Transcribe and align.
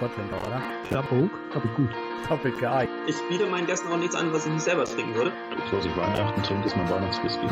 Sportler, 0.00 0.24
oder? 0.46 0.62
Schlappook, 0.88 1.30
ich 1.54 1.74
gut. 1.76 1.90
Doppel-K. 2.26 2.88
Ich 3.06 3.16
biete 3.28 3.44
meinen 3.44 3.66
Gästen 3.66 3.92
auch 3.92 3.98
nichts 3.98 4.14
an, 4.14 4.32
was 4.32 4.46
ich 4.46 4.52
nicht 4.52 4.62
selber 4.62 4.86
trinken 4.86 5.14
würde. 5.14 5.30
Was 5.72 5.84
ich 5.84 5.94
Weihnachten 5.94 6.42
trinke, 6.42 6.66
ist 6.68 6.74
mein 6.74 6.88
Weihnachtswhisky. 6.88 7.46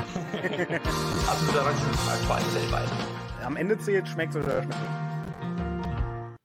Absolut 1.29 1.57
Erwachsenenfrage, 1.57 2.25
vor 2.25 2.37
allem 2.37 2.55
weltweit. 2.55 2.89
Am 3.45 3.57
Ende 3.57 3.76
zählt, 3.79 4.08
schmeckt 4.08 4.34
oder 4.34 4.63
schmeckt 4.63 4.69
nicht. 4.69 6.39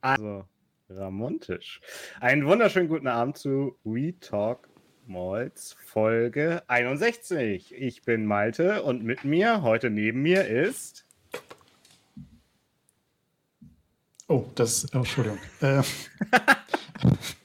Also, 0.00 0.44
Ramontisch. 0.88 1.80
Einen 2.20 2.46
wunderschönen 2.46 2.88
guten 2.88 3.08
Abend 3.08 3.36
zu 3.36 3.76
We 3.84 4.18
Talk 4.18 4.70
Malls 5.06 5.76
Folge 5.84 6.62
61. 6.66 7.74
Ich 7.74 8.04
bin 8.04 8.24
Malte 8.24 8.82
und 8.84 9.04
mit 9.04 9.22
mir, 9.24 9.60
heute 9.60 9.90
neben 9.90 10.22
mir 10.22 10.46
ist. 10.46 11.07
Oh, 14.28 14.44
das, 14.54 14.86
oh, 14.94 14.98
Entschuldigung. 14.98 15.38
Äh, 15.60 15.82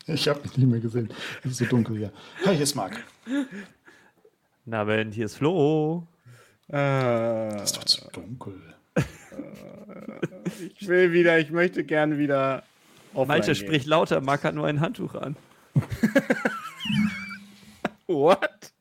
ich 0.14 0.28
habe 0.28 0.42
mich 0.42 0.58
nicht 0.58 0.68
mehr 0.68 0.80
gesehen. 0.80 1.10
Es 1.44 1.52
ist 1.52 1.58
so 1.60 1.66
dunkel 1.66 1.98
hier. 1.98 2.12
Hi, 2.46 2.54
hier 2.56 2.64
ist 2.64 2.76
Marc. 2.76 3.04
Na, 4.66 4.84
Ben, 4.84 5.12
hier 5.12 5.26
ist 5.26 5.38
Flo. 5.38 6.06
Äh, 6.68 6.74
Das 6.74 7.72
ist 7.72 7.78
doch 7.78 7.84
zu 7.86 8.02
dunkel. 8.12 8.60
ich 10.78 10.88
will 10.88 11.12
wieder, 11.14 11.40
ich 11.40 11.52
möchte 11.52 11.84
gerne 11.84 12.18
wieder. 12.18 12.64
Malte 13.14 13.54
gehen. 13.54 13.56
spricht 13.56 13.86
lauter, 13.86 14.22
Marc 14.22 14.44
hat 14.44 14.56
nur 14.56 14.68
ein 14.68 14.82
Handtuch 14.82 15.14
an. 15.16 15.36
What? 18.08 18.74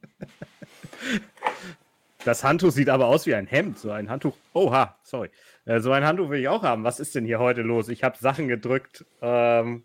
Das 2.25 2.43
Handtuch 2.43 2.71
sieht 2.71 2.89
aber 2.89 3.07
aus 3.07 3.27
wie 3.27 3.35
ein 3.35 3.47
Hemd, 3.47 3.79
so 3.79 3.91
ein 3.91 4.09
Handtuch. 4.09 4.37
Oha, 4.55 4.97
sorry. 5.05 5.29
Äh, 5.65 5.81
so 5.81 5.93
ein 5.93 6.05
Handtuch 6.05 6.31
will 6.31 6.41
ich 6.41 6.49
auch 6.49 6.63
haben. 6.63 6.85
Was 6.85 7.01
ist 7.01 7.15
denn 7.15 7.25
hier 7.25 7.39
heute 7.39 7.63
los? 7.63 7.89
Ich 7.89 8.03
habe 8.03 8.17
Sachen 8.19 8.49
gedrückt. 8.49 9.05
Ähm, 9.21 9.85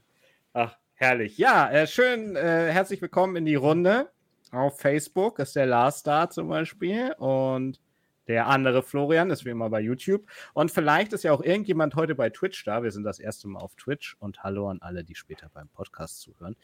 ach, 0.53 0.77
herrlich. 0.95 1.37
Ja, 1.37 1.69
äh, 1.69 1.87
schön. 1.87 2.35
Äh, 2.35 2.71
herzlich 2.71 3.01
willkommen 3.01 3.35
in 3.35 3.45
die 3.45 3.55
Runde. 3.55 4.09
Auf 4.51 4.79
Facebook 4.79 5.39
ist 5.39 5.55
der 5.55 5.65
Lars 5.65 6.03
da 6.03 6.29
zum 6.29 6.47
Beispiel 6.47 7.13
und 7.17 7.79
der 8.27 8.47
andere 8.47 8.81
Florian 8.81 9.29
ist 9.29 9.45
wie 9.45 9.49
immer 9.49 9.69
bei 9.69 9.79
YouTube. 9.81 10.25
Und 10.53 10.71
vielleicht 10.71 11.13
ist 11.13 11.23
ja 11.23 11.31
auch 11.31 11.41
irgendjemand 11.41 11.95
heute 11.95 12.15
bei 12.15 12.29
Twitch 12.29 12.63
da. 12.65 12.83
Wir 12.83 12.91
sind 12.91 13.03
das 13.03 13.19
erste 13.19 13.47
Mal 13.47 13.59
auf 13.59 13.75
Twitch 13.75 14.15
und 14.19 14.43
hallo 14.43 14.69
an 14.69 14.79
alle, 14.81 15.03
die 15.03 15.15
später 15.15 15.49
beim 15.53 15.69
Podcast 15.69 16.21
zuhören. 16.21 16.55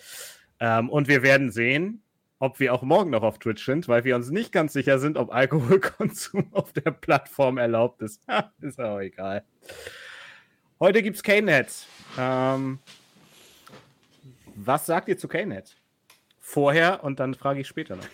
Ähm, 0.60 0.90
und 0.90 1.08
wir 1.08 1.24
werden 1.24 1.52
sehen, 1.52 2.02
ob 2.40 2.60
wir 2.60 2.74
auch 2.74 2.82
morgen 2.82 3.12
noch 3.12 3.24
auf 3.24 3.40
Twitch 3.40 3.66
sind, 3.66 3.88
weil 3.88 4.04
wir 4.04 4.16
uns 4.16 4.30
nicht 4.30 4.52
ganz 4.52 4.74
sicher 4.74 5.00
sind, 5.00 5.18
ob 5.18 5.34
Alkoholkonsum 5.34 6.48
auf 6.52 6.74
der 6.74 6.92
Plattform 6.92 7.58
erlaubt 7.58 8.02
ist. 8.02 8.22
Ist 8.62 8.80
auch 8.80 9.00
egal. 9.00 9.44
Heute 10.80 11.02
gibt 11.02 11.16
es 11.16 11.24
K-Net. 11.24 11.88
Ähm, 12.18 12.80
was 14.56 14.86
sagt 14.86 15.08
ihr 15.08 15.18
zu 15.18 15.28
K-Net? 15.28 15.78
Vorher 16.40 17.04
und 17.04 17.20
dann 17.20 17.34
frage 17.36 17.62
ich 17.62 17.68
später 17.68 17.96
noch. 17.96 18.08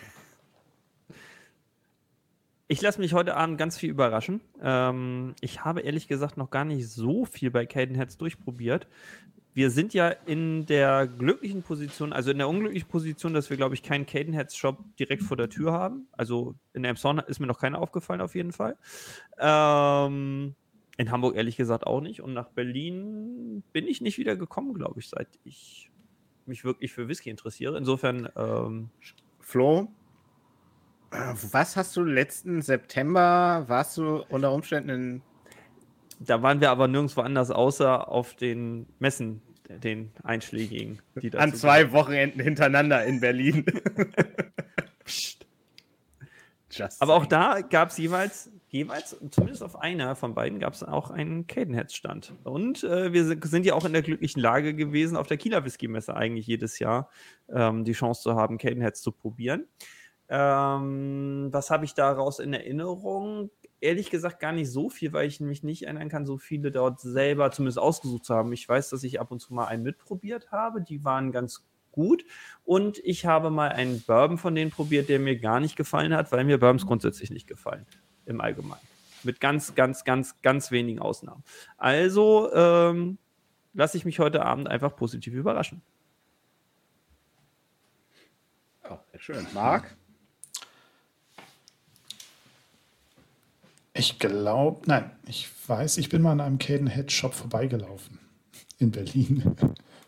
Ich 2.68 2.80
lasse 2.80 3.00
mich 3.00 3.14
heute 3.14 3.36
Abend 3.36 3.58
ganz 3.58 3.76
viel 3.76 3.90
überraschen. 3.90 4.40
Ähm, 4.62 5.34
ich 5.40 5.64
habe 5.64 5.80
ehrlich 5.80 6.06
gesagt 6.06 6.36
noch 6.36 6.50
gar 6.50 6.64
nicht 6.64 6.88
so 6.88 7.24
viel 7.24 7.50
bei 7.50 7.66
Cadenheads 7.66 8.16
durchprobiert. 8.16 8.86
Wir 9.52 9.70
sind 9.70 9.94
ja 9.94 10.08
in 10.08 10.66
der 10.66 11.06
glücklichen 11.06 11.62
Position, 11.62 12.12
also 12.12 12.30
in 12.30 12.38
der 12.38 12.48
unglücklichen 12.48 12.88
Position, 12.88 13.34
dass 13.34 13.50
wir, 13.50 13.56
glaube 13.56 13.74
ich, 13.74 13.82
keinen 13.82 14.06
Cadenheads-Shop 14.06 14.96
direkt 14.96 15.22
vor 15.22 15.36
der 15.36 15.48
Tür 15.48 15.72
haben. 15.72 16.06
Also 16.12 16.54
in 16.72 16.84
Emson 16.84 17.18
ist 17.18 17.40
mir 17.40 17.46
noch 17.46 17.58
keiner 17.58 17.80
aufgefallen, 17.80 18.20
auf 18.20 18.34
jeden 18.34 18.52
Fall. 18.52 18.76
Ähm, 19.38 20.54
in 20.98 21.10
Hamburg 21.10 21.34
ehrlich 21.34 21.56
gesagt 21.56 21.86
auch 21.86 22.00
nicht. 22.00 22.20
Und 22.20 22.32
nach 22.32 22.50
Berlin 22.50 23.62
bin 23.72 23.88
ich 23.88 24.00
nicht 24.00 24.18
wieder 24.18 24.36
gekommen, 24.36 24.74
glaube 24.74 25.00
ich, 25.00 25.08
seit 25.08 25.28
ich 25.44 25.90
mich 26.46 26.64
wirklich 26.64 26.92
für 26.92 27.08
Whisky 27.08 27.30
interessiere. 27.30 27.76
Insofern 27.76 28.28
ähm, 28.36 28.90
Flo, 29.40 29.88
äh, 31.10 31.34
was 31.50 31.76
hast 31.76 31.96
du 31.96 32.04
letzten 32.04 32.62
September? 32.62 33.64
Warst 33.66 33.96
du 33.96 34.22
unter 34.28 34.52
Umständen 34.52 34.90
in. 34.90 35.22
Da 36.20 36.42
waren 36.42 36.60
wir 36.60 36.70
aber 36.70 36.86
nirgendwo 36.86 37.22
anders, 37.22 37.50
außer 37.50 38.08
auf 38.08 38.34
den 38.34 38.86
Messen, 38.98 39.40
den 39.68 40.10
einschlägigen. 40.22 41.00
Die 41.20 41.32
An 41.34 41.54
zwei 41.54 41.92
Wochenenden 41.92 42.40
hintereinander 42.40 43.04
in 43.04 43.20
Berlin. 43.20 43.64
Aber 47.00 47.14
auch 47.16 47.26
da 47.26 47.62
gab 47.62 47.88
es 47.90 47.98
jeweils, 47.98 48.50
jeweils, 48.68 49.16
zumindest 49.32 49.62
auf 49.64 49.74
einer 49.80 50.14
von 50.14 50.34
beiden, 50.34 50.60
gab 50.60 50.72
es 50.72 50.84
auch 50.84 51.10
einen 51.10 51.48
Cadenheads-Stand. 51.48 52.34
Und 52.44 52.84
äh, 52.84 53.12
wir 53.12 53.24
sind- 53.24 53.44
sind 53.44 53.66
ja 53.66 53.74
auch 53.74 53.84
in 53.84 53.92
der 53.92 54.02
glücklichen 54.02 54.40
Lage 54.40 54.74
gewesen, 54.74 55.16
auf 55.16 55.26
der 55.26 55.36
Kieler 55.36 55.64
Whisky-Messe 55.64 56.14
eigentlich 56.14 56.46
jedes 56.46 56.78
Jahr 56.78 57.10
ähm, 57.48 57.84
die 57.84 57.92
Chance 57.92 58.22
zu 58.22 58.34
haben, 58.36 58.56
Cadenheads 58.56 59.02
zu 59.02 59.10
probieren. 59.10 59.66
Ähm, 60.28 61.48
was 61.50 61.70
habe 61.70 61.84
ich 61.84 61.94
daraus 61.94 62.38
in 62.38 62.52
Erinnerung? 62.52 63.50
Ehrlich 63.80 64.10
gesagt 64.10 64.40
gar 64.40 64.52
nicht 64.52 64.70
so 64.70 64.90
viel, 64.90 65.12
weil 65.12 65.26
ich 65.26 65.40
mich 65.40 65.62
nicht 65.62 65.84
erinnern 65.84 66.08
kann, 66.08 66.26
so 66.26 66.36
viele 66.36 66.70
dort 66.70 67.00
selber 67.00 67.50
zumindest 67.50 67.78
ausgesucht 67.78 68.24
zu 68.24 68.34
haben. 68.34 68.52
Ich 68.52 68.68
weiß, 68.68 68.90
dass 68.90 69.02
ich 69.02 69.20
ab 69.20 69.30
und 69.30 69.40
zu 69.40 69.54
mal 69.54 69.66
einen 69.66 69.82
mitprobiert 69.82 70.50
habe. 70.50 70.82
Die 70.82 71.04
waren 71.04 71.32
ganz 71.32 71.64
gut. 71.92 72.24
Und 72.64 72.98
ich 72.98 73.26
habe 73.26 73.50
mal 73.50 73.70
einen 73.70 74.02
Bourbon 74.02 74.38
von 74.38 74.54
denen 74.54 74.70
probiert, 74.70 75.08
der 75.08 75.18
mir 75.18 75.38
gar 75.38 75.60
nicht 75.60 75.76
gefallen 75.76 76.14
hat, 76.14 76.30
weil 76.32 76.44
mir 76.44 76.58
Bourbons 76.58 76.86
grundsätzlich 76.86 77.30
nicht 77.30 77.46
gefallen. 77.46 77.86
Im 78.26 78.40
Allgemeinen. 78.40 78.80
Mit 79.22 79.40
ganz, 79.40 79.74
ganz, 79.74 80.04
ganz, 80.04 80.40
ganz 80.42 80.70
wenigen 80.70 80.98
Ausnahmen. 80.98 81.42
Also 81.76 82.52
ähm, 82.54 83.18
lasse 83.72 83.96
ich 83.96 84.04
mich 84.04 84.18
heute 84.18 84.44
Abend 84.44 84.68
einfach 84.68 84.94
positiv 84.94 85.34
überraschen. 85.34 85.82
Ja, 88.84 89.02
sehr 89.10 89.20
schön. 89.20 89.46
Marc? 89.54 89.96
Ich 93.92 94.18
glaube, 94.18 94.82
nein, 94.86 95.10
ich 95.26 95.48
weiß, 95.66 95.98
ich 95.98 96.08
bin 96.08 96.22
mal 96.22 96.32
an 96.32 96.40
einem 96.40 96.58
Cadenhead 96.58 97.10
Shop 97.10 97.34
vorbeigelaufen 97.34 98.18
in 98.78 98.92
Berlin. 98.92 99.56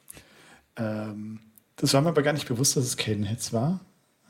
ähm, 0.77 1.41
das 1.77 1.93
war 1.95 2.01
mir 2.01 2.11
aber 2.11 2.23
gar 2.23 2.33
nicht 2.33 2.47
bewusst, 2.47 2.77
dass 2.77 2.85
es 2.85 2.97
Cadenheads 2.97 3.53
war. 3.53 3.81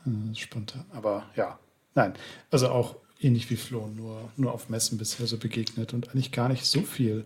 Äh, 0.05 0.35
spontan. 0.35 0.85
Aber 0.91 1.25
ja, 1.35 1.59
nein. 1.93 2.13
Also 2.49 2.69
auch 2.69 2.95
ähnlich 3.19 3.49
wie 3.49 3.55
Flo, 3.55 3.87
nur, 3.87 4.31
nur 4.37 4.53
auf 4.53 4.69
Messen 4.69 4.97
bisher 4.97 5.27
so 5.27 5.37
begegnet 5.37 5.93
und 5.93 6.09
eigentlich 6.09 6.31
gar 6.31 6.49
nicht 6.49 6.65
so 6.65 6.81
viel 6.81 7.25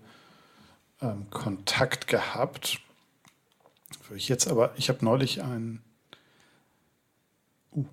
ähm, 1.01 1.29
Kontakt 1.29 2.07
gehabt. 2.07 2.81
Wo 4.09 4.15
ich 4.15 4.27
jetzt 4.27 4.47
aber, 4.47 4.73
ich 4.77 4.89
habe 4.89 5.03
neulich 5.03 5.41
ein 5.41 5.81
uh, 7.73 7.85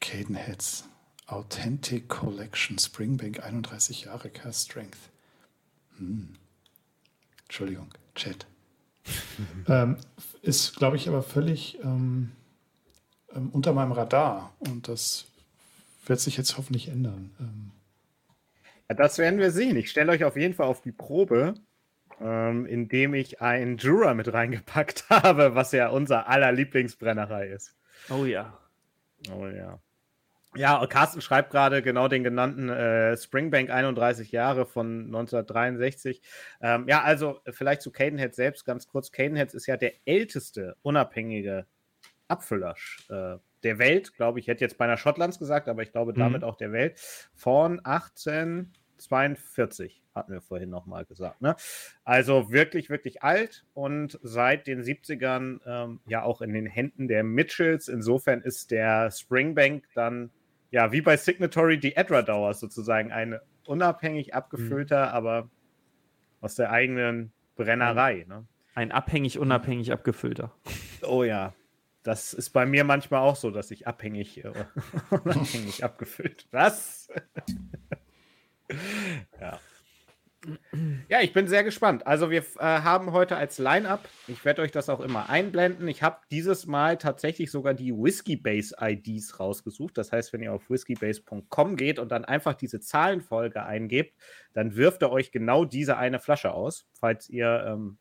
Cadenheads 0.00 0.87
Authentic 1.28 2.08
Collection 2.08 2.78
Springbank 2.78 3.42
31 3.44 4.04
Jahre 4.06 4.30
Cast 4.30 4.66
Strength. 4.70 4.98
Hm. 5.98 6.36
Entschuldigung, 7.44 7.88
Chat. 8.14 8.46
ähm, 9.68 9.96
ist, 10.42 10.76
glaube 10.76 10.96
ich, 10.96 11.08
aber 11.08 11.22
völlig 11.22 11.78
ähm, 11.82 12.32
ähm, 13.34 13.50
unter 13.50 13.72
meinem 13.72 13.92
Radar 13.92 14.54
und 14.58 14.88
das 14.88 15.26
wird 16.06 16.20
sich 16.20 16.36
jetzt 16.36 16.56
hoffentlich 16.58 16.88
ändern. 16.88 17.30
Ähm, 17.40 17.72
Ja, 18.88 18.94
das 18.94 19.18
werden 19.18 19.38
wir 19.38 19.50
sehen. 19.50 19.76
Ich 19.76 19.90
stelle 19.90 20.12
euch 20.12 20.24
auf 20.24 20.36
jeden 20.36 20.54
Fall 20.54 20.66
auf 20.66 20.80
die 20.82 20.92
Probe, 20.92 21.54
ähm, 22.20 22.66
indem 22.66 23.14
ich 23.14 23.40
einen 23.40 23.76
Jura 23.78 24.14
mit 24.14 24.32
reingepackt 24.32 25.06
habe, 25.10 25.54
was 25.54 25.72
ja 25.72 25.88
unser 25.90 26.28
aller 26.28 26.52
Lieblingsbrennerei 26.52 27.48
ist. 27.48 27.76
Oh 28.08 28.24
ja. 28.24 28.58
Oh 29.30 29.46
ja. 29.46 29.80
Ja, 30.56 30.84
Carsten 30.86 31.20
schreibt 31.20 31.50
gerade 31.50 31.82
genau 31.82 32.08
den 32.08 32.24
genannten 32.24 32.70
äh, 32.70 33.16
Springbank 33.16 33.70
31 33.70 34.32
Jahre 34.32 34.66
von 34.66 35.04
1963. 35.06 36.20
Ähm, 36.60 36.86
ja, 36.88 37.02
also 37.02 37.40
vielleicht 37.50 37.82
zu 37.82 37.92
Cadenhead 37.92 38.34
selbst 38.34 38.64
ganz 38.64 38.88
kurz. 38.88 39.12
Cadenheads 39.12 39.54
ist 39.54 39.66
ja 39.66 39.76
der 39.76 39.92
älteste 40.06 40.76
unabhängige 40.82 41.66
Abfüller 42.28 42.74
äh, 43.08 43.36
der 43.62 43.78
Welt, 43.78 44.14
glaube 44.14 44.38
ich. 44.38 44.44
Ich 44.44 44.48
hätte 44.48 44.64
jetzt 44.64 44.78
beinahe 44.78 44.96
Schottlands 44.96 45.38
gesagt, 45.38 45.68
aber 45.68 45.82
ich 45.82 45.92
glaube 45.92 46.14
damit 46.14 46.44
auch 46.44 46.56
der 46.56 46.72
Welt. 46.72 46.98
Von 47.34 47.84
1842 47.84 50.02
hatten 50.14 50.32
wir 50.32 50.40
vorhin 50.40 50.70
nochmal 50.70 51.04
gesagt. 51.04 51.40
Ne? 51.40 51.54
Also 52.04 52.50
wirklich, 52.50 52.90
wirklich 52.90 53.22
alt 53.22 53.64
und 53.74 54.18
seit 54.22 54.66
den 54.66 54.82
70ern 54.82 55.60
ähm, 55.66 56.00
ja 56.06 56.22
auch 56.22 56.40
in 56.40 56.52
den 56.52 56.66
Händen 56.66 57.08
der 57.08 57.22
Mitchells. 57.22 57.88
Insofern 57.88 58.42
ist 58.42 58.70
der 58.70 59.10
Springbank 59.10 59.84
dann 59.94 60.30
ja 60.70 60.92
wie 60.92 61.00
bei 61.00 61.16
Signatory 61.16 61.78
die 61.78 61.96
Edra-Dauer 61.96 62.54
sozusagen 62.54 63.12
ein 63.12 63.38
unabhängig 63.66 64.34
abgefüllter, 64.34 65.12
aber 65.12 65.50
aus 66.40 66.54
der 66.54 66.70
eigenen 66.70 67.32
Brennerei. 67.56 68.24
Ne? 68.28 68.46
Ein 68.74 68.92
abhängig, 68.92 69.38
unabhängig 69.38 69.92
abgefüllter. 69.92 70.52
Oh 71.02 71.24
ja. 71.24 71.54
Das 72.02 72.32
ist 72.32 72.50
bei 72.50 72.64
mir 72.64 72.84
manchmal 72.84 73.20
auch 73.20 73.36
so, 73.36 73.50
dass 73.50 73.70
ich 73.70 73.86
abhängig, 73.86 74.44
äh, 74.44 74.52
unabhängig 75.10 75.84
abgefüllt. 75.84 76.46
Was? 76.52 77.08
ja. 79.40 79.58
Ja, 81.08 81.20
ich 81.20 81.32
bin 81.32 81.48
sehr 81.48 81.64
gespannt. 81.64 82.06
Also 82.06 82.30
wir 82.30 82.40
äh, 82.40 82.60
haben 82.60 83.12
heute 83.12 83.36
als 83.36 83.58
Line-Up, 83.58 84.08
ich 84.26 84.44
werde 84.44 84.62
euch 84.62 84.70
das 84.70 84.88
auch 84.88 85.00
immer 85.00 85.28
einblenden, 85.28 85.88
ich 85.88 86.02
habe 86.02 86.18
dieses 86.30 86.66
Mal 86.66 86.98
tatsächlich 86.98 87.50
sogar 87.50 87.74
die 87.74 87.92
Whiskey-Base-IDs 87.92 89.40
rausgesucht. 89.40 89.98
Das 89.98 90.12
heißt, 90.12 90.32
wenn 90.32 90.42
ihr 90.42 90.52
auf 90.52 90.68
whiskybase.com 90.70 91.76
geht 91.76 91.98
und 91.98 92.10
dann 92.10 92.24
einfach 92.24 92.54
diese 92.54 92.80
Zahlenfolge 92.80 93.64
eingebt, 93.64 94.14
dann 94.52 94.76
wirft 94.76 95.02
er 95.02 95.10
euch 95.10 95.32
genau 95.32 95.64
diese 95.64 95.96
eine 95.96 96.18
Flasche 96.18 96.52
aus, 96.52 96.86
falls 96.92 97.28
ihr 97.28 97.64
ähm, 97.66 97.98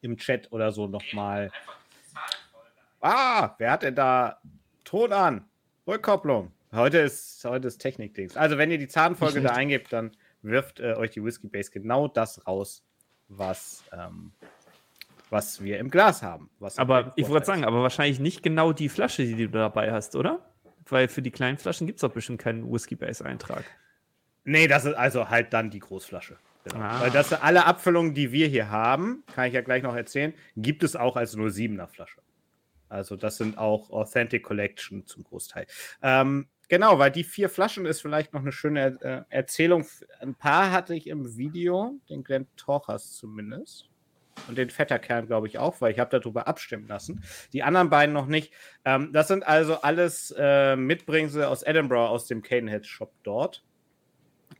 im 0.00 0.16
Chat 0.16 0.52
oder 0.52 0.72
so 0.72 0.86
nochmal... 0.86 1.50
Ah, 3.00 3.54
wer 3.58 3.70
hat 3.72 3.84
denn 3.84 3.94
da 3.94 4.40
Ton 4.84 5.12
an? 5.12 5.44
Rückkopplung. 5.86 6.52
Heute 6.72 6.98
ist, 6.98 7.44
heute 7.44 7.68
ist 7.68 7.78
Technik-Dings. 7.78 8.36
Also 8.36 8.58
wenn 8.58 8.70
ihr 8.70 8.78
die 8.78 8.88
Zahlenfolge 8.88 9.40
da 9.40 9.50
eingebt, 9.50 9.92
dann 9.92 10.10
wirft 10.42 10.80
äh, 10.80 10.94
euch 10.94 11.10
die 11.10 11.22
Whiskey 11.22 11.48
Base 11.48 11.70
genau 11.70 12.08
das 12.08 12.46
raus, 12.46 12.84
was, 13.28 13.84
ähm, 13.92 14.32
was 15.30 15.62
wir 15.62 15.78
im 15.78 15.90
Glas 15.90 16.22
haben. 16.22 16.50
aber 16.76 17.12
ich 17.16 17.28
wollte 17.28 17.46
sagen, 17.46 17.64
aber 17.64 17.82
wahrscheinlich 17.82 18.20
nicht 18.20 18.42
genau 18.42 18.72
die 18.72 18.88
Flasche, 18.88 19.24
die 19.24 19.36
du 19.36 19.48
dabei 19.50 19.92
hast, 19.92 20.16
oder? 20.16 20.40
Weil 20.86 21.08
für 21.08 21.22
die 21.22 21.30
kleinen 21.30 21.58
Flaschen 21.58 21.86
gibt 21.86 21.98
es 21.98 22.00
doch 22.00 22.12
bestimmt 22.12 22.40
keinen 22.40 22.72
Whiskey 22.72 22.96
Base-Eintrag. 22.96 23.64
Nee, 24.44 24.66
das 24.66 24.86
ist 24.86 24.94
also 24.94 25.28
halt 25.28 25.52
dann 25.52 25.70
die 25.70 25.80
Großflasche. 25.80 26.38
Genau. 26.64 26.84
Ah. 26.84 27.00
Weil 27.00 27.10
das 27.10 27.32
alle 27.32 27.66
Abfüllungen, 27.66 28.14
die 28.14 28.32
wir 28.32 28.46
hier 28.46 28.70
haben, 28.70 29.22
kann 29.34 29.46
ich 29.46 29.54
ja 29.54 29.60
gleich 29.60 29.82
noch 29.82 29.94
erzählen, 29.94 30.32
gibt 30.56 30.82
es 30.82 30.96
auch 30.96 31.16
als 31.16 31.36
07er 31.36 31.86
Flasche. 31.86 32.20
Also 32.88 33.16
das 33.16 33.36
sind 33.36 33.58
auch 33.58 33.90
Authentic 33.90 34.42
Collection 34.42 35.06
zum 35.06 35.24
Großteil. 35.24 35.66
Ähm, 36.02 36.48
Genau, 36.68 36.98
weil 36.98 37.10
die 37.10 37.24
vier 37.24 37.48
Flaschen 37.48 37.86
ist 37.86 38.02
vielleicht 38.02 38.34
noch 38.34 38.42
eine 38.42 38.52
schöne 38.52 38.98
äh, 39.00 39.34
Erzählung. 39.34 39.86
Ein 40.20 40.34
paar 40.34 40.70
hatte 40.70 40.94
ich 40.94 41.06
im 41.06 41.36
Video, 41.36 41.98
den 42.10 42.22
Glenn 42.24 42.46
Torchers 42.56 43.16
zumindest. 43.16 43.88
Und 44.46 44.56
den 44.56 44.70
Vetterkern, 44.70 45.26
glaube 45.26 45.48
ich, 45.48 45.58
auch, 45.58 45.80
weil 45.80 45.92
ich 45.92 45.98
habe 45.98 46.16
darüber 46.16 46.46
abstimmen 46.46 46.86
lassen. 46.86 47.24
Die 47.52 47.64
anderen 47.64 47.90
beiden 47.90 48.12
noch 48.12 48.26
nicht. 48.26 48.52
Ähm, 48.84 49.12
das 49.12 49.28
sind 49.28 49.44
also 49.44 49.80
alles 49.80 50.32
äh, 50.38 50.76
Mitbringsel 50.76 51.44
aus 51.44 51.64
Edinburgh, 51.64 52.08
aus 52.08 52.26
dem 52.26 52.42
Cadenhead 52.42 52.86
Shop 52.86 53.12
dort. 53.24 53.64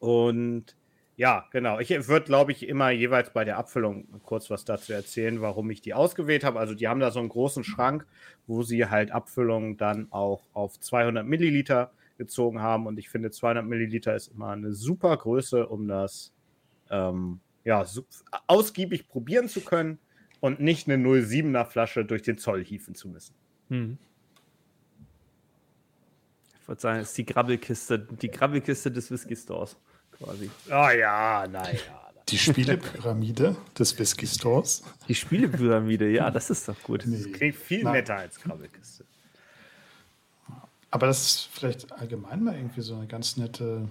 Und 0.01 0.75
ja, 1.19 1.47
genau. 1.51 1.81
Ich 1.81 1.91
würde, 2.07 2.27
glaube 2.27 2.53
ich, 2.53 2.69
immer 2.69 2.91
jeweils 2.91 3.33
bei 3.33 3.45
der 3.45 3.59
Abfüllung 3.59 4.07
kurz 4.23 4.51
was 4.51 4.65
dazu 4.65 4.93
erzählen, 4.93 5.41
warum 5.41 5.69
ich 5.69 5.83
die 5.83 5.93
ausgewählt 5.93 6.45
habe. 6.45 6.61
Also 6.61 6.75
die 6.75 6.87
haben 6.87 7.01
da 7.01 7.11
so 7.11 7.19
einen 7.19 7.29
großen 7.29 7.65
Schrank, 7.65 8.07
wo 8.47 8.63
sie 8.63 8.87
halt 8.87 9.11
Abfüllungen 9.11 9.77
dann 9.77 10.07
auch 10.13 10.47
auf 10.53 10.79
200 10.79 11.27
Milliliter 11.27 11.91
gezogen 12.19 12.63
haben. 12.63 12.87
Und 12.87 13.01
ich 13.01 13.11
finde, 13.11 13.33
200 13.33 13.67
Milliliter 13.67 14.15
ist 14.15 14.29
immer 14.29 14.51
eine 14.51 14.73
super 14.73 15.17
Größe, 15.17 15.67
um 15.67 15.89
das 15.89 16.33
ähm, 16.89 17.41
ja, 17.65 17.85
ausgiebig 18.47 19.09
probieren 19.09 19.49
zu 19.49 19.63
können 19.63 19.99
und 20.39 20.61
nicht 20.61 20.89
eine 20.89 21.05
07er 21.05 21.65
Flasche 21.65 22.05
durch 22.05 22.23
den 22.23 22.39
Zoll 22.39 22.65
hieven 22.65 22.95
zu 22.95 23.09
müssen. 23.09 23.35
Hm. 23.71 23.99
Ich 26.63 26.69
würde 26.69 26.81
sagen, 26.81 27.01
es 27.01 27.09
ist 27.09 27.19
die 27.19 27.27
Grabbelkiste, 27.27 27.99
die 27.99 28.31
Grabbelkiste 28.31 28.93
des 28.93 29.11
Whisky 29.11 29.35
Stores 29.35 29.77
quasi. 30.19 30.51
Oh 30.69 30.89
ja, 30.91 31.47
naja. 31.51 31.79
Die 32.29 32.39
Spielepyramide 32.39 33.57
des 33.79 33.99
Whisky 33.99 34.27
Stores. 34.27 34.83
Die 35.09 35.15
Spielepyramide, 35.15 36.11
ja, 36.11 36.31
das 36.31 36.51
ist 36.51 36.69
doch 36.69 36.81
gut. 36.83 37.05
Nee. 37.07 37.23
Das 37.23 37.33
klingt 37.33 37.57
viel 37.57 37.83
Nein. 37.83 37.95
netter 37.95 38.17
als 38.17 38.39
Grabbelkiste. 38.39 39.05
Aber 40.91 41.07
das 41.07 41.23
ist 41.23 41.49
vielleicht 41.53 41.91
allgemein 41.93 42.45
mal 42.45 42.55
irgendwie 42.55 42.81
so 42.81 42.95
eine 42.95 43.07
ganz 43.07 43.37
nette 43.37 43.89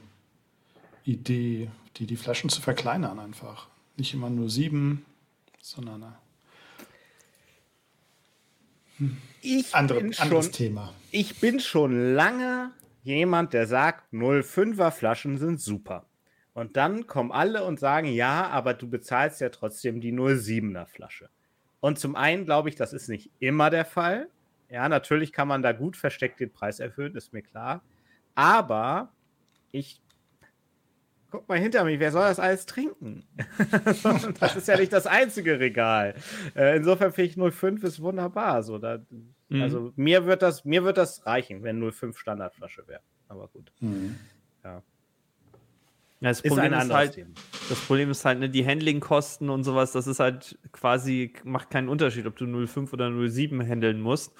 Idee, 1.04 1.70
die 1.96 2.06
die 2.06 2.16
Flaschen 2.16 2.50
zu 2.50 2.62
verkleinern 2.62 3.20
einfach. 3.20 3.68
Nicht 3.98 4.14
immer 4.14 4.30
nur 4.30 4.50
sieben, 4.50 5.06
sondern 5.62 6.16
hm. 8.98 9.18
ich 9.42 9.74
Andere, 9.74 10.02
bin 10.02 10.18
anderes 10.18 10.46
schon, 10.46 10.54
Thema. 10.54 10.94
Ich 11.12 11.40
bin 11.40 11.60
schon 11.60 12.14
lange 12.14 12.72
jemand, 13.04 13.54
der 13.54 13.68
sagt, 13.68 14.12
05er 14.14 14.92
Flaschen 14.92 15.38
sind 15.38 15.62
super. 15.62 16.06
Und 16.58 16.76
dann 16.76 17.06
kommen 17.06 17.32
alle 17.32 17.64
und 17.66 17.80
sagen, 17.80 18.08
ja, 18.08 18.48
aber 18.48 18.74
du 18.74 18.90
bezahlst 18.90 19.42
ja 19.42 19.50
trotzdem 19.50 20.02
die 20.02 20.12
07er 20.12 20.88
Flasche. 20.88 21.30
Und 21.82 22.00
zum 22.00 22.16
einen 22.16 22.46
glaube 22.46 22.70
ich, 22.70 22.76
das 22.76 22.94
ist 22.94 23.10
nicht 23.10 23.30
immer 23.38 23.70
der 23.70 23.86
Fall. 23.86 24.28
Ja, 24.68 24.90
natürlich 24.90 25.34
kann 25.34 25.48
man 25.48 25.62
da 25.62 25.72
gut 25.72 25.96
versteckt 25.96 26.40
den 26.40 26.52
Preis 26.52 26.80
erhöhen, 26.80 27.16
ist 27.16 27.32
mir 27.32 27.44
klar. 27.44 27.84
Aber 28.34 29.12
ich 29.72 30.02
guck 31.30 31.48
mal 31.48 31.60
hinter 31.60 31.84
mich, 31.84 32.00
wer 32.00 32.12
soll 32.12 32.24
das 32.24 32.40
alles 32.40 32.66
trinken? 32.66 33.28
das 34.40 34.56
ist 34.56 34.68
ja 34.68 34.80
nicht 34.80 34.92
das 34.92 35.06
einzige 35.06 35.60
Regal. 35.60 36.16
Äh, 36.56 36.78
insofern 36.78 37.14
finde 37.14 37.30
ich 37.30 37.54
05 37.54 37.84
ist 37.84 38.02
wunderbar. 38.02 38.64
So, 38.64 38.80
da, 38.80 38.98
mhm. 39.50 39.62
Also 39.62 39.94
mir 39.96 40.26
wird, 40.26 40.42
das, 40.42 40.66
mir 40.66 40.84
wird 40.84 40.98
das 40.98 41.24
reichen, 41.24 41.62
wenn 41.62 41.92
05 41.92 42.18
Standardflasche 42.18 42.88
wäre. 42.88 43.02
Aber 43.28 43.48
gut. 43.48 43.72
Mhm. 43.80 44.18
Ja. 44.64 44.82
Ja, 46.20 46.30
das, 46.30 46.42
Problem 46.42 46.74
ist, 46.74 46.84
ist 46.86 46.94
halt, 46.94 47.26
das 47.70 47.80
Problem 47.82 48.10
ist 48.10 48.26
halt, 48.26 48.40
ne, 48.40 48.50
die 48.50 48.66
Handlingkosten 48.66 49.50
und 49.50 49.64
sowas, 49.64 49.92
das 49.92 50.08
ist 50.08 50.20
halt 50.20 50.58
quasi, 50.72 51.34
macht 51.44 51.70
keinen 51.70 51.90
Unterschied, 51.90 52.26
ob 52.26 52.36
du 52.38 52.68
05 52.68 52.92
oder 52.92 53.12
07 53.30 53.62
handeln 53.62 54.02
musst. 54.02 54.34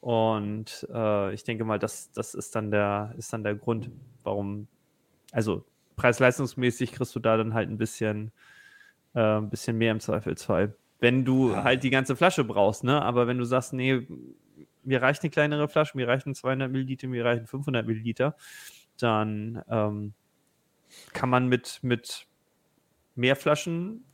Und 0.00 0.84
äh, 0.92 1.32
ich 1.32 1.44
denke 1.44 1.64
mal, 1.64 1.78
das, 1.78 2.10
das 2.10 2.34
ist 2.34 2.56
dann 2.56 2.72
der, 2.72 3.14
ist 3.18 3.32
dann 3.32 3.44
der 3.44 3.54
Grund, 3.54 3.88
warum, 4.24 4.66
also 5.30 5.64
preis-leistungsmäßig 5.94 6.90
kriegst 6.90 7.14
du 7.14 7.20
da 7.20 7.36
dann 7.36 7.54
halt 7.54 7.70
ein 7.70 7.78
bisschen, 7.78 8.32
äh, 9.14 9.20
ein 9.20 9.48
bisschen 9.48 9.78
mehr 9.78 9.92
im 9.92 10.00
Zweifelsfall. 10.00 10.74
Wenn 10.98 11.24
du 11.24 11.52
ja. 11.52 11.62
halt 11.62 11.84
die 11.84 11.90
ganze 11.90 12.16
Flasche 12.16 12.42
brauchst, 12.42 12.82
ne? 12.82 13.00
Aber 13.00 13.28
wenn 13.28 13.38
du 13.38 13.44
sagst, 13.44 13.72
nee, 13.72 14.06
mir 14.82 15.02
reicht 15.02 15.22
eine 15.22 15.30
kleinere 15.30 15.68
Flasche, 15.68 15.96
mir 15.96 16.08
reichen 16.08 16.34
200 16.34 16.70
Milliliter, 16.70 17.06
mir 17.06 17.24
reichen 17.24 17.46
500 17.46 17.86
Milliliter, 17.86 18.36
dann 18.98 19.62
ähm, 19.68 20.14
kann 21.12 21.28
man 21.28 21.48
mit, 21.48 21.80
mit 21.82 22.26
mehr 23.14 23.36
Flaschen 23.36 24.04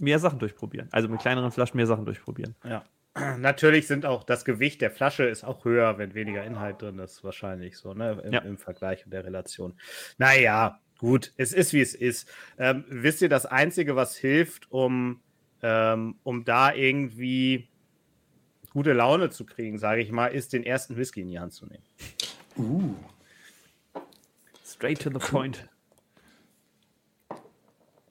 mehr 0.00 0.18
Sachen 0.18 0.38
durchprobieren. 0.38 0.88
Also 0.92 1.08
mit 1.08 1.20
kleineren 1.20 1.52
Flaschen 1.52 1.76
mehr 1.76 1.86
Sachen 1.86 2.04
durchprobieren. 2.04 2.54
Ja. 2.64 2.84
Natürlich 3.38 3.86
sind 3.86 4.06
auch 4.06 4.24
das 4.24 4.44
Gewicht 4.44 4.80
der 4.80 4.90
Flasche 4.90 5.24
ist 5.24 5.44
auch 5.44 5.64
höher, 5.64 5.98
wenn 5.98 6.14
weniger 6.14 6.44
Inhalt 6.44 6.80
drin 6.82 6.98
ist, 6.98 7.24
wahrscheinlich 7.24 7.76
so, 7.76 7.92
ne? 7.92 8.20
Im, 8.24 8.32
ja. 8.32 8.40
im 8.40 8.58
Vergleich 8.58 9.04
und 9.04 9.12
der 9.12 9.24
Relation. 9.24 9.74
Naja, 10.18 10.80
gut, 10.98 11.32
es 11.36 11.52
ist 11.52 11.72
wie 11.72 11.80
es 11.80 11.94
ist. 11.94 12.30
Ähm, 12.58 12.84
wisst 12.88 13.22
ihr, 13.22 13.28
das 13.28 13.46
Einzige, 13.46 13.96
was 13.96 14.16
hilft, 14.16 14.70
um, 14.70 15.20
ähm, 15.62 16.16
um 16.22 16.44
da 16.44 16.72
irgendwie 16.72 17.68
gute 18.72 18.92
Laune 18.92 19.30
zu 19.30 19.44
kriegen, 19.44 19.78
sage 19.78 20.00
ich 20.00 20.12
mal, 20.12 20.28
ist 20.28 20.52
den 20.52 20.64
ersten 20.64 20.96
Whisky 20.96 21.22
in 21.22 21.28
die 21.28 21.40
Hand 21.40 21.52
zu 21.52 21.66
nehmen. 21.66 21.84
Uh. 22.56 22.94
Straight 24.64 25.02
to 25.02 25.10
the 25.10 25.18
point. 25.18 25.68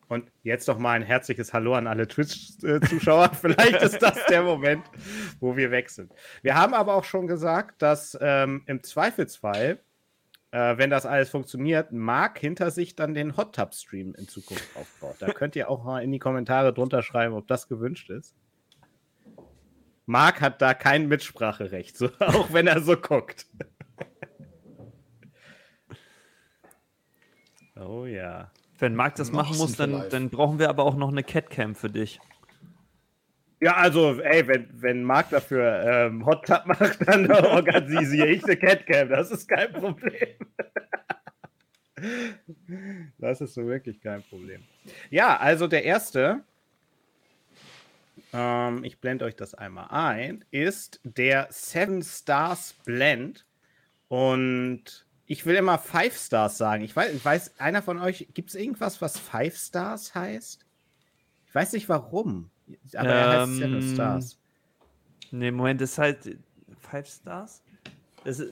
Und 0.09 0.31
jetzt 0.41 0.67
noch 0.67 0.79
mal 0.79 0.93
ein 0.93 1.03
herzliches 1.03 1.53
Hallo 1.53 1.75
an 1.75 1.85
alle 1.85 2.07
Twitch-Zuschauer. 2.07 3.29
Vielleicht 3.39 3.83
ist 3.83 4.01
das 4.01 4.25
der 4.25 4.41
Moment, 4.41 4.83
wo 5.39 5.55
wir 5.55 5.69
sind. 5.87 6.11
Wir 6.41 6.55
haben 6.55 6.73
aber 6.73 6.95
auch 6.95 7.03
schon 7.03 7.27
gesagt, 7.27 7.83
dass 7.83 8.17
ähm, 8.19 8.63
im 8.65 8.81
Zweifelsfall, 8.81 9.79
äh, 10.49 10.77
wenn 10.77 10.89
das 10.89 11.05
alles 11.05 11.29
funktioniert, 11.29 11.91
Marc 11.91 12.39
hinter 12.39 12.71
sich 12.71 12.95
dann 12.95 13.13
den 13.13 13.37
Hot 13.37 13.55
Tub 13.55 13.75
Stream 13.75 14.15
in 14.17 14.27
Zukunft 14.27 14.67
aufbaut. 14.75 15.17
Da 15.19 15.31
könnt 15.31 15.55
ihr 15.55 15.69
auch 15.69 15.83
mal 15.83 16.03
in 16.03 16.11
die 16.11 16.17
Kommentare 16.17 16.73
drunter 16.73 17.03
schreiben, 17.03 17.35
ob 17.35 17.45
das 17.45 17.67
gewünscht 17.67 18.09
ist. 18.09 18.35
Marc 20.07 20.41
hat 20.41 20.59
da 20.59 20.73
kein 20.73 21.07
Mitspracherecht, 21.07 21.95
so, 21.95 22.09
auch 22.19 22.51
wenn 22.51 22.65
er 22.65 22.81
so 22.81 22.97
guckt. 22.97 23.45
oh 27.75 28.05
ja. 28.05 28.51
Wenn 28.79 28.95
Marc 28.95 29.15
das 29.15 29.31
machen 29.31 29.57
muss, 29.57 29.75
dann, 29.75 30.05
dann 30.09 30.29
brauchen 30.29 30.57
wir 30.59 30.69
aber 30.69 30.85
auch 30.85 30.95
noch 30.95 31.09
eine 31.09 31.23
Catcam 31.23 31.75
für 31.75 31.89
dich. 31.89 32.19
Ja, 33.61 33.75
also, 33.75 34.21
ey, 34.21 34.47
wenn, 34.47 34.69
wenn 34.81 35.03
Marc 35.03 35.31
dafür 35.31 35.83
ähm, 35.83 36.25
Hot 36.25 36.45
Tub 36.45 36.65
macht, 36.65 36.99
dann 37.07 37.29
organisiere 37.29 38.29
ich 38.29 38.43
eine 38.45 38.55
Catcam. 38.55 39.09
Das 39.09 39.31
ist 39.31 39.49
kein 39.49 39.73
Problem. 39.73 40.35
das 43.17 43.41
ist 43.41 43.53
so 43.53 43.65
wirklich 43.67 43.99
kein 43.99 44.23
Problem. 44.23 44.63
Ja, 45.09 45.37
also 45.37 45.67
der 45.67 45.83
erste, 45.83 46.45
ähm, 48.31 48.85
ich 48.85 48.99
blende 49.01 49.25
euch 49.25 49.35
das 49.35 49.53
einmal 49.53 49.87
ein, 49.89 50.45
ist 50.51 51.01
der 51.03 51.47
Seven 51.49 52.01
Stars 52.01 52.75
Blend. 52.85 53.45
Und 54.07 55.05
ich 55.31 55.45
will 55.45 55.55
immer 55.55 55.77
Five 55.77 56.17
Stars 56.17 56.57
sagen. 56.57 56.83
Ich 56.83 56.95
weiß, 56.95 57.13
ich 57.13 57.23
weiß 57.23 57.59
einer 57.59 57.83
von 57.83 57.99
euch, 57.99 58.27
gibt 58.33 58.49
es 58.49 58.55
irgendwas, 58.55 58.99
was 58.99 59.17
Five 59.19 59.55
Stars 59.55 60.15
heißt? 60.15 60.65
Ich 61.45 61.55
weiß 61.55 61.73
nicht 61.73 61.87
warum, 61.87 62.49
aber 62.95 63.13
er 63.13 63.29
heißt 63.29 63.57
Seven 63.57 63.75
ähm, 63.75 63.81
Stars. 63.93 64.39
Nee, 65.31 65.51
Moment, 65.51 65.81
das 65.81 65.91
ist 65.91 65.97
halt 65.99 66.37
Five 66.81 67.07
Stars? 67.07 67.61
Es 68.25 68.39
ist 68.39 68.51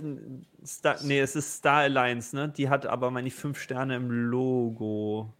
Star, 0.65 0.97
nee, 1.01 1.19
es 1.19 1.35
ist 1.35 1.55
Star 1.55 1.79
Alliance, 1.79 2.35
ne? 2.35 2.47
Die 2.47 2.69
hat 2.69 2.85
aber, 2.85 3.09
meine 3.09 3.27
ich, 3.27 3.33
fünf 3.33 3.59
Sterne 3.59 3.95
im 3.95 4.11
Logo. 4.11 5.33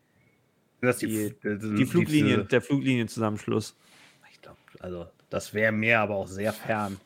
Das 0.81 0.97
Die, 0.97 1.07
die, 1.07 1.75
die 1.75 1.85
Fluglinien, 1.85 2.39
diese- 2.39 2.47
der 2.49 2.61
Fluglinienzusammenschluss. 2.61 3.75
Ich 4.31 4.41
glaube, 4.41 4.57
also 4.79 5.07
das 5.29 5.53
wäre 5.53 5.71
mir 5.71 5.99
aber 5.99 6.15
auch 6.15 6.27
sehr 6.27 6.51
fern. 6.51 6.99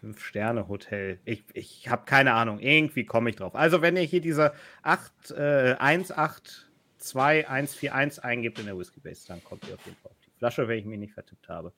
Fünf-Sterne-Hotel. 0.00 1.20
Ich, 1.24 1.44
ich 1.54 1.88
habe 1.88 2.04
keine 2.04 2.34
Ahnung. 2.34 2.58
Irgendwie 2.58 3.04
komme 3.04 3.30
ich 3.30 3.36
drauf. 3.36 3.54
Also, 3.54 3.80
wenn 3.82 3.96
ihr 3.96 4.02
hier 4.02 4.20
diese 4.20 4.52
8, 4.82 5.30
äh, 5.32 5.76
182141 5.78 8.24
eingibt 8.24 8.58
in 8.58 8.66
der 8.66 8.76
Whiskey 8.78 9.00
Base, 9.00 9.26
dann 9.28 9.42
kommt 9.44 9.66
ihr 9.68 9.74
auf 9.74 9.84
jeden 9.84 9.98
Fall 9.98 10.10
auf 10.10 10.20
die 10.26 10.32
Flasche, 10.38 10.66
wenn 10.68 10.78
ich 10.78 10.84
mich 10.84 10.98
nicht 10.98 11.14
vertippt 11.14 11.48
habe. 11.48 11.72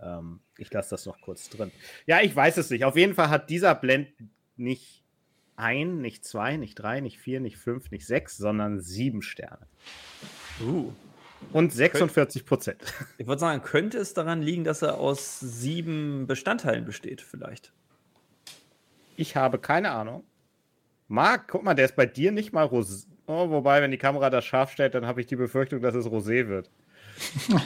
Ähm, 0.00 0.40
ich 0.58 0.72
lasse 0.72 0.90
das 0.90 1.06
noch 1.06 1.20
kurz 1.20 1.48
drin. 1.48 1.70
Ja, 2.06 2.20
ich 2.20 2.34
weiß 2.34 2.56
es 2.58 2.70
nicht. 2.70 2.84
Auf 2.84 2.96
jeden 2.96 3.14
Fall 3.14 3.30
hat 3.30 3.50
dieser 3.50 3.74
Blend 3.74 4.08
nicht 4.56 5.04
ein, 5.56 6.00
nicht 6.00 6.24
zwei, 6.24 6.56
nicht 6.56 6.74
drei, 6.74 7.00
nicht 7.00 7.18
vier, 7.18 7.40
nicht 7.40 7.56
fünf, 7.56 7.90
nicht 7.90 8.06
sechs, 8.06 8.36
sondern 8.36 8.80
sieben 8.80 9.22
Sterne. 9.22 9.66
Uh. 10.60 10.92
Und 11.52 11.72
46 11.72 12.44
Prozent. 12.44 12.82
Ich 13.18 13.26
würde 13.26 13.40
sagen, 13.40 13.62
könnte 13.62 13.98
es 13.98 14.14
daran 14.14 14.42
liegen, 14.42 14.64
dass 14.64 14.82
er 14.82 14.98
aus 14.98 15.40
sieben 15.40 16.26
Bestandteilen 16.26 16.84
besteht, 16.84 17.20
vielleicht. 17.22 17.72
Ich 19.16 19.36
habe 19.36 19.58
keine 19.58 19.90
Ahnung. 19.92 20.24
Marc, 21.08 21.48
guck 21.48 21.62
mal, 21.62 21.74
der 21.74 21.84
ist 21.86 21.96
bei 21.96 22.06
dir 22.06 22.32
nicht 22.32 22.52
mal 22.52 22.66
rosé. 22.66 23.06
Oh, 23.26 23.50
wobei, 23.50 23.80
wenn 23.82 23.90
die 23.90 23.98
Kamera 23.98 24.30
das 24.30 24.44
scharf 24.44 24.72
stellt, 24.72 24.94
dann 24.94 25.06
habe 25.06 25.20
ich 25.20 25.26
die 25.26 25.36
Befürchtung, 25.36 25.80
dass 25.80 25.94
es 25.94 26.06
rosé 26.06 26.48
wird. 26.48 26.70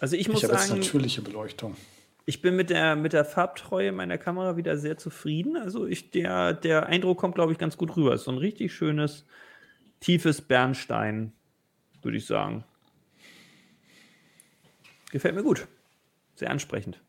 Also 0.00 0.16
ich 0.16 0.22
Ich, 0.22 0.28
muss 0.28 0.42
habe 0.42 0.54
jetzt 0.54 0.68
sagen, 0.68 0.80
natürliche 0.80 1.22
Beleuchtung. 1.22 1.76
ich 2.24 2.40
bin 2.40 2.56
mit 2.56 2.70
der, 2.70 2.96
mit 2.96 3.12
der 3.12 3.24
Farbtreue 3.24 3.92
meiner 3.92 4.18
Kamera 4.18 4.56
wieder 4.56 4.76
sehr 4.78 4.96
zufrieden. 4.96 5.56
Also 5.56 5.86
ich, 5.86 6.10
der, 6.10 6.52
der 6.54 6.86
Eindruck 6.86 7.18
kommt, 7.18 7.34
glaube 7.34 7.52
ich, 7.52 7.58
ganz 7.58 7.76
gut 7.76 7.96
rüber. 7.96 8.12
Es 8.14 8.20
ist 8.22 8.24
so 8.26 8.32
ein 8.32 8.38
richtig 8.38 8.72
schönes, 8.74 9.26
tiefes 10.00 10.40
Bernstein, 10.40 11.32
würde 12.02 12.16
ich 12.18 12.26
sagen. 12.26 12.64
Gefällt 15.10 15.34
mir 15.34 15.42
gut. 15.42 15.66
Sehr 16.34 16.50
ansprechend. 16.50 17.00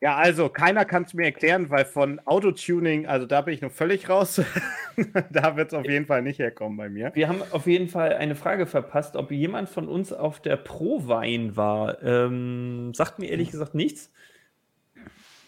Ja, 0.00 0.14
also 0.16 0.48
keiner 0.48 0.84
kann 0.84 1.02
es 1.02 1.12
mir 1.12 1.24
erklären, 1.24 1.70
weil 1.70 1.84
von 1.84 2.20
Autotuning, 2.24 3.06
also 3.06 3.26
da 3.26 3.40
bin 3.40 3.52
ich 3.54 3.60
noch 3.62 3.72
völlig 3.72 4.08
raus. 4.08 4.40
da 5.32 5.56
wird 5.56 5.68
es 5.72 5.74
auf 5.74 5.84
jeden 5.86 6.06
Fall 6.06 6.22
nicht 6.22 6.38
herkommen 6.38 6.76
bei 6.78 6.88
mir. 6.88 7.10
Wir 7.14 7.28
haben 7.28 7.42
auf 7.50 7.66
jeden 7.66 7.88
Fall 7.88 8.12
eine 8.14 8.36
Frage 8.36 8.66
verpasst, 8.66 9.16
ob 9.16 9.32
jemand 9.32 9.68
von 9.68 9.88
uns 9.88 10.12
auf 10.12 10.40
der 10.40 10.56
Pro-Wein 10.56 11.56
war. 11.56 12.00
Ähm, 12.02 12.94
sagt 12.94 13.18
mir 13.18 13.26
ehrlich 13.28 13.50
gesagt 13.50 13.74
nichts. 13.74 14.12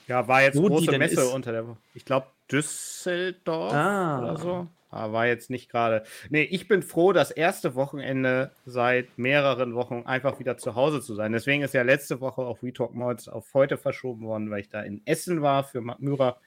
Ja, 0.09 0.27
war 0.27 0.43
jetzt 0.43 0.59
Wo 0.59 0.67
große 0.67 0.99
Messe 0.99 1.21
ist? 1.21 1.33
unter 1.33 1.53
der 1.53 1.69
Woche. 1.69 1.79
Ich 1.95 2.05
glaube 2.05 2.27
Düsseldorf 2.51 3.73
Ah. 3.73 4.19
oder 4.21 4.37
so. 4.37 4.69
Aber 4.91 5.13
war 5.13 5.27
jetzt 5.27 5.51
nicht 5.51 5.71
gerade. 5.71 6.05
Nee, 6.31 6.43
ich 6.43 6.67
bin 6.67 6.83
froh, 6.83 7.13
das 7.13 7.31
erste 7.31 7.75
Wochenende 7.75 8.51
seit 8.67 9.19
mehreren 9.19 9.75
Wochen 9.75 10.03
einfach 10.05 10.39
wieder 10.41 10.57
zu 10.57 10.75
Hause 10.75 11.01
zu 11.01 11.15
sein. 11.15 11.33
Deswegen 11.33 11.63
ist 11.63 11.75
ja 11.75 11.83
letzte 11.83 12.21
Woche 12.21 12.43
auch 12.43 12.63
We 12.63 12.73
Talk 12.73 12.95
Mods 12.95 13.29
auf 13.29 13.55
heute 13.55 13.79
verschoben 13.79 14.27
worden, 14.27 14.51
weil 14.51 14.61
ich 14.61 14.69
da 14.69 14.83
in 14.83 15.01
Essen 15.07 15.43
war 15.43 15.65
für 15.65 15.81
Myra. 15.81 16.39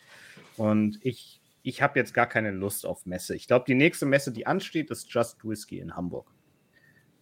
Und 0.57 0.99
ich, 1.03 1.39
ich 1.63 1.81
habe 1.81 1.97
jetzt 1.97 2.13
gar 2.13 2.27
keine 2.27 2.51
Lust 2.51 2.85
auf 2.85 3.05
Messe. 3.05 3.35
Ich 3.35 3.47
glaube, 3.47 3.65
die 3.65 3.75
nächste 3.75 4.05
Messe, 4.05 4.31
die 4.31 4.45
ansteht, 4.45 4.91
ist 4.91 5.11
Just 5.13 5.47
Whiskey 5.47 5.79
in 5.79 5.95
Hamburg. 5.95 6.27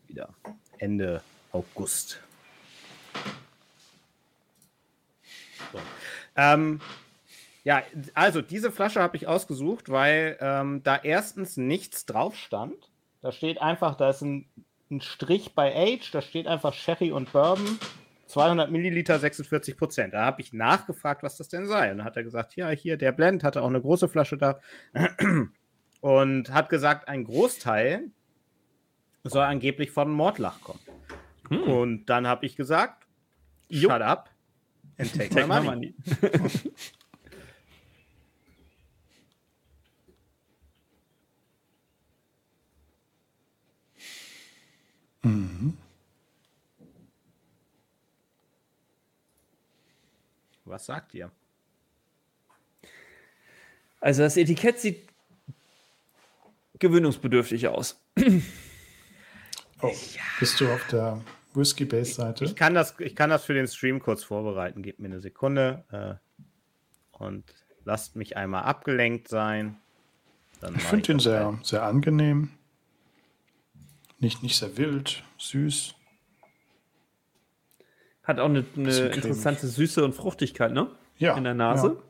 Wieder 0.08 0.30
Ende 0.80 1.22
August. 1.52 2.22
So. 5.72 5.80
Ähm, 6.36 6.82
ja, 7.64 7.84
also 8.14 8.42
diese 8.42 8.72
Flasche 8.72 9.02
habe 9.02 9.18
ich 9.18 9.28
ausgesucht, 9.28 9.90
weil 9.90 10.38
ähm, 10.40 10.82
da 10.84 10.98
erstens 10.98 11.58
nichts 11.58 12.06
drauf 12.06 12.36
stand. 12.36 12.92
Da 13.22 13.32
steht 13.32 13.62
einfach, 13.62 13.96
da 13.96 14.10
ist 14.10 14.22
ein, 14.22 14.50
ein 14.90 15.02
Strich 15.02 15.54
bei 15.54 15.76
Age, 15.76 16.10
da 16.12 16.22
steht 16.22 16.48
einfach 16.48 16.74
Sherry 16.74 17.12
und 17.12 17.32
Bourbon, 17.32 17.80
200 18.26 18.72
Milliliter, 18.72 19.20
46 19.20 19.78
Prozent. 19.78 20.14
Da 20.14 20.26
habe 20.26 20.42
ich 20.42 20.54
nachgefragt, 20.54 21.22
was 21.22 21.38
das 21.38 21.50
denn 21.50 21.68
sei. 21.68 21.92
Und 21.92 22.00
dann 22.00 22.06
hat 22.06 22.18
er 22.18 22.24
gesagt, 22.24 22.56
ja, 22.56 22.70
hier 22.70 22.98
der 22.98 23.12
Blend, 23.12 23.44
hatte 23.44 23.62
auch 23.62 23.68
eine 23.68 23.82
große 23.82 24.08
Flasche 24.08 24.38
da. 24.38 24.60
Und 26.02 26.52
hat 26.52 26.70
gesagt, 26.70 27.08
ein 27.08 27.26
Großteil 27.26 28.10
soll 29.24 29.44
angeblich 29.44 29.92
von 29.92 30.10
Mordlach 30.10 30.62
kommen. 30.62 30.80
Hm. 31.50 31.62
Und 31.64 32.06
dann 32.08 32.26
habe 32.26 32.46
ich 32.48 32.56
gesagt, 32.56 33.06
shut 33.70 34.02
up 34.02 34.32
and 34.98 35.14
take, 35.14 35.30
Take 35.30 35.48
my 35.48 35.60
my 35.60 35.66
money. 35.66 35.96
money. 45.24 45.74
Was 50.66 50.86
sagt 50.86 51.14
ihr? 51.14 51.32
Also 54.00 54.24
das 54.24 54.38
Etikett 54.38 54.80
sieht 54.80 55.08
gewöhnungsbedürftig 56.80 57.68
aus. 57.68 58.00
Oh, 59.82 59.92
bist 60.40 60.60
du 60.62 60.72
auf 60.72 60.86
der 60.88 61.20
Whiskey 61.54 61.86
Base 61.86 62.14
Seite? 62.14 62.46
Ich 62.46 62.56
kann, 62.56 62.74
das, 62.74 62.96
ich 63.00 63.16
kann 63.16 63.30
das 63.30 63.46
für 63.46 63.54
den 63.54 63.68
Stream 63.68 64.00
kurz 64.00 64.24
vorbereiten. 64.24 64.82
Gebt 64.84 65.00
mir 65.00 65.08
eine 65.08 65.20
Sekunde 65.20 65.84
äh, 65.92 66.44
und 67.18 67.44
lasst 67.84 68.16
mich 68.16 68.38
einmal 68.38 68.64
abgelenkt 68.64 69.28
sein. 69.28 69.78
Dann 70.60 70.76
Ich 70.76 70.84
finde 70.84 71.14
ihn 71.14 71.18
das 71.18 71.24
sehr, 71.24 71.60
sehr 71.64 71.84
angenehm. 71.84 72.52
Nicht, 74.22 74.44
nicht 74.44 74.56
sehr 74.56 74.78
wild, 74.78 75.24
süß. 75.40 75.96
Hat 78.22 78.40
auch 78.40 78.46
eine, 78.46 78.64
eine 78.76 79.08
interessante 79.08 79.68
Süße 79.68 80.06
und 80.06 80.14
Fruchtigkeit, 80.14 80.72
ne? 80.72 80.96
Ja. 81.18 81.36
In 81.36 81.44
der 81.44 81.56
Nase. 81.56 81.88
Ja. 81.88 82.04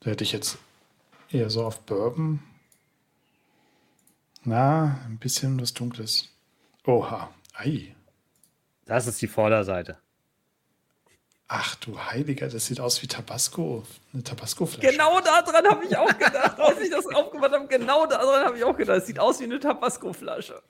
Da 0.00 0.10
hätte 0.10 0.24
ich 0.24 0.32
jetzt 0.32 0.56
eher 1.28 1.50
so 1.50 1.66
auf 1.66 1.80
Bourbon. 1.82 2.42
Na, 4.44 4.98
ein 5.04 5.18
bisschen 5.18 5.60
was 5.60 5.74
Dunkles. 5.74 6.30
Oha. 6.86 7.34
Ei. 7.52 7.94
Das 8.86 9.06
ist 9.06 9.20
die 9.20 9.28
Vorderseite. 9.28 9.98
Ach 11.52 11.74
du 11.74 11.98
Heiliger, 11.98 12.46
das 12.46 12.66
sieht 12.66 12.78
aus 12.78 13.02
wie 13.02 13.08
Tabasco. 13.08 13.82
Eine 14.14 14.22
Tabasco-Flasche. 14.22 14.92
Genau 14.92 15.18
daran 15.20 15.66
habe 15.66 15.84
ich 15.84 15.96
auch 15.96 16.06
gedacht, 16.16 16.60
als 16.60 16.80
ich 16.80 16.90
das 16.90 17.04
aufgemacht 17.12 17.50
habe. 17.50 17.66
Genau 17.66 18.06
daran 18.06 18.44
habe 18.46 18.56
ich 18.56 18.62
auch 18.62 18.76
gedacht. 18.76 18.98
Es 18.98 19.06
sieht 19.06 19.18
aus 19.18 19.40
wie 19.40 19.44
eine 19.44 19.58
Tabasco-Flasche. 19.58 20.62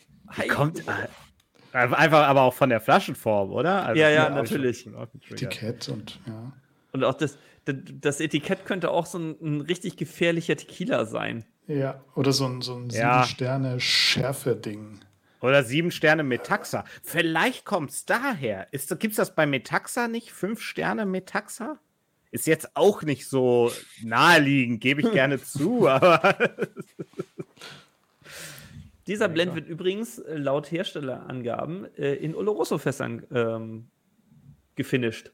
Kommt 0.48 0.80
äh, 0.88 1.76
einfach 1.76 2.26
aber 2.26 2.40
auch 2.40 2.54
von 2.54 2.70
der 2.70 2.80
Flaschenform, 2.80 3.52
oder? 3.52 3.84
Also, 3.84 4.00
Ja, 4.00 4.08
ja, 4.08 4.30
natürlich. 4.30 4.88
Etikett 5.30 5.90
und 5.90 6.18
ja. 6.26 6.52
Und 6.92 7.04
auch 7.04 7.12
das, 7.14 7.36
das, 7.66 7.76
das 8.00 8.20
Etikett 8.20 8.64
könnte 8.64 8.90
auch 8.90 9.04
so 9.04 9.18
ein, 9.18 9.36
ein 9.42 9.60
richtig 9.60 9.98
gefährlicher 9.98 10.56
Tequila 10.56 11.04
sein. 11.04 11.44
Ja, 11.66 12.02
oder 12.14 12.32
so 12.32 12.46
ein, 12.46 12.62
so 12.62 12.74
ein 12.76 12.88
Ja. 12.88 13.22
Sieben-Sterne-Schärfe-Ding. 13.24 15.00
Oder 15.40 15.64
sieben 15.64 15.90
Sterne 15.90 16.22
Metaxa. 16.22 16.84
Vielleicht 17.02 17.64
kommt 17.64 17.90
es 17.90 18.04
daher. 18.04 18.68
Gibt 18.70 19.12
es 19.12 19.16
das 19.16 19.34
bei 19.34 19.46
Metaxa 19.46 20.08
nicht? 20.08 20.32
Fünf 20.32 20.60
Sterne 20.60 21.06
Metaxa? 21.06 21.78
Ist 22.30 22.46
jetzt 22.46 22.76
auch 22.76 23.02
nicht 23.02 23.26
so 23.26 23.72
naheliegend, 24.02 24.80
gebe 24.80 25.00
ich 25.00 25.10
gerne 25.12 25.42
zu, 25.42 25.88
aber 25.88 26.36
Dieser 29.06 29.28
Blend 29.28 29.56
wird 29.56 29.66
übrigens 29.66 30.18
äh, 30.20 30.36
laut 30.36 30.70
Herstellerangaben 30.70 31.92
äh, 31.96 32.14
in 32.14 32.34
Oloroso-Fässern 32.34 33.26
ähm, 33.32 33.88
gefinisht. 34.76 35.32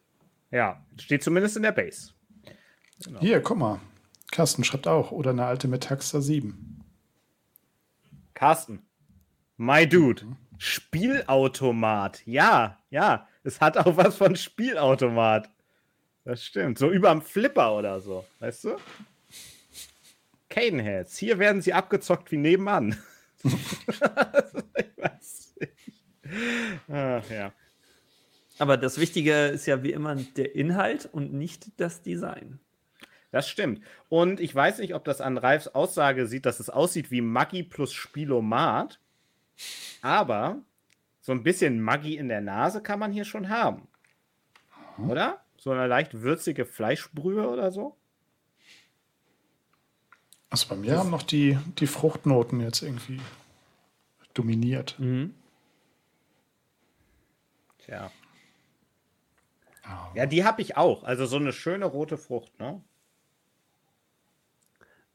ja, 0.51 0.83
steht 0.99 1.23
zumindest 1.23 1.59
in 1.59 1.63
der 1.63 1.73
Base. 1.73 2.13
Hier, 3.21 3.43
guck 3.43 3.59
mal. 3.59 3.81
Carsten 4.31 4.65
schreibt 4.65 4.89
auch. 4.89 5.11
Oder 5.13 5.31
eine 5.31 5.45
alte 5.45 5.69
Metaxa 5.69 6.23
7. 6.23 6.83
Carsten, 8.33 8.83
my 9.57 9.87
dude, 9.87 10.23
Spielautomat. 10.59 12.27
Ja, 12.27 12.79
ja, 12.91 13.29
es 13.45 13.61
hat 13.61 13.77
auch 13.79 13.97
was 13.97 14.17
von 14.17 14.37
Spielautomat. 14.37 15.51
Das 16.25 16.45
stimmt. 16.45 16.79
So 16.79 16.91
überm 16.91 17.23
Flipper 17.23 17.77
oder 17.77 18.01
so, 18.01 18.25
weißt 18.41 18.65
du? 18.65 18.77
Cadenheads, 20.49 21.19
hier 21.19 21.39
werden 21.39 21.63
sie 21.63 21.73
abgezockt 21.73 22.33
wie 22.33 22.39
nebenan. 22.39 22.97
ich 23.45 23.53
weiß 24.97 25.55
nicht. 25.61 25.73
Ach, 26.89 27.31
ja. 27.31 27.53
Aber 28.59 28.77
das 28.77 28.99
Wichtige 28.99 29.47
ist 29.49 29.67
ja 29.67 29.83
wie 29.83 29.93
immer 29.93 30.17
der 30.17 30.55
Inhalt 30.55 31.09
und 31.13 31.33
nicht 31.33 31.79
das 31.79 32.03
Design. 32.03 32.59
Das 33.31 33.49
stimmt. 33.49 33.83
Und 34.09 34.41
ich 34.41 34.55
weiß 34.55 34.79
nicht, 34.79 34.95
ob 34.95 35.05
das 35.05 35.21
an 35.21 35.37
Ralfs 35.37 35.69
Aussage 35.69 36.27
sieht, 36.27 36.47
dass 36.47 36.59
es 36.59 36.71
aussieht 36.71 37.11
wie 37.11 37.21
Maggi 37.21 37.63
plus 37.63 37.93
Spielomat. 37.93 38.99
Aber 40.03 40.59
so 41.21 41.33
ein 41.33 41.43
bisschen 41.43 41.81
Maggi 41.81 42.17
in 42.17 42.29
der 42.29 42.41
Nase 42.41 42.83
kann 42.83 42.99
man 42.99 43.13
hier 43.13 43.25
schon 43.25 43.49
haben. 43.49 43.89
Oder? 44.99 45.45
So 45.57 45.71
eine 45.71 45.87
leicht 45.87 46.23
würzige 46.23 46.65
Fleischbrühe 46.65 47.49
oder 47.49 47.71
so? 47.73 47.97
Also 50.51 50.69
bei 50.69 50.77
mir 50.77 50.99
haben 50.99 51.11
noch 51.11 51.23
die, 51.23 51.59
die 51.79 51.87
Fruchtnoten 51.87 52.61
jetzt 52.61 52.83
irgendwie 52.83 53.21
dominiert. 54.33 54.99
Mhm. 54.99 55.35
Tja. 57.79 58.11
Ja. 59.85 60.13
Ja, 60.15 60.27
die 60.27 60.45
habe 60.45 60.63
ich 60.63 60.77
auch. 60.77 61.05
Also 61.05 61.27
so 61.27 61.37
eine 61.37 61.53
schöne 61.53 61.85
rote 61.85 62.19
Frucht, 62.19 62.59
ne? 62.59 62.83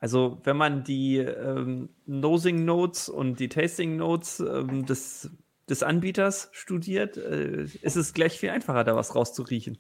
Also, 0.02 0.40
wenn 0.44 0.58
man 0.58 0.84
die 0.84 1.18
ähm, 1.18 1.90
Nosing 2.08 2.66
Notes 2.66 3.08
und 3.08 3.40
die 3.40 3.50
Tasting 3.50 3.98
Notes 3.98 4.40
ähm, 4.40 4.86
des, 4.88 5.30
des 5.70 5.84
Anbieters 5.84 6.50
studiert, 6.54 7.18
äh, 7.18 7.66
ist 7.84 7.96
es 7.96 8.14
gleich 8.14 8.40
viel 8.40 8.50
einfacher, 8.50 8.84
da 8.84 8.96
was 8.96 9.16
rauszuriechen. 9.16 9.78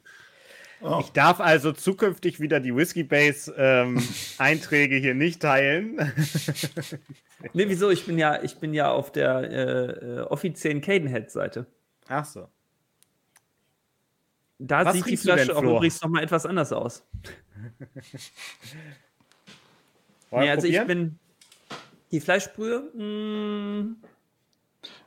Oh, 0.83 0.99
Ich 1.01 1.11
darf 1.11 1.39
also 1.39 1.71
zukünftig 1.71 2.39
wieder 2.39 2.59
die 2.59 2.75
Whiskey 2.75 3.03
Base 3.03 3.51
ähm, 3.57 4.01
Einträge 4.37 4.95
hier 4.95 5.15
nicht 5.15 5.41
teilen. 5.41 5.97
Nee, 7.53 7.67
wieso? 7.69 7.89
Ich 7.89 8.05
bin 8.05 8.19
ja, 8.19 8.43
ich 8.43 8.57
bin 8.57 8.71
ja 8.71 8.91
auf 8.91 9.11
der 9.11 9.39
äh, 9.39 9.85
äh, 9.85 10.19
offiziellen 10.21 10.79
Cadenhead-Seite. 10.79 11.65
Ach 12.07 12.23
so. 12.23 12.47
Da 14.59 14.85
Was 14.85 14.95
sieht 14.95 15.07
die 15.07 15.17
Flasche 15.17 15.57
auch 15.57 15.63
übrigens 15.63 15.99
nochmal 16.03 16.23
etwas 16.23 16.45
anders 16.45 16.71
aus. 16.71 17.03
Wollen 20.31 20.43
Nee, 20.43 20.49
also 20.49 20.65
ich 20.67 20.77
probieren? 20.77 20.87
bin. 20.87 21.19
Die 22.11 22.19
Fleischbrühe, 22.19 22.91
mh, 22.93 23.95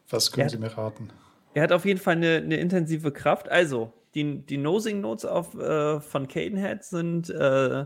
was 0.09 0.31
können. 0.33 0.49
Sie 0.49 0.59
mir 0.59 0.69
raten? 0.77 1.11
er 1.55 1.63
hat 1.63 1.73
auf 1.73 1.85
jeden 1.85 2.01
Fall 2.01 2.15
eine, 2.17 2.37
eine 2.37 2.57
intensive 2.57 3.13
Kraft. 3.13 3.49
Also, 3.49 3.93
die, 4.15 4.39
die 4.47 4.57
Nosing 4.57 5.01
Notes 5.01 5.25
auf, 5.25 5.55
äh, 5.55 6.01
von 6.01 6.29
Cadenhead 6.29 6.83
sind 6.85 7.31
äh, 7.31 7.85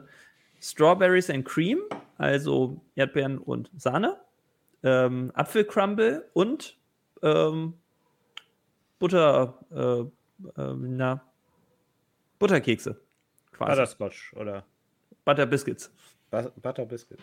Strawberries 0.60 1.30
and 1.30 1.44
Cream, 1.44 1.80
also 2.16 2.80
Erdbeeren 2.94 3.38
und 3.38 3.70
Sahne, 3.76 4.18
ähm, 4.82 5.32
Apfelcrumble 5.34 6.28
und 6.32 6.76
ähm, 7.22 7.74
Butter, 8.98 9.58
äh, 9.70 10.60
äh, 10.60 10.74
na, 10.76 11.22
Butterkekse. 12.38 13.00
Quasi. 13.52 13.70
Butterscotch 13.72 14.32
oder 14.34 14.64
Butter 16.30 16.50
Biscuits. 16.50 16.62
Butter 16.62 16.86
Biscuits. 16.86 17.22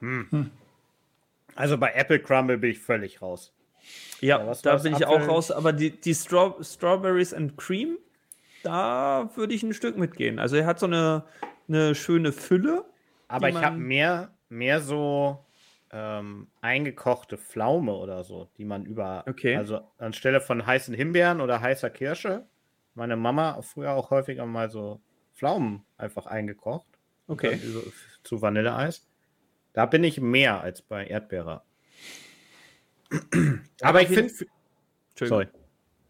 Hm. 0.00 0.50
Also 1.54 1.78
bei 1.78 1.92
Apple 1.92 2.20
Crumble 2.20 2.58
bin 2.58 2.70
ich 2.70 2.78
völlig 2.78 3.22
raus. 3.22 3.52
Ja, 4.20 4.38
Ja, 4.40 4.46
was 4.46 4.62
da 4.62 4.76
bin 4.76 4.94
ich 4.94 5.06
Apfel? 5.06 5.22
auch 5.22 5.28
raus, 5.28 5.50
aber 5.50 5.72
die, 5.72 5.90
die 5.90 6.14
Straw 6.14 6.62
Strawberries 6.62 7.32
and 7.32 7.56
Cream, 7.56 7.96
da 8.62 9.30
würde 9.36 9.54
ich 9.54 9.62
ein 9.62 9.72
Stück 9.72 9.96
mitgehen. 9.96 10.38
Also 10.38 10.56
er 10.56 10.66
hat 10.66 10.78
so 10.78 10.86
eine, 10.86 11.24
eine 11.68 11.94
schöne 11.94 12.32
Fülle. 12.32 12.84
Aber 13.28 13.48
ich 13.48 13.56
habe 13.56 13.76
mehr, 13.76 14.30
mehr 14.48 14.80
so 14.80 15.44
ähm, 15.92 16.48
eingekochte 16.60 17.38
Pflaume 17.38 17.92
oder 17.94 18.24
so, 18.24 18.48
die 18.58 18.64
man 18.64 18.84
über. 18.84 19.24
Okay. 19.28 19.56
Also 19.56 19.80
anstelle 19.98 20.40
von 20.40 20.66
heißen 20.66 20.94
Himbeeren 20.94 21.40
oder 21.40 21.60
heißer 21.60 21.90
Kirsche. 21.90 22.44
Meine 22.94 23.16
Mama 23.16 23.60
früher 23.62 23.92
auch 23.92 24.10
häufiger 24.10 24.46
mal 24.46 24.68
so 24.70 25.00
Pflaumen 25.36 25.84
einfach 25.96 26.26
eingekocht. 26.26 26.86
Okay. 27.28 27.60
Zu 28.24 28.42
Vanilleeis. 28.42 29.06
Da 29.72 29.86
bin 29.86 30.02
ich 30.02 30.20
mehr 30.20 30.60
als 30.60 30.82
bei 30.82 31.06
Erdbeere. 31.06 31.62
Aber 33.82 34.02
ich 34.02 34.08
finde, 34.08 34.32
sorry, 35.14 35.46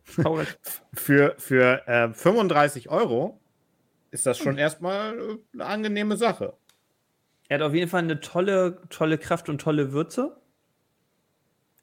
für, 0.95 1.35
für 1.39 1.87
äh, 1.87 2.13
35 2.13 2.89
Euro 2.89 3.41
ist 4.11 4.25
das 4.25 4.39
schon 4.39 4.57
erstmal 4.57 5.19
äh, 5.19 5.39
eine 5.55 5.67
angenehme 5.67 6.17
Sache. 6.17 6.55
Er 7.49 7.59
hat 7.59 7.67
auf 7.67 7.75
jeden 7.75 7.91
Fall 7.91 8.03
eine 8.03 8.21
tolle, 8.21 8.81
tolle 8.89 9.19
Kraft 9.19 9.49
und 9.49 9.61
tolle 9.61 9.93
Würze. 9.93 10.37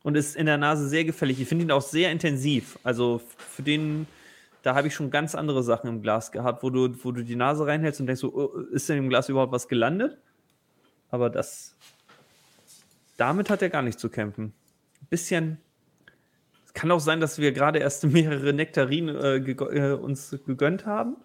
Und 0.04 0.16
ist 0.16 0.36
in 0.36 0.46
der 0.46 0.58
Nase 0.58 0.90
sehr 0.90 1.06
gefällig. 1.06 1.40
Ich 1.40 1.48
finde 1.48 1.64
ihn 1.64 1.72
auch 1.72 1.82
sehr 1.82 2.12
intensiv. 2.12 2.78
Also 2.84 3.22
für 3.38 3.64
den, 3.64 4.06
da 4.64 4.74
habe 4.76 4.88
ich 4.88 4.96
schon 4.96 5.12
ganz 5.12 5.36
andere 5.36 5.62
Sachen 5.62 5.88
im 5.90 6.02
Glas 6.02 6.32
gehabt, 6.32 6.64
wo 6.64 6.70
du, 6.72 6.90
wo 7.04 7.12
du 7.12 7.24
die 7.24 7.36
Nase 7.36 7.68
reinhältst 7.68 8.00
und 8.02 8.08
denkst 8.08 8.22
so, 8.22 8.34
oh, 8.34 8.58
ist 8.72 8.90
denn 8.90 8.98
im 8.98 9.10
Glas 9.10 9.30
überhaupt 9.30 9.52
was 9.52 9.68
gelandet? 9.68 10.18
Aber 11.10 11.30
das, 11.30 11.76
damit 13.18 13.50
hat 13.50 13.62
er 13.62 13.70
gar 13.70 13.82
nicht 13.84 14.00
zu 14.00 14.10
kämpfen. 14.10 14.54
Ein 15.02 15.08
bisschen, 15.10 15.58
es 16.66 16.74
kann 16.74 16.90
auch 16.92 17.00
sein, 17.02 17.20
dass 17.20 17.38
wir 17.38 17.52
gerade 17.52 17.80
erst 17.80 18.04
mehrere 18.08 18.54
Nektarinen 18.54 19.16
äh, 19.16 19.42
gego- 19.46 19.70
äh, 19.72 19.94
uns 19.94 20.36
gegönnt 20.46 20.86
haben. 20.86 21.18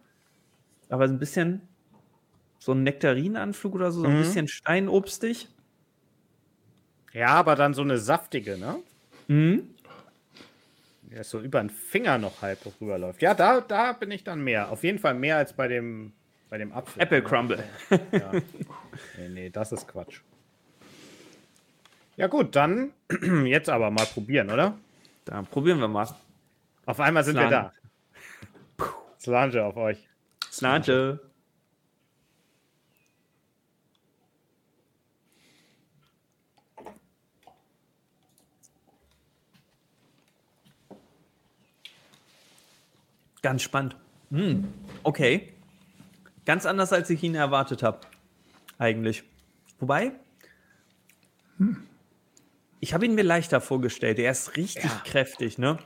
Aber 0.90 1.05
ein 1.05 1.18
bisschen 1.18 1.62
so 2.59 2.72
ein 2.72 2.83
Nektarinenanflug 2.83 3.74
oder 3.74 3.92
so, 3.92 4.01
so 4.01 4.09
ein 4.09 4.14
Mhm. 4.14 4.18
bisschen 4.18 4.48
steinobstig. 4.48 5.48
Ja, 7.12 7.29
aber 7.29 7.55
dann 7.55 7.72
so 7.72 7.83
eine 7.83 7.98
saftige, 7.98 8.59
ne? 8.59 8.83
Mhm. 9.29 9.70
Der 11.10 11.24
so 11.24 11.40
über 11.40 11.60
den 11.60 11.70
Finger 11.70 12.18
noch 12.18 12.42
halb 12.42 12.58
rüberläuft. 12.80 13.22
Ja, 13.22 13.34
da, 13.34 13.60
da 13.60 13.92
bin 13.92 14.10
ich 14.10 14.24
dann 14.24 14.42
mehr. 14.42 14.70
Auf 14.70 14.84
jeden 14.84 14.98
Fall 14.98 15.14
mehr 15.14 15.36
als 15.38 15.52
bei 15.54 15.68
dem, 15.68 16.12
bei 16.50 16.58
dem 16.58 16.72
Apfel. 16.72 17.02
Apple 17.02 17.22
Crumble. 17.22 17.64
Ja. 18.12 18.32
Nee, 19.16 19.28
nee, 19.28 19.50
das 19.50 19.72
ist 19.72 19.88
Quatsch. 19.88 20.20
Ja, 22.16 22.26
gut, 22.26 22.56
dann 22.56 22.92
jetzt 23.46 23.70
aber 23.70 23.90
mal 23.90 24.04
probieren, 24.06 24.50
oder? 24.50 24.76
Da 25.24 25.42
probieren 25.42 25.78
wir 25.78 25.88
mal. 25.88 26.08
Auf 26.84 27.00
einmal 27.00 27.22
sind 27.24 27.36
wir 27.36 27.48
Slange. 27.48 27.72
da. 28.76 28.84
Slange 29.20 29.64
auf 29.64 29.76
euch. 29.76 30.08
Snate. 30.50 31.20
Ganz 43.48 43.62
spannend. 43.62 43.96
Hm, 44.30 44.68
okay. 45.04 45.54
Ganz 46.44 46.66
anders, 46.66 46.92
als 46.92 47.08
ich 47.08 47.22
ihn 47.22 47.34
erwartet 47.34 47.82
habe. 47.82 48.00
Eigentlich. 48.76 49.24
Wobei, 49.80 50.12
ich 52.78 52.92
habe 52.92 53.06
ihn 53.06 53.14
mir 53.14 53.22
leichter 53.22 53.62
vorgestellt. 53.62 54.18
Er 54.18 54.32
ist 54.32 54.58
richtig 54.58 54.84
Ja. 54.84 55.00
kräftig, 55.02 55.56
ne? 55.56 55.78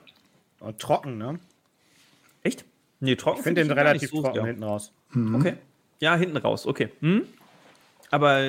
Und 0.59 0.81
trocken, 0.81 1.18
ne? 1.18 1.38
Echt? 2.42 2.64
Nee, 2.98 3.14
trocken. 3.14 3.38
Ich 3.38 3.44
finde 3.44 3.61
den 3.62 3.70
ihn 3.70 3.77
gar 3.77 3.85
relativ 3.85 4.11
so 4.11 4.22
trocken 4.22 4.35
sehr. 4.35 4.46
hinten 4.46 4.64
raus. 4.64 4.92
Okay. 5.14 5.55
Ja, 6.01 6.16
hinten 6.16 6.38
raus, 6.38 6.66
okay. 6.66 6.88
Hm? 6.98 7.29
Aber 8.11 8.40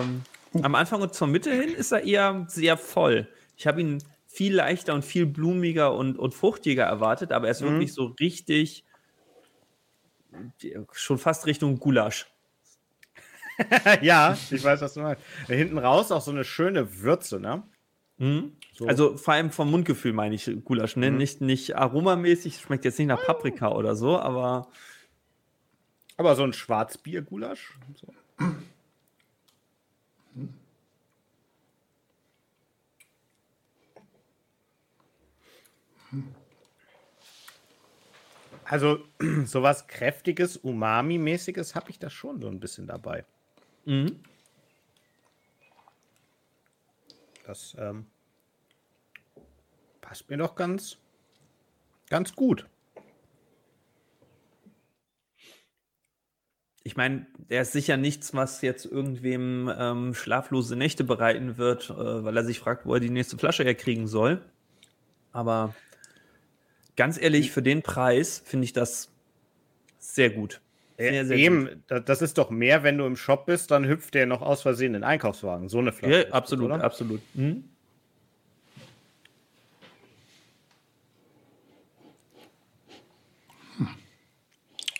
ähm, 0.00 0.22
am 0.62 0.74
Anfang 0.76 1.02
und 1.02 1.12
zur 1.12 1.26
Mitte 1.26 1.50
hin 1.50 1.74
ist 1.74 1.90
er 1.90 2.04
eher 2.04 2.44
sehr 2.48 2.76
voll. 2.76 3.26
Ich 3.56 3.66
habe 3.66 3.80
ihn 3.80 4.00
viel 4.34 4.54
leichter 4.54 4.94
und 4.94 5.04
viel 5.04 5.26
blumiger 5.26 5.94
und, 5.94 6.18
und 6.18 6.34
fruchtiger 6.34 6.82
erwartet, 6.82 7.30
aber 7.30 7.46
er 7.46 7.52
ist 7.52 7.62
wirklich 7.62 7.92
so 7.92 8.06
richtig 8.18 8.84
schon 10.92 11.18
fast 11.18 11.46
Richtung 11.46 11.78
Gulasch. 11.78 12.26
ja, 14.02 14.36
ich 14.50 14.64
weiß, 14.64 14.80
was 14.80 14.94
du 14.94 15.02
meinst. 15.02 15.22
Hinten 15.46 15.78
raus 15.78 16.10
auch 16.10 16.20
so 16.20 16.32
eine 16.32 16.42
schöne 16.42 17.00
Würze, 17.00 17.38
ne? 17.38 17.62
So. 18.72 18.86
Also 18.86 19.16
vor 19.16 19.34
allem 19.34 19.52
vom 19.52 19.70
Mundgefühl 19.70 20.12
meine 20.12 20.34
ich 20.34 20.50
Gulasch, 20.64 20.96
ne? 20.96 21.12
Nicht, 21.12 21.40
nicht 21.40 21.76
aromamäßig, 21.76 22.58
schmeckt 22.58 22.84
jetzt 22.84 22.98
nicht 22.98 23.06
nach 23.06 23.24
Paprika 23.24 23.70
oder 23.70 23.94
so, 23.94 24.18
aber 24.18 24.68
Aber 26.16 26.34
so 26.34 26.42
ein 26.42 26.52
Schwarzbier-Gulasch. 26.52 27.78
So. 27.94 28.08
Also, 38.64 38.98
sowas 39.44 39.86
kräftiges, 39.86 40.56
Umami-mäßiges 40.56 41.74
habe 41.74 41.90
ich 41.90 41.98
da 41.98 42.10
schon 42.10 42.40
so 42.40 42.48
ein 42.48 42.60
bisschen 42.60 42.86
dabei. 42.86 43.24
mhm. 43.84 44.20
Das 47.46 47.76
ähm, 47.78 48.06
passt 50.00 50.30
mir 50.30 50.38
doch 50.38 50.54
ganz, 50.54 50.96
ganz 52.08 52.34
gut. 52.34 52.66
Ich 56.86 56.96
meine, 56.96 57.26
der 57.50 57.62
ist 57.62 57.72
sicher 57.72 57.96
nichts, 57.96 58.34
was 58.34 58.60
jetzt 58.62 58.84
irgendwem 58.84 59.72
ähm, 59.78 60.14
schlaflose 60.14 60.76
Nächte 60.76 61.04
bereiten 61.04 61.56
wird, 61.56 61.90
äh, 61.90 62.24
weil 62.24 62.36
er 62.36 62.44
sich 62.44 62.60
fragt, 62.60 62.84
wo 62.86 62.94
er 62.94 63.00
die 63.00 63.10
nächste 63.10 63.38
Flasche 63.38 63.64
herkriegen 63.64 64.06
soll. 64.06 64.42
Aber 65.32 65.74
ganz 66.96 67.20
ehrlich, 67.20 67.46
hm. 67.46 67.52
für 67.52 67.62
den 67.62 67.82
Preis 67.82 68.42
finde 68.44 68.64
ich 68.64 68.72
das 68.72 69.10
sehr 69.98 70.30
gut. 70.30 70.60
Sehr, 70.96 71.26
sehr 71.26 71.36
Eben, 71.36 71.82
gut. 71.88 72.08
das 72.08 72.22
ist 72.22 72.38
doch 72.38 72.50
mehr, 72.50 72.84
wenn 72.84 72.98
du 72.98 73.04
im 73.04 73.16
Shop 73.16 73.46
bist, 73.46 73.72
dann 73.72 73.86
hüpft 73.86 74.14
der 74.14 74.26
noch 74.26 74.42
aus 74.42 74.62
Versehen 74.62 74.88
in 74.94 75.00
den 75.00 75.04
Einkaufswagen. 75.04 75.68
So 75.68 75.78
eine 75.78 75.92
Flasche. 75.92 76.28
Ja, 76.28 76.32
absolut, 76.32 76.70
das, 76.70 76.82
absolut. 76.82 77.20
Mhm. 77.34 77.64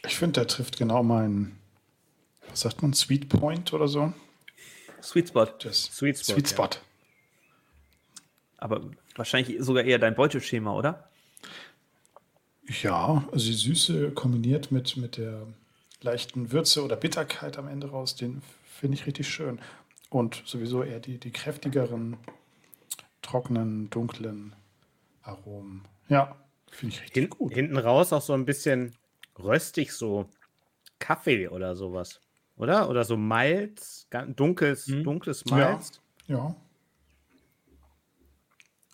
Ich 0.07 0.17
finde, 0.17 0.41
der 0.41 0.49
trifft 0.49 0.77
genau 0.77 1.03
meinen, 1.03 1.59
was 2.49 2.61
sagt 2.61 2.83
man, 2.83 2.93
Sweet 2.93 3.29
Point 3.29 3.73
oder 3.73 3.89
so. 3.89 4.13
Sweet 5.03 5.29
Spot. 5.29 5.47
Das 5.47 5.85
Sweet 5.85 6.19
Spot. 6.19 6.33
Sweet 6.35 6.49
Spot. 6.49 6.65
Ja. 6.65 6.81
Aber 8.59 8.91
wahrscheinlich 9.17 9.57
sogar 9.61 9.85
eher 9.85 9.99
dein 9.99 10.15
Beuteschema, 10.15 10.75
oder? 10.75 11.09
Ja, 12.83 13.25
also 13.33 13.47
die 13.47 13.53
Süße 13.53 14.11
kombiniert 14.13 14.73
mit, 14.73 14.97
mit 14.97 15.17
der 15.17 15.47
leichten 16.01 16.53
Würze 16.53 16.85
oder 16.85 16.97
Bitterkeit 16.97 17.59
am 17.59 17.69
Ende 17.69 17.89
raus, 17.91 18.15
den 18.15 18.43
finde 18.67 18.97
ich 18.97 19.07
richtig 19.07 19.29
schön. 19.29 19.61
Und 20.11 20.43
sowieso 20.47 20.83
eher 20.83 21.01
die, 21.01 21.19
die 21.19 21.31
kräftigeren, 21.31 22.17
trockenen, 23.23 23.91
dunklen 23.91 24.55
Aromen. 25.23 25.83
Ja, 26.09 26.37
finde 26.71 26.95
ich 26.95 27.03
richtig 27.03 27.23
Hin, 27.23 27.31
gut. 27.31 27.53
Hinten 27.53 27.77
raus 27.79 28.13
auch 28.13 28.23
so 28.23 28.33
ein 28.33 28.45
bisschen 28.45 28.95
röstig, 29.39 29.93
so 29.93 30.29
Kaffee 30.99 31.49
oder 31.49 31.75
sowas. 31.77 32.21
Oder? 32.57 32.89
Oder 32.89 33.05
so 33.05 33.17
Malz, 33.17 34.07
ganz 34.11 34.37
dunkles, 34.37 34.87
Mhm. 34.87 35.05
dunkles 35.05 35.43
Ja. 35.47 35.57
Malz. 35.57 36.01
Ja. 36.29 36.55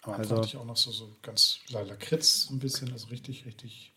Aber 0.02 0.16
Also- 0.16 0.36
hatte 0.36 0.46
ich 0.48 0.56
auch 0.56 0.64
noch 0.64 0.76
so, 0.76 0.90
so 0.90 1.16
ganz 1.22 1.60
Lakritz 1.68 2.48
ein 2.50 2.58
bisschen, 2.58 2.90
also 2.92 3.08
richtig, 3.08 3.44
richtig 3.44 3.94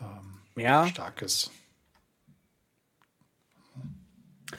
ähm, 0.00 0.40
Ja, 0.56 0.86
starkes. 0.86 1.50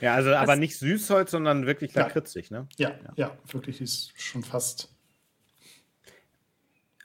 ja, 0.02 0.14
also 0.14 0.34
aber 0.36 0.54
Was- 0.54 0.60
nicht 0.60 0.78
Süßholz, 0.78 1.32
sondern 1.32 1.66
wirklich 1.66 1.94
Ja. 1.94 2.02
lakritzig, 2.04 2.52
ne? 2.52 2.68
Ja, 2.78 2.98
ja, 3.16 3.38
wirklich, 3.48 3.78
die 3.78 3.84
ist 3.86 4.20
schon 4.20 4.44
fast. 4.44 4.90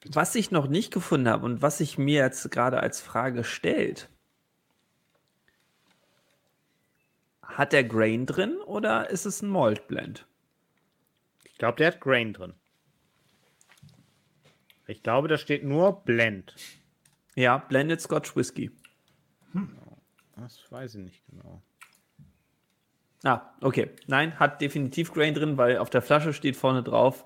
Was 0.07 0.35
ich 0.35 0.51
noch 0.51 0.67
nicht 0.67 0.93
gefunden 0.93 1.29
habe 1.29 1.47
und 1.47 1.63
was 1.63 1.79
sich 1.79 1.97
mir 1.97 2.19
jetzt 2.25 2.51
gerade 2.51 2.81
als 2.81 3.01
Frage 3.01 3.45
stellt, 3.45 4.09
hat 7.43 7.73
der 7.73 7.85
Grain 7.85 8.27
drin 8.27 8.57
oder 8.67 9.11
ist 9.11 9.27
es 9.27 9.43
ein 9.43 9.49
Malt 9.49 9.87
Blend? 9.89 10.27
Ich 11.45 11.57
glaube, 11.59 11.77
der 11.77 11.89
hat 11.89 12.01
Grain 12.01 12.33
drin. 12.33 12.55
Ich 14.93 15.03
glaube, 15.03 15.27
da 15.27 15.39
steht 15.39 15.65
nur 15.65 16.05
Blend. 16.05 16.55
Ja, 17.35 17.57
Blended 17.57 17.99
Scotch 17.99 18.37
Whisky. 18.37 18.71
Das 20.37 20.71
weiß 20.71 20.97
ich 20.97 21.05
nicht 21.05 21.23
genau. 21.31 21.63
Ah, 23.25 23.55
okay. 23.63 23.89
Nein, 24.07 24.39
hat 24.39 24.61
definitiv 24.61 25.15
Grain 25.15 25.33
drin, 25.33 25.57
weil 25.57 25.79
auf 25.79 25.89
der 25.89 26.03
Flasche 26.03 26.35
steht 26.35 26.57
vorne 26.57 26.83
drauf, 26.83 27.25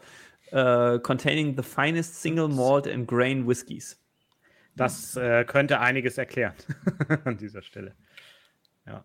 äh, 0.53 1.01
containing 1.01 1.57
the 1.57 1.65
finest 1.65 2.23
single 2.23 2.47
malt 2.47 2.87
and 2.87 3.09
grain 3.09 3.49
whiskies. 3.49 4.01
Das 4.77 5.17
äh, 5.17 5.45
könnte 5.45 5.81
einiges 5.81 6.19
erklären 6.19 6.55
an 7.25 7.37
dieser 7.37 7.63
Stelle. 7.63 7.97
Ja. 8.87 9.05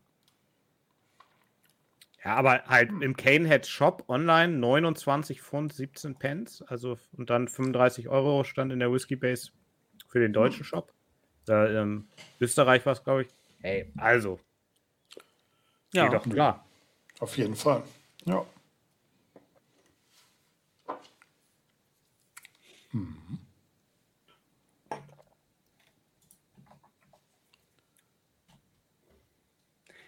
Ja, 2.23 2.36
aber 2.36 2.63
halt 2.65 2.91
im 3.01 3.15
Canehead 3.15 3.65
Shop 3.65 4.05
online 4.07 4.57
29 4.57 5.41
Pfund 5.41 5.73
17 5.73 6.15
Pence, 6.15 6.62
also 6.67 6.97
und 7.13 7.29
dann 7.31 7.47
35 7.47 8.10
Euro 8.10 8.43
stand 8.43 8.71
in 8.71 8.79
der 8.79 8.91
Whisky 8.91 9.15
Base 9.15 9.51
für 10.07 10.19
den 10.19 10.34
deutschen 10.34 10.63
Shop. 10.63 10.93
Da, 11.45 11.67
ähm, 11.67 12.07
Österreich 12.39 12.86
war 12.86 12.93
es, 12.93 13.03
glaube 13.03 13.23
ich. 13.23 13.29
Hey, 13.62 13.91
also, 13.97 14.39
Ja, 15.93 16.07
geht 16.07 16.13
doch 16.13 16.29
klar. 16.29 16.65
Auf 17.19 17.38
jeden 17.38 17.55
Fall. 17.55 17.84
Ja. 18.25 18.45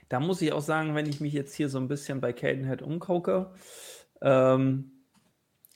Da 0.10 0.20
muss 0.20 0.42
ich 0.42 0.52
auch 0.52 0.62
sagen, 0.62 0.96
wenn 0.96 1.08
ich 1.08 1.22
mich 1.22 1.34
jetzt 1.34 1.54
hier 1.56 1.70
so 1.70 1.78
ein 1.80 1.88
bisschen 1.88 2.22
bei 2.22 2.34
Cadenhead 2.34 2.82
umgucke, 2.82 3.52
ähm, 4.22 4.92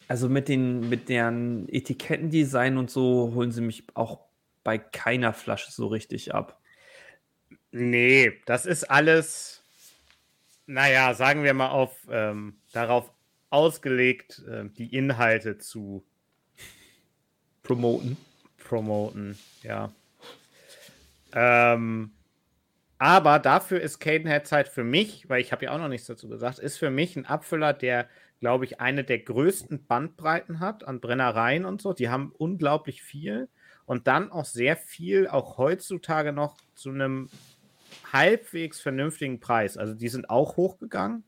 also 0.08 0.30
mit 0.30 0.48
den 0.48 0.90
mit 0.90 1.10
deren 1.10 1.68
Etikettendesign 1.70 2.78
und 2.78 2.90
so 2.90 3.34
holen 3.34 3.52
sie 3.52 3.62
mich 3.62 3.84
auch 3.94 4.28
bei 4.64 4.78
keiner 4.78 5.34
Flasche 5.34 5.72
so 5.72 5.88
richtig 5.88 6.34
ab. 6.34 6.62
Nee, 7.72 8.34
das 8.46 8.66
ist 8.66 8.86
alles, 8.86 9.64
naja, 10.66 11.14
sagen 11.14 11.44
wir 11.44 11.54
mal, 11.54 11.70
auf, 11.70 12.08
ähm, 12.10 12.58
darauf 12.72 13.12
ausgelegt, 13.50 14.44
ähm, 14.50 14.74
die 14.74 14.94
Inhalte 14.96 15.58
zu 15.58 16.06
Promoten. 17.64 18.18
promoten, 18.58 19.38
ja. 19.64 19.92
Ähm, 21.34 22.12
aber 23.00 23.40
dafür 23.40 23.80
ist 23.80 24.00
Cadenhead 24.00 24.48
Zeit 24.48 24.68
für 24.68 24.84
mich, 24.84 25.30
weil 25.30 25.42
ich 25.42 25.52
habe 25.52 25.66
ja 25.66 25.72
auch 25.72 25.78
noch 25.78 25.88
nichts 25.88 26.08
dazu 26.08 26.28
gesagt, 26.28 26.60
ist 26.60 26.78
für 26.78 26.90
mich 26.90 27.16
ein 27.16 27.26
Abfüller, 27.26 27.74
der, 27.74 28.08
glaube 28.40 28.66
ich, 28.66 28.80
eine 28.80 29.04
der 29.04 29.20
größten 29.20 29.86
Bandbreiten 29.86 30.60
hat 30.60 30.88
an 30.88 31.00
Brennereien 31.00 31.66
und 31.66 31.82
so. 31.82 31.94
Die 31.94 32.10
haben 32.10 32.34
unglaublich 32.38 33.04
viel 33.04 33.50
und 33.86 34.08
dann 34.08 34.32
auch 34.32 34.46
sehr 34.46 34.76
viel, 34.76 35.28
auch 35.28 35.58
heutzutage 35.58 36.34
noch 36.34 36.58
zu 36.76 36.90
einem 36.90 37.30
halbwegs 38.12 38.82
vernünftigen 38.82 39.40
Preis. 39.40 39.78
Also 39.78 39.94
die 39.94 40.10
sind 40.10 40.30
auch 40.30 40.58
hochgegangen, 40.58 41.24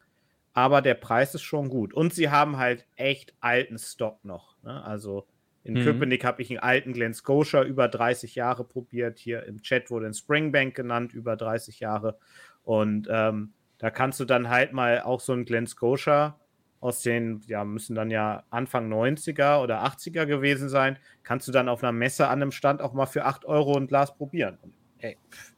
aber 0.54 0.82
der 0.82 0.96
Preis 0.96 1.36
ist 1.36 1.44
schon 1.44 1.70
gut. 1.70 1.94
Und 1.94 2.14
sie 2.14 2.30
haben 2.30 2.58
halt 2.58 2.86
echt 2.96 3.34
alten 3.40 3.78
Stock 3.78 4.26
noch. 4.26 4.56
Ne? 4.64 4.84
Also 4.84 5.28
in 5.70 5.76
Mhm. 5.76 5.84
Köpenick 5.84 6.26
habe 6.26 6.42
ich 6.42 6.50
einen 6.50 6.60
alten 6.60 6.94
Glen 6.94 7.14
Scotia 7.14 7.64
über 7.64 7.88
30 7.88 8.36
Jahre 8.36 8.64
probiert. 8.64 9.20
Hier 9.20 9.44
im 9.44 9.62
Chat 9.62 9.92
wurde 9.92 10.08
ein 10.08 10.14
Springbank 10.14 10.76
genannt, 10.76 11.14
über 11.14 11.36
30 11.36 11.80
Jahre. 11.80 12.18
Und 12.64 13.08
ähm, 13.12 13.54
da 13.78 13.92
kannst 13.92 14.20
du 14.20 14.26
dann 14.26 14.50
halt 14.50 14.74
mal 14.74 15.02
auch 15.02 15.20
so 15.20 15.34
ein 15.34 15.46
Glen 15.46 15.68
Scotia 15.68 16.40
aus 16.82 17.02
den, 17.02 17.42
ja, 17.48 17.64
müssen 17.66 17.94
dann 17.96 18.10
ja 18.10 18.44
Anfang 18.50 18.92
90er 18.92 19.62
oder 19.62 19.84
80er 19.84 20.26
gewesen 20.26 20.70
sein, 20.70 20.98
kannst 21.24 21.48
du 21.48 21.52
dann 21.52 21.70
auf 21.70 21.84
einer 21.84 21.92
Messe 21.92 22.28
an 22.30 22.42
einem 22.42 22.52
Stand 22.52 22.82
auch 22.82 22.94
mal 22.94 23.06
für 23.06 23.26
8 23.26 23.46
Euro 23.46 23.78
ein 23.78 23.88
Glas 23.88 24.16
probieren. 24.16 24.58
Und, 24.62 24.74
ey, 25.00 25.18
pff, 25.30 25.54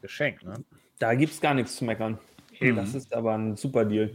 Geschenk, 0.00 0.44
ne? 0.44 0.54
Da 0.98 1.14
gibt 1.14 1.32
es 1.32 1.40
gar 1.40 1.52
nichts 1.52 1.76
zu 1.76 1.84
meckern. 1.84 2.18
Das 2.74 2.94
ist 2.94 3.12
aber 3.12 3.34
ein 3.34 3.56
super 3.56 3.84
Deal. 3.84 4.10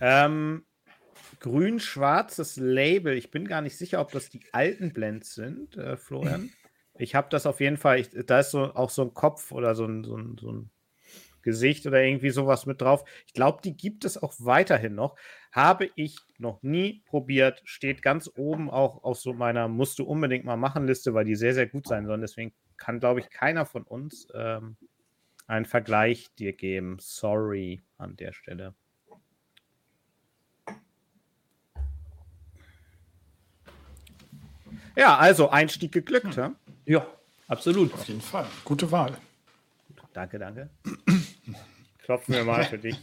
Ähm, 0.00 0.64
Grün-schwarzes 1.40 2.56
Label. 2.56 3.16
Ich 3.16 3.30
bin 3.30 3.46
gar 3.46 3.60
nicht 3.60 3.76
sicher, 3.76 4.00
ob 4.00 4.12
das 4.12 4.28
die 4.28 4.42
alten 4.52 4.92
Blends 4.92 5.34
sind, 5.34 5.76
äh, 5.76 5.96
Florian. 5.96 6.50
Ich 6.98 7.14
habe 7.14 7.28
das 7.28 7.44
auf 7.44 7.60
jeden 7.60 7.76
Fall. 7.76 8.00
Ich, 8.00 8.08
da 8.24 8.40
ist 8.40 8.52
so 8.52 8.74
auch 8.74 8.88
so 8.88 9.02
ein 9.02 9.12
Kopf 9.12 9.52
oder 9.52 9.74
so 9.74 9.84
ein, 9.84 10.02
so, 10.02 10.16
ein, 10.16 10.38
so 10.40 10.50
ein 10.50 10.70
Gesicht 11.42 11.86
oder 11.86 12.02
irgendwie 12.02 12.30
sowas 12.30 12.66
mit 12.66 12.80
drauf. 12.80 13.04
Ich 13.26 13.32
glaube, 13.32 13.60
die 13.62 13.76
gibt 13.76 14.04
es 14.04 14.20
auch 14.20 14.34
weiterhin 14.38 14.94
noch. 14.94 15.14
Habe 15.52 15.90
ich 15.94 16.16
noch 16.38 16.62
nie 16.62 17.04
probiert. 17.06 17.62
Steht 17.64 18.02
ganz 18.02 18.30
oben 18.34 18.68
auch 18.70 19.04
auf 19.04 19.18
so 19.18 19.32
meiner 19.32 19.68
musst 19.68 19.98
du 19.98 20.04
unbedingt 20.04 20.44
mal 20.44 20.56
machen 20.56 20.86
Liste, 20.86 21.14
weil 21.14 21.24
die 21.24 21.36
sehr, 21.36 21.54
sehr 21.54 21.66
gut 21.66 21.86
sein 21.86 22.06
sollen. 22.06 22.20
Deswegen 22.20 22.52
kann, 22.76 22.98
glaube 22.98 23.20
ich, 23.20 23.30
keiner 23.30 23.64
von 23.64 23.84
uns 23.84 24.26
ähm, 24.34 24.76
einen 25.46 25.66
Vergleich 25.66 26.34
dir 26.34 26.52
geben. 26.52 26.96
Sorry 26.98 27.82
an 27.96 28.16
der 28.16 28.32
Stelle. 28.32 28.74
Ja, 34.96 35.16
also 35.18 35.50
Einstieg 35.50 35.92
geglückt. 35.92 36.36
Ja? 36.36 36.54
Ja, 36.86 37.06
absolut. 37.48 37.92
Auf 37.92 38.08
jeden 38.08 38.20
Fall. 38.20 38.46
Gute 38.64 38.90
Wahl. 38.90 39.16
Danke, 40.12 40.38
danke. 40.38 40.70
Klopfen 42.02 42.34
wir 42.34 42.44
mal 42.44 42.64
für 42.70 42.78
dich 42.78 42.98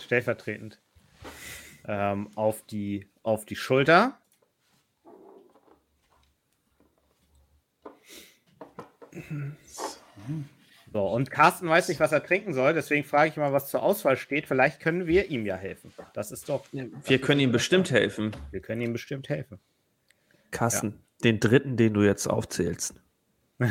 stellvertretend 0.00 0.78
ähm, 1.86 2.28
auf, 2.36 2.62
die, 2.66 3.08
auf 3.22 3.44
die 3.44 3.56
Schulter. 3.56 4.16
So, 10.92 11.06
und 11.08 11.30
Carsten 11.30 11.68
weiß 11.68 11.88
nicht, 11.88 12.00
was 12.00 12.12
er 12.12 12.24
trinken 12.24 12.54
soll, 12.54 12.72
deswegen 12.74 13.04
frage 13.04 13.30
ich 13.30 13.36
mal, 13.36 13.52
was 13.52 13.68
zur 13.68 13.82
Auswahl 13.82 14.16
steht. 14.16 14.46
Vielleicht 14.46 14.80
können 14.80 15.06
wir 15.06 15.28
ihm 15.30 15.44
ja 15.44 15.56
helfen. 15.56 15.92
Das 16.14 16.30
ist 16.30 16.48
doch, 16.48 16.64
Wir 16.72 17.20
können 17.20 17.40
ihm 17.40 17.52
bestimmt 17.52 17.90
helfen. 17.90 18.36
wir 18.50 18.60
können 18.60 18.80
ihm 18.82 18.92
bestimmt 18.92 19.28
helfen. 19.28 19.58
Carsten, 20.50 21.02
den 21.24 21.40
dritten, 21.40 21.76
den 21.76 21.94
du 21.94 22.02
jetzt 22.02 22.26
aufzählst. 22.26 22.94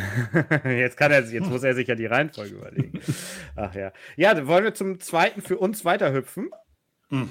Jetzt 0.65 0.97
kann 0.97 1.13
er 1.13 1.23
sich, 1.23 1.33
jetzt 1.33 1.47
muss 1.49 1.63
er 1.63 1.73
sich 1.73 1.87
ja 1.87 1.95
die 1.95 2.07
Reihenfolge 2.07 2.55
überlegen. 2.55 2.99
Ach 3.55 3.73
ja. 3.73 3.93
Ja, 4.17 4.33
dann 4.33 4.45
wollen 4.45 4.65
wir 4.65 4.73
zum 4.73 4.99
zweiten 4.99 5.41
für 5.41 5.57
uns 5.57 5.85
weiterhüpfen. 5.85 6.51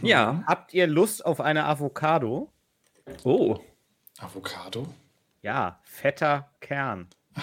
Ja. 0.00 0.42
Habt 0.46 0.72
ihr 0.72 0.86
Lust 0.86 1.26
auf 1.26 1.42
eine 1.42 1.66
Avocado? 1.66 2.50
Oh. 3.24 3.58
Avocado. 4.18 4.88
Ja, 5.42 5.80
fetter 5.84 6.50
Kern. 6.60 7.08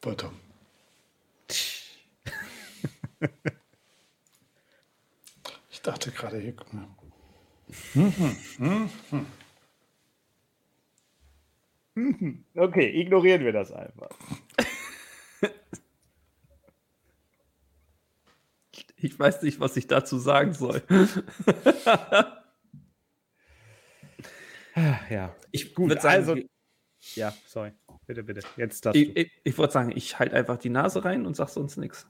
Warte. 0.00 0.30
Ich 5.70 5.82
dachte 5.82 6.10
gerade 6.12 6.38
hier. 6.38 6.56
guck 6.56 6.72
mal. 6.72 6.88
Okay, 12.54 13.00
ignorieren 13.00 13.44
wir 13.44 13.52
das 13.52 13.70
einfach. 13.72 14.08
Ich 18.96 19.18
weiß 19.18 19.42
nicht, 19.42 19.58
was 19.60 19.76
ich 19.76 19.88
dazu 19.88 20.18
sagen 20.18 20.54
soll. 20.54 20.82
ja. 25.10 25.34
Ich 25.50 25.74
Gut, 25.74 25.90
sagen, 26.00 26.06
also- 26.06 26.36
ich, 26.36 27.16
Ja, 27.16 27.34
sorry. 27.46 27.72
Bitte, 28.06 28.22
bitte. 28.22 28.40
Jetzt 28.56 28.86
darfst 28.86 29.00
du. 29.00 29.04
ich, 29.04 29.30
ich 29.44 29.58
würde 29.58 29.72
sagen, 29.72 29.92
ich 29.94 30.18
halte 30.18 30.34
einfach 30.36 30.56
die 30.56 30.70
Nase 30.70 31.04
rein 31.04 31.26
und 31.26 31.36
sag 31.36 31.48
sonst 31.48 31.76
nichts. 31.76 32.06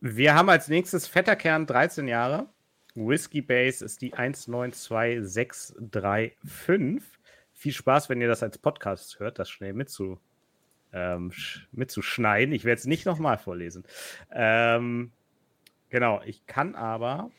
Wir 0.00 0.34
haben 0.34 0.50
als 0.50 0.68
nächstes 0.68 1.08
Vetterkern 1.08 1.66
13 1.66 2.06
Jahre. 2.06 2.50
Whiskey 2.96 3.42
Base 3.42 3.84
ist 3.84 4.00
die 4.02 4.12
192635. 4.14 7.02
Viel 7.52 7.72
Spaß, 7.72 8.08
wenn 8.08 8.20
ihr 8.20 8.28
das 8.28 8.42
als 8.42 8.58
Podcast 8.58 9.18
hört, 9.18 9.38
das 9.38 9.48
schnell 9.48 9.72
mitzu, 9.72 10.20
ähm, 10.92 11.30
sch- 11.30 11.62
mitzuschneiden. 11.72 12.54
Ich 12.54 12.64
werde 12.64 12.78
es 12.80 12.86
nicht 12.86 13.06
nochmal 13.06 13.38
vorlesen. 13.38 13.84
Ähm, 14.30 15.10
genau, 15.88 16.20
ich 16.24 16.46
kann 16.46 16.74
aber, 16.74 17.30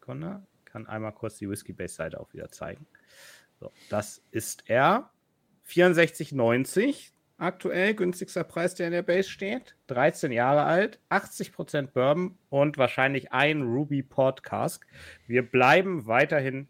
Sekunde, 0.00 0.42
kann 0.64 0.86
einmal 0.88 1.12
kurz 1.12 1.38
die 1.38 1.48
Whiskey 1.48 1.72
Base 1.72 1.94
Seite 1.94 2.18
auch 2.20 2.32
wieder 2.32 2.50
zeigen. 2.50 2.84
So, 3.60 3.70
das 3.90 4.22
ist 4.32 4.64
er. 4.66 5.10
64,90 5.68 7.12
aktuell, 7.44 7.94
günstigster 7.94 8.44
Preis, 8.44 8.74
der 8.74 8.86
in 8.86 8.92
der 8.92 9.02
Base 9.02 9.28
steht. 9.28 9.76
13 9.86 10.32
Jahre 10.32 10.64
alt, 10.64 10.98
80% 11.10 11.88
Bourbon 11.88 12.38
und 12.48 12.78
wahrscheinlich 12.78 13.32
ein 13.32 13.62
Ruby 13.62 14.02
Port 14.02 14.42
Cask. 14.42 14.86
Wir 15.26 15.42
bleiben 15.48 16.06
weiterhin 16.06 16.68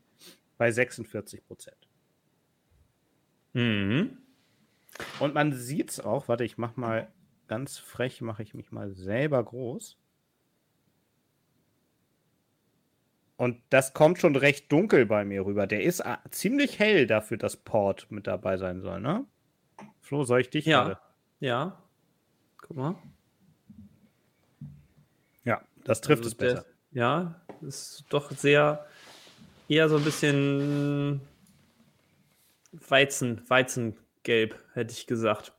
bei 0.59 0.69
46%. 0.69 1.41
Mhm. 3.55 4.19
Und 5.21 5.35
man 5.35 5.53
sieht 5.53 5.91
es 5.91 6.01
auch, 6.01 6.29
warte, 6.29 6.45
ich 6.45 6.59
mach 6.59 6.77
mal 6.77 7.13
ganz 7.47 7.79
frech, 7.79 8.21
mache 8.21 8.43
ich 8.43 8.55
mich 8.55 8.71
mal 8.73 8.93
selber 8.93 9.43
groß. 9.43 9.99
Und 13.37 13.61
das 13.71 13.95
kommt 13.95 14.19
schon 14.19 14.37
recht 14.37 14.71
dunkel 14.71 15.07
bei 15.07 15.25
mir 15.25 15.45
rüber. 15.45 15.67
Der 15.67 15.83
ist 15.83 16.05
ah, 16.05 16.23
ziemlich 16.31 16.79
hell 16.79 17.07
dafür, 17.07 17.37
dass 17.37 17.57
Port 17.57 18.07
mit 18.11 18.27
dabei 18.27 18.57
sein 18.57 18.81
soll, 18.81 19.01
ne? 19.01 19.27
Flo, 20.05 20.23
soll 20.25 20.43
ich 20.43 20.51
dich 20.51 20.67
Ja. 20.67 20.85
gerade- 20.85 21.01
Ja. 21.41 21.83
Guck 22.59 22.77
mal. 22.77 22.95
Ja, 25.45 25.63
das 25.85 26.03
trifft 26.03 26.25
Also 26.25 26.31
es 26.31 26.37
der- 26.37 26.47
besser. 26.55 26.67
Ja, 26.93 27.41
ist 27.63 28.05
doch 28.11 28.31
sehr 28.31 28.87
eher 29.67 29.89
so 29.89 29.97
ein 29.97 30.05
bisschen 30.05 31.21
Weizen, 32.73 33.43
Weizengelb, 33.49 34.59
hätte 34.75 34.93
ich 34.93 35.07
gesagt. 35.07 35.53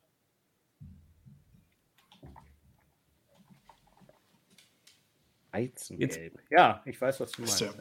Weizengelb. 5.51 6.39
Ja, 6.49 6.81
ich 6.86 6.99
weiß, 6.99 7.19
was 7.19 7.31
du 7.31 7.41
meinst. 7.41 7.62
Ja. 7.62 7.67
Ja. 7.67 7.73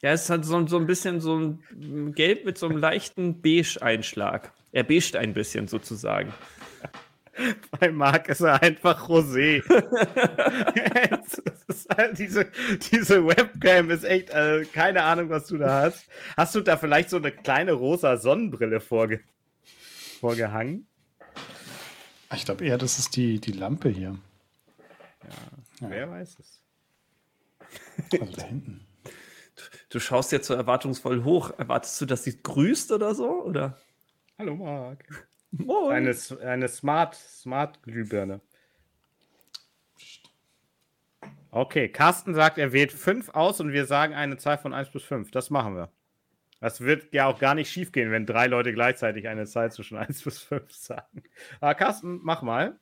Ja, 0.00 0.12
es 0.12 0.30
hat 0.30 0.44
so, 0.44 0.64
so 0.68 0.76
ein 0.78 0.86
bisschen 0.86 1.20
so 1.20 1.36
ein 1.36 2.12
Gelb 2.14 2.44
mit 2.44 2.56
so 2.56 2.66
einem 2.68 2.78
leichten 2.78 3.42
Beige-Einschlag. 3.42 4.52
Er 4.72 4.84
beigt 4.84 5.16
ein 5.16 5.34
bisschen 5.34 5.68
sozusagen. 5.68 6.32
Bei 7.80 7.90
Marc 7.90 8.28
ist 8.28 8.40
er 8.40 8.62
einfach 8.62 9.08
Rosé. 9.08 9.62
Halt 11.96 12.18
diese, 12.18 12.50
diese 12.90 13.26
Webcam 13.26 13.90
ist 13.90 14.04
echt, 14.04 14.30
äh, 14.30 14.64
keine 14.72 15.02
Ahnung, 15.02 15.30
was 15.30 15.46
du 15.46 15.58
da 15.58 15.82
hast. 15.82 16.06
Hast 16.36 16.54
du 16.54 16.60
da 16.60 16.76
vielleicht 16.76 17.10
so 17.10 17.16
eine 17.16 17.32
kleine 17.32 17.72
rosa 17.72 18.16
Sonnenbrille 18.16 18.80
vorge 18.80 19.20
vorgehangen? 20.20 20.86
Ich 22.34 22.44
glaube 22.44 22.64
eher, 22.66 22.78
das 22.78 22.98
ist 22.98 23.16
die, 23.16 23.40
die 23.40 23.52
Lampe 23.52 23.88
hier. 23.88 24.18
Ja. 25.80 25.88
Wer 25.88 26.10
weiß 26.10 26.36
es. 26.40 26.60
Also 28.12 28.32
da 28.32 28.42
hinten. 28.42 28.86
Du 29.88 30.00
schaust 30.00 30.32
jetzt 30.32 30.46
so 30.46 30.54
erwartungsvoll 30.54 31.24
hoch. 31.24 31.52
Erwartest 31.58 32.00
du, 32.00 32.06
dass 32.06 32.24
sie 32.24 32.42
grüßt 32.42 32.92
oder 32.92 33.14
so? 33.14 33.42
Oder? 33.42 33.78
Hallo 34.38 34.54
Marc. 34.54 35.04
Moin. 35.50 35.96
Eine, 35.96 36.16
eine 36.44 36.68
Smart, 36.68 37.16
Smart 37.16 37.82
Glühbirne. 37.82 38.40
Okay, 41.50 41.88
Carsten 41.88 42.34
sagt, 42.34 42.56
er 42.56 42.72
wählt 42.72 42.92
5 42.92 43.30
aus 43.30 43.60
und 43.60 43.72
wir 43.72 43.84
sagen 43.84 44.14
eine 44.14 44.36
Zahl 44.36 44.58
von 44.58 44.72
1 44.72 44.90
bis 44.90 45.02
5. 45.02 45.32
Das 45.32 45.50
machen 45.50 45.74
wir. 45.74 45.90
Das 46.60 46.82
wird 46.82 47.12
ja 47.12 47.26
auch 47.26 47.40
gar 47.40 47.56
nicht 47.56 47.68
schief 47.68 47.90
gehen, 47.90 48.12
wenn 48.12 48.26
drei 48.26 48.46
Leute 48.46 48.72
gleichzeitig 48.72 49.26
eine 49.26 49.44
Zahl 49.46 49.72
zwischen 49.72 49.96
1 49.98 50.22
bis 50.22 50.40
5 50.40 50.72
sagen. 50.72 51.24
Aber 51.60 51.74
Carsten, 51.74 52.20
mach 52.22 52.42
mal. 52.42 52.78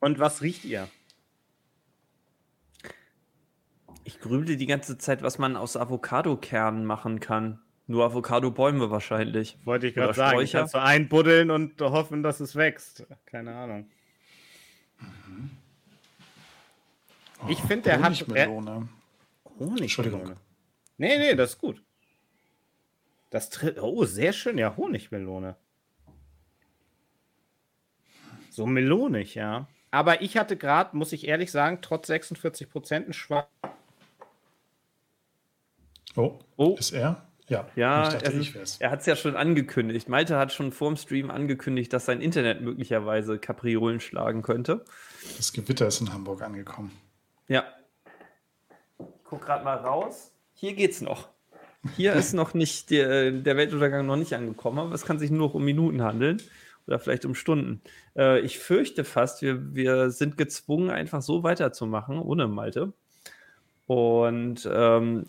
Und 0.00 0.18
was 0.18 0.42
riecht 0.42 0.64
ihr? 0.64 0.88
Ich 4.04 4.20
grübelte 4.20 4.56
die 4.56 4.66
ganze 4.66 4.98
Zeit, 4.98 5.22
was 5.22 5.38
man 5.38 5.56
aus 5.56 5.76
Avocadokernen 5.76 6.84
machen 6.84 7.18
kann. 7.20 7.60
Nur 7.88 8.04
Avocado-Bäume 8.04 8.90
wahrscheinlich. 8.90 9.58
Wollte 9.64 9.86
ich 9.88 9.94
gerade 9.94 10.14
sagen. 10.14 10.30
Sträucher. 10.36 10.58
Kannst 10.60 10.74
du 10.74 10.82
einbuddeln 10.82 11.50
und 11.50 11.80
hoffen, 11.80 12.22
dass 12.22 12.40
es 12.40 12.56
wächst. 12.56 13.06
Keine 13.26 13.54
Ahnung. 13.54 13.88
Ich 17.48 17.60
finde, 17.60 17.82
der 17.84 18.00
hat- 18.02 18.12
Honigmelone. 18.20 18.88
Honig. 19.58 19.80
Entschuldigung. 19.82 20.32
Nee, 20.98 21.18
nee, 21.18 21.34
das 21.34 21.50
ist 21.52 21.58
gut. 21.58 21.82
Das 23.30 23.50
tritt. 23.50 23.78
Oh, 23.80 24.04
sehr 24.04 24.32
schön. 24.32 24.58
Ja, 24.58 24.76
Honigmelone. 24.76 25.56
So 28.50 28.66
melonig, 28.66 29.34
ja. 29.34 29.68
Aber 29.96 30.20
ich 30.20 30.36
hatte 30.36 30.58
gerade, 30.58 30.94
muss 30.94 31.12
ich 31.12 31.26
ehrlich 31.26 31.50
sagen, 31.50 31.78
trotz 31.80 32.08
46 32.08 32.68
Prozent 32.68 33.08
ein 33.08 33.14
schwach. 33.14 33.46
Oh, 36.14 36.38
Oh. 36.58 36.76
ist 36.78 36.92
er? 36.92 37.26
Ja. 37.48 37.66
Ja, 37.76 38.08
ich 38.08 38.12
dachte, 38.12 38.26
er, 38.26 38.54
wär's. 38.54 38.76
er 38.78 38.90
hat 38.90 39.00
es 39.00 39.06
ja 39.06 39.16
schon 39.16 39.36
angekündigt. 39.36 40.10
Malte 40.10 40.36
hat 40.36 40.52
schon 40.52 40.70
vorm 40.70 40.98
Stream 40.98 41.30
angekündigt, 41.30 41.94
dass 41.94 42.04
sein 42.04 42.20
Internet 42.20 42.60
möglicherweise 42.60 43.38
Kapriolen 43.38 44.00
schlagen 44.00 44.42
könnte. 44.42 44.84
Das 45.38 45.54
Gewitter 45.54 45.86
ist 45.86 46.02
in 46.02 46.12
Hamburg 46.12 46.42
angekommen. 46.42 46.92
Ja. 47.48 47.64
Ich 48.98 49.06
guck 49.24 49.46
gerade 49.46 49.64
mal 49.64 49.78
raus. 49.78 50.30
Hier 50.52 50.74
geht's 50.74 51.00
noch. 51.00 51.30
Hier 51.96 52.12
ist 52.12 52.34
noch 52.34 52.52
nicht 52.52 52.90
der, 52.90 53.30
der 53.30 53.56
Weltuntergang 53.56 54.04
noch 54.04 54.16
nicht 54.16 54.34
angekommen, 54.34 54.78
aber 54.78 54.94
es 54.94 55.06
kann 55.06 55.18
sich 55.18 55.30
nur 55.30 55.46
noch 55.48 55.54
um 55.54 55.64
Minuten 55.64 56.02
handeln 56.02 56.42
oder 56.86 56.98
vielleicht 56.98 57.24
um 57.24 57.34
Stunden. 57.34 57.82
Äh, 58.16 58.40
ich 58.40 58.58
fürchte 58.58 59.04
fast, 59.04 59.42
wir, 59.42 59.74
wir 59.74 60.10
sind 60.10 60.36
gezwungen, 60.36 60.90
einfach 60.90 61.22
so 61.22 61.42
weiterzumachen, 61.42 62.18
ohne 62.18 62.48
Malte. 62.48 62.92
Und 63.86 64.68
ähm, 64.72 65.24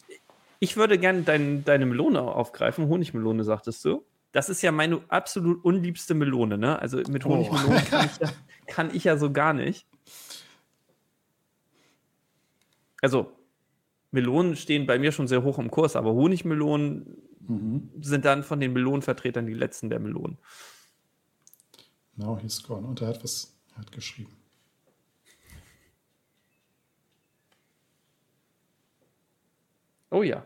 ich 0.59 0.77
würde 0.77 0.97
gerne 0.97 1.21
dein, 1.23 1.63
deine 1.63 1.85
Melone 1.85 2.21
aufgreifen. 2.21 2.87
Honigmelone, 2.87 3.43
sagtest 3.43 3.85
du. 3.85 4.05
Das 4.31 4.49
ist 4.49 4.61
ja 4.61 4.71
meine 4.71 5.01
absolut 5.07 5.63
unliebste 5.63 6.13
Melone, 6.13 6.57
ne? 6.57 6.79
Also 6.79 6.97
mit 7.09 7.25
Oh. 7.25 7.29
Honigmelone 7.29 7.81
kann, 7.85 8.05
ich 8.05 8.17
ja, 8.19 8.29
kann 8.67 8.95
ich 8.95 9.03
ja 9.03 9.17
so 9.17 9.31
gar 9.31 9.53
nicht. 9.53 9.87
Also, 13.01 13.31
Melonen 14.11 14.55
stehen 14.55 14.87
bei 14.87 14.97
mir 14.97 15.11
schon 15.11 15.27
sehr 15.27 15.43
hoch 15.43 15.59
im 15.59 15.69
Kurs, 15.69 15.95
aber 15.95 16.13
Honigmelonen 16.13 17.17
Mhm. 17.39 17.91
sind 18.01 18.25
dann 18.25 18.43
von 18.43 18.59
den 18.59 18.73
Melonenvertretern 18.73 19.45
die 19.45 19.53
letzten 19.53 19.89
der 19.89 19.99
Melonen. 19.99 20.37
Now 22.17 22.38
he's 22.41 22.62
gone. 22.62 22.86
Und 22.86 23.01
er 23.01 23.10
hat 23.10 23.23
was 23.23 23.53
er 23.71 23.77
hat 23.77 23.91
geschrieben. 23.91 24.36
Oh 30.10 30.23
ja. 30.23 30.43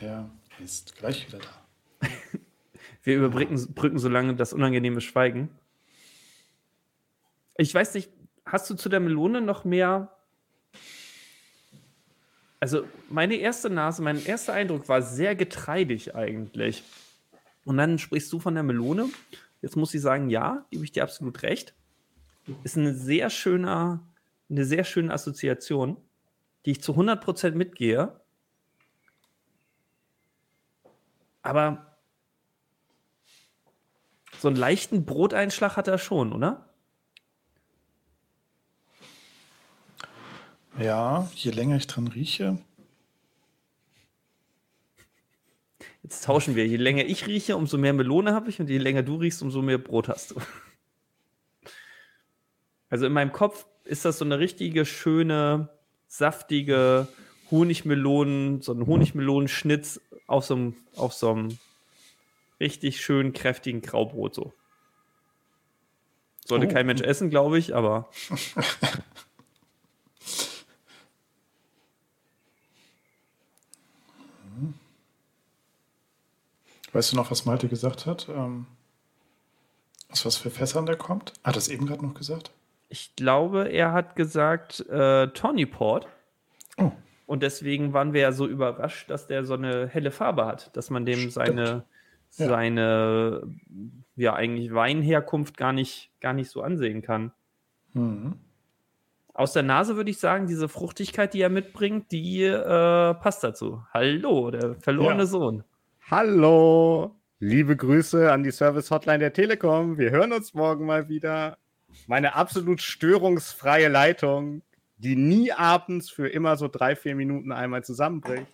Er 0.00 0.30
ist 0.62 0.96
gleich 0.96 1.26
wieder 1.26 1.38
da. 1.38 2.08
Wir 3.02 3.16
überbrücken 3.16 3.74
brücken 3.74 3.98
so 3.98 4.08
lange 4.08 4.34
das 4.34 4.52
unangenehme 4.52 5.00
Schweigen. 5.00 5.48
Ich 7.56 7.74
weiß 7.74 7.94
nicht, 7.94 8.10
hast 8.44 8.68
du 8.68 8.74
zu 8.74 8.88
der 8.88 9.00
Melone 9.00 9.40
noch 9.40 9.64
mehr? 9.64 10.14
Also, 12.58 12.86
meine 13.08 13.36
erste 13.36 13.70
Nase, 13.70 14.02
mein 14.02 14.22
erster 14.24 14.52
Eindruck 14.52 14.88
war 14.88 15.00
sehr 15.00 15.34
getreidig 15.34 16.14
eigentlich. 16.14 16.82
Und 17.64 17.78
dann 17.78 17.98
sprichst 17.98 18.30
du 18.32 18.40
von 18.40 18.54
der 18.54 18.62
Melone. 18.62 19.08
Jetzt 19.62 19.76
muss 19.76 19.94
ich 19.94 20.00
sagen, 20.00 20.30
ja, 20.30 20.66
gebe 20.70 20.84
ich 20.84 20.92
dir 20.92 21.02
absolut 21.02 21.42
recht. 21.42 21.74
Ist 22.64 22.76
eine 22.76 22.94
sehr 22.94 23.30
schöne, 23.30 24.00
eine 24.48 24.64
sehr 24.64 24.84
schöne 24.84 25.12
Assoziation, 25.12 25.96
die 26.64 26.72
ich 26.72 26.82
zu 26.82 26.92
100% 26.92 27.52
mitgehe. 27.52 28.20
Aber 31.42 31.96
so 34.38 34.48
einen 34.48 34.56
leichten 34.56 35.04
Broteinschlag 35.04 35.76
hat 35.76 35.88
er 35.88 35.98
schon, 35.98 36.32
oder? 36.32 36.70
Ja, 40.78 41.28
je 41.34 41.50
länger 41.50 41.76
ich 41.76 41.86
dran 41.86 42.08
rieche, 42.08 42.58
Jetzt 46.10 46.24
tauschen 46.24 46.56
wir. 46.56 46.66
Je 46.66 46.76
länger 46.76 47.04
ich 47.04 47.28
rieche, 47.28 47.56
umso 47.56 47.78
mehr 47.78 47.92
Melone 47.92 48.34
habe 48.34 48.50
ich 48.50 48.58
und 48.58 48.68
je 48.68 48.78
länger 48.78 49.04
du 49.04 49.14
riechst, 49.14 49.42
umso 49.42 49.62
mehr 49.62 49.78
Brot 49.78 50.08
hast 50.08 50.32
du. 50.32 50.40
Also 52.88 53.06
in 53.06 53.12
meinem 53.12 53.30
Kopf 53.30 53.64
ist 53.84 54.04
das 54.04 54.18
so 54.18 54.24
eine 54.24 54.40
richtige, 54.40 54.84
schöne, 54.84 55.68
saftige 56.08 57.06
Honigmelonen, 57.52 58.60
so 58.60 58.72
ein 58.72 58.86
Honigmelonenschnitz 58.86 60.00
auf 60.26 60.44
so 60.44 60.54
einem, 60.56 60.76
auf 60.96 61.12
so 61.12 61.30
einem 61.30 61.58
richtig 62.58 63.00
schön 63.00 63.32
kräftigen 63.32 63.80
Graubrot 63.80 64.34
so. 64.34 64.52
Sollte 66.44 66.66
Oh. 66.66 66.70
kein 66.72 66.86
Mensch 66.86 67.02
essen, 67.02 67.30
glaube 67.30 67.56
ich, 67.56 67.72
aber 67.76 68.10
Weißt 76.92 77.12
du 77.12 77.16
noch, 77.16 77.30
was 77.30 77.44
Malte 77.44 77.68
gesagt 77.68 78.06
hat? 78.06 78.28
Ähm, 78.28 78.66
aus 80.10 80.26
was 80.26 80.36
für 80.36 80.50
Fässern 80.50 80.86
der 80.86 80.96
kommt? 80.96 81.32
Hat 81.44 81.52
er 81.52 81.52
das 81.54 81.68
eben 81.68 81.86
gerade 81.86 82.04
noch 82.04 82.14
gesagt? 82.14 82.50
ich 82.92 83.14
glaube, 83.14 83.68
er 83.68 83.92
hat 83.92 84.16
gesagt 84.16 84.80
äh, 84.88 85.28
Tawny 85.28 85.64
Port. 85.64 86.08
Oh. 86.76 86.90
Und 87.26 87.44
deswegen 87.44 87.92
waren 87.92 88.12
wir 88.12 88.20
ja 88.22 88.32
so 88.32 88.48
überrascht, 88.48 89.08
dass 89.10 89.28
der 89.28 89.44
so 89.44 89.54
eine 89.54 89.86
helle 89.86 90.10
Farbe 90.10 90.44
hat, 90.46 90.76
dass 90.76 90.90
man 90.90 91.06
dem 91.06 91.18
Stimmt. 91.18 91.32
seine, 91.34 91.64
Ja. 91.66 91.84
seine 92.30 93.42
ja 94.16 94.34
eigentlich 94.34 94.74
Weinherkunft 94.74 95.56
gar 95.56 95.72
nicht, 95.72 96.10
gar 96.20 96.32
nicht 96.32 96.50
so 96.50 96.62
ansehen 96.62 97.00
kann. 97.02 97.30
Mhm. 97.92 98.34
Aus 99.34 99.52
der 99.52 99.62
Nase 99.62 99.94
würde 99.94 100.10
ich 100.10 100.18
sagen, 100.18 100.48
diese 100.48 100.68
Fruchtigkeit, 100.68 101.32
die 101.32 101.42
er 101.42 101.48
mitbringt, 101.48 102.10
die 102.10 102.42
äh, 102.42 103.14
passt 103.14 103.44
dazu. 103.44 103.84
Hallo, 103.94 104.50
der 104.50 104.74
verlorene 104.74 105.20
Ja. 105.20 105.26
Sohn. 105.26 105.62
Hallo, 106.10 107.14
liebe 107.38 107.76
Grüße 107.76 108.32
an 108.32 108.42
die 108.42 108.50
Service 108.50 108.90
Hotline 108.90 109.20
der 109.20 109.32
Telekom. 109.32 109.96
Wir 109.96 110.10
hören 110.10 110.32
uns 110.32 110.54
morgen 110.54 110.84
mal 110.84 111.08
wieder. 111.08 111.56
Meine 112.08 112.34
absolut 112.34 112.82
störungsfreie 112.82 113.86
Leitung, 113.86 114.62
die 114.96 115.14
nie 115.14 115.52
abends 115.52 116.10
für 116.10 116.26
immer 116.26 116.56
so 116.56 116.66
drei, 116.66 116.96
vier 116.96 117.14
Minuten 117.14 117.52
einmal 117.52 117.84
zusammenbricht. 117.84 118.46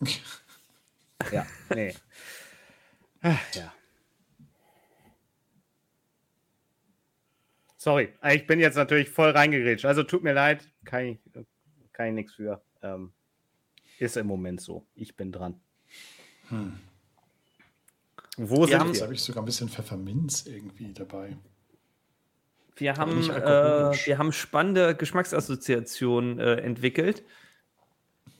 Ja, 1.30 1.46
nee. 1.74 1.94
Ach, 3.22 3.38
Ja. 3.54 3.72
Sorry, 7.76 8.12
ich 8.32 8.48
bin 8.48 8.58
jetzt 8.58 8.74
natürlich 8.74 9.10
voll 9.10 9.30
reingerätscht. 9.30 9.84
Also 9.84 10.02
tut 10.02 10.24
mir 10.24 10.32
leid, 10.32 10.68
kann 10.84 11.06
ich, 11.06 11.18
kann 11.92 12.08
ich 12.08 12.14
nichts 12.14 12.34
für. 12.34 12.60
Ähm, 12.82 13.12
ist 14.00 14.16
im 14.16 14.26
Moment 14.26 14.60
so. 14.60 14.84
Ich 14.96 15.14
bin 15.14 15.30
dran. 15.30 15.60
Hm. 16.48 16.80
Wo 18.36 18.60
Wir 18.60 18.66
sind 18.68 18.78
haben- 18.80 18.88
Jetzt 18.88 18.98
wir? 18.98 19.04
habe 19.04 19.14
ich 19.14 19.22
sogar 19.22 19.42
ein 19.42 19.46
bisschen 19.46 19.68
Pfefferminz 19.68 20.46
irgendwie 20.46 20.92
dabei. 20.92 21.36
Wir 22.76 22.96
haben, 22.96 23.22
äh, 23.30 23.96
wir 24.06 24.18
haben 24.18 24.32
spannende 24.32 24.94
Geschmacksassoziationen 24.94 26.38
äh, 26.38 26.56
entwickelt. 26.56 27.22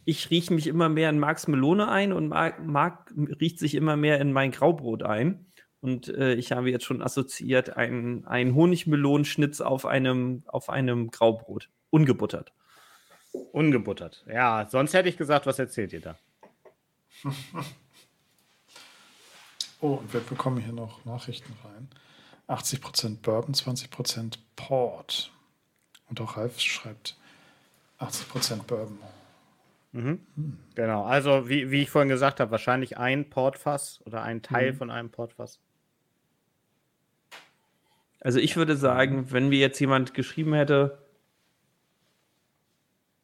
Ich 0.05 0.29
rieche 0.31 0.53
mich 0.53 0.67
immer 0.67 0.89
mehr 0.91 1.09
in 1.11 1.19
Marks 1.19 1.49
Melone 1.49 1.89
ein 1.89 2.13
und 2.13 2.29
Marc, 2.29 2.65
Marc 2.65 3.13
riecht 3.41 3.59
sich 3.59 3.75
immer 3.75 3.97
mehr 3.97 4.21
in 4.21 4.33
mein 4.33 4.53
Graubrot 4.53 5.03
ein. 5.03 5.47
Und 5.81 6.09
äh, 6.09 6.35
ich 6.35 6.53
habe 6.53 6.71
jetzt 6.71 6.85
schon 6.85 7.01
assoziiert 7.03 7.77
einen, 7.77 8.27
einen 8.27 8.55
Honigmelonenschnitz 8.55 9.61
auf 9.63 9.87
einem, 9.87 10.43
auf 10.47 10.69
einem 10.69 11.11
Graubrot. 11.11 11.71
Ungebuttert. 11.91 12.53
Ungebuttert. 13.53 14.25
Ja, 14.29 14.67
sonst 14.71 14.93
hätte 14.95 15.09
ich 15.09 15.17
gesagt, 15.17 15.47
was 15.47 15.59
erzählt 15.59 15.93
ihr 15.95 16.01
da? 16.01 16.17
Oh, 19.81 19.95
und 19.95 20.13
wir 20.13 20.21
bekommen 20.21 20.59
hier 20.59 20.73
noch 20.73 21.05
Nachrichten 21.05 21.53
rein. 21.65 21.89
80% 22.49 23.21
Bourbon, 23.23 23.55
20% 23.55 24.39
Port. 24.57 25.31
Und 26.09 26.21
auch 26.21 26.37
Ralf 26.37 26.61
schreibt 26.61 27.17
80% 27.99 28.63
Bourbon. 28.65 28.99
Genau, 30.75 31.05
also 31.05 31.49
wie, 31.49 31.71
wie 31.71 31.83
ich 31.83 31.91
vorhin 31.91 32.11
gesagt 32.11 32.39
habe, 32.41 32.51
wahrscheinlich 32.51 32.99
ein 32.99 33.31
Portfass 33.31 34.01
oder 34.05 34.23
ein 34.23 34.43
Teil 34.43 34.73
Mhm. 34.73 34.77
von 34.77 34.91
einem 34.91 35.11
Portfass. 35.11 35.59
Also 38.21 38.39
ich 38.39 38.57
würde 38.57 38.77
sagen, 38.77 39.31
wenn 39.33 39.49
mir 39.49 39.59
jetzt 39.59 39.79
jemand 39.81 40.13
geschrieben 40.13 40.53
hätte, 40.53 40.99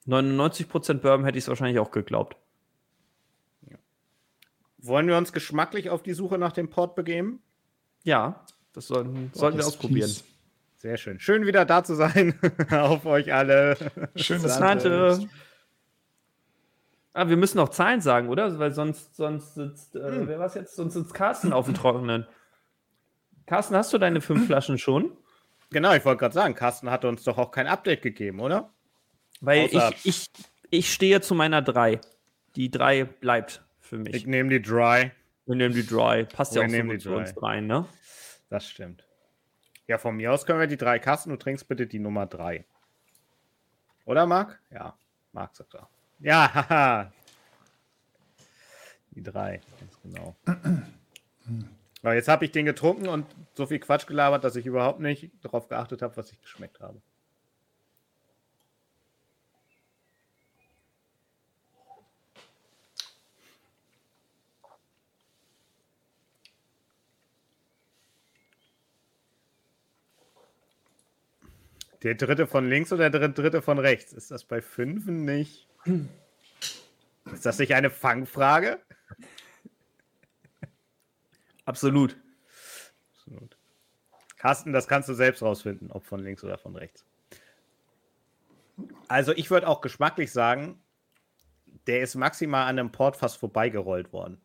99% 0.06 0.94
Bourbon 1.02 1.24
hätte 1.26 1.36
ich 1.38 1.44
es 1.44 1.48
wahrscheinlich 1.48 1.78
auch 1.78 1.90
geglaubt. 1.90 2.36
Wollen 4.82 5.06
wir 5.06 5.16
uns 5.16 5.32
geschmacklich 5.32 5.90
auf 5.90 6.02
die 6.02 6.12
Suche 6.12 6.38
nach 6.38 6.52
dem 6.52 6.68
Port 6.68 6.94
begeben? 6.96 7.40
Ja, 8.04 8.44
das 8.72 8.88
sollten, 8.88 9.30
sollten 9.32 9.56
wir 9.58 9.64
Yes, 9.64 9.68
ausprobieren. 9.74 10.08
please. 10.10 10.24
Sehr 10.76 10.96
schön. 10.96 11.20
Schön 11.20 11.46
wieder 11.46 11.64
da 11.64 11.84
zu 11.84 11.94
sein. 11.94 12.34
auf 12.70 13.06
euch 13.06 13.32
alle. 13.32 13.76
Schön, 14.16 14.42
dass 14.42 14.56
Sante. 14.58 14.90
du 14.90 14.98
da 14.98 15.14
bist. 15.16 15.28
Ah, 17.14 17.28
wir 17.28 17.36
müssen 17.36 17.58
noch 17.58 17.68
Zahlen 17.68 18.00
sagen, 18.00 18.28
oder? 18.28 18.58
Weil 18.58 18.72
sonst, 18.72 19.14
sonst 19.16 19.54
sitzt, 19.54 19.94
äh, 19.96 20.26
wer 20.26 20.38
war's 20.38 20.54
jetzt? 20.54 20.74
Sonst 20.76 20.94
sitzt 20.94 21.12
Carsten 21.14 21.52
auf 21.52 21.66
dem 21.66 21.74
Trockenen. 21.74 22.26
Carsten, 23.46 23.76
hast 23.76 23.92
du 23.92 23.98
deine 23.98 24.20
fünf 24.22 24.46
Flaschen 24.46 24.78
schon? 24.78 25.12
Genau, 25.70 25.94
ich 25.94 26.04
wollte 26.04 26.20
gerade 26.20 26.34
sagen, 26.34 26.54
Carsten 26.54 26.90
hatte 26.90 27.08
uns 27.08 27.22
doch 27.24 27.36
auch 27.38 27.50
kein 27.50 27.66
Update 27.66 28.02
gegeben, 28.02 28.40
oder? 28.40 28.70
Weil 29.40 29.66
Außer- 29.66 29.92
ich, 30.04 30.06
ich, 30.06 30.26
ich 30.70 30.92
stehe 30.92 31.20
zu 31.20 31.34
meiner 31.34 31.60
drei. 31.60 32.00
Die 32.56 32.70
drei 32.70 33.04
bleibt 33.04 33.62
für 33.92 34.08
Ich 34.08 34.12
mich. 34.12 34.26
nehme 34.26 34.48
die 34.48 34.62
Dry. 34.62 35.10
Wir 35.44 35.56
nehmen 35.56 35.74
die 35.74 35.86
Dry. 35.86 36.24
Passt 36.24 36.54
ja 36.54 36.62
Wir 36.62 36.66
auch 36.68 36.70
so 36.82 36.82
gut 36.92 37.02
zu 37.02 37.14
uns 37.14 37.42
rein, 37.42 37.66
ne? 37.66 37.84
Das 38.48 38.66
stimmt. 38.68 39.04
Ja, 39.86 39.98
von 39.98 40.16
mir 40.16 40.32
aus 40.32 40.46
können 40.46 40.60
wir 40.60 40.66
die 40.66 40.76
drei 40.78 40.98
Kasten. 40.98 41.28
Du 41.30 41.36
trinkst 41.36 41.68
bitte 41.68 41.86
die 41.86 41.98
Nummer 41.98 42.24
drei. 42.26 42.64
Oder, 44.06 44.24
Marc? 44.26 44.58
Ja, 44.70 44.96
Marc 45.32 45.54
sagt 45.56 45.74
er. 45.74 45.88
Ja, 46.20 46.50
haha. 46.70 47.12
Die 49.10 49.22
drei, 49.22 49.60
ganz 49.78 49.98
genau. 50.02 50.34
Aber 52.02 52.14
jetzt 52.14 52.28
habe 52.28 52.46
ich 52.46 52.52
den 52.52 52.64
getrunken 52.64 53.08
und 53.08 53.26
so 53.52 53.66
viel 53.66 53.78
Quatsch 53.78 54.06
gelabert, 54.06 54.42
dass 54.44 54.56
ich 54.56 54.64
überhaupt 54.64 55.00
nicht 55.00 55.30
darauf 55.42 55.68
geachtet 55.68 56.00
habe, 56.00 56.16
was 56.16 56.32
ich 56.32 56.40
geschmeckt 56.40 56.80
habe. 56.80 57.02
Der 72.02 72.14
dritte 72.14 72.46
von 72.46 72.68
links 72.68 72.92
oder 72.92 73.10
der 73.10 73.28
dritte 73.28 73.62
von 73.62 73.78
rechts? 73.78 74.12
Ist 74.12 74.30
das 74.30 74.44
bei 74.44 74.60
Fünfen 74.60 75.24
nicht? 75.24 75.68
Ist 77.32 77.46
das 77.46 77.58
nicht 77.58 77.74
eine 77.74 77.90
Fangfrage? 77.90 78.80
Absolut. 81.64 82.16
Absolut. 83.14 83.56
Carsten, 84.36 84.72
das 84.72 84.88
kannst 84.88 85.08
du 85.08 85.14
selbst 85.14 85.42
rausfinden, 85.42 85.92
ob 85.92 86.04
von 86.04 86.20
links 86.20 86.42
oder 86.42 86.58
von 86.58 86.74
rechts. 86.74 87.04
Also 89.06 89.32
ich 89.32 89.50
würde 89.50 89.68
auch 89.68 89.80
geschmacklich 89.80 90.32
sagen, 90.32 90.80
der 91.86 92.02
ist 92.02 92.16
maximal 92.16 92.64
an 92.64 92.78
einem 92.78 92.90
Portfass 92.90 93.36
vorbeigerollt 93.36 94.12
worden. 94.12 94.40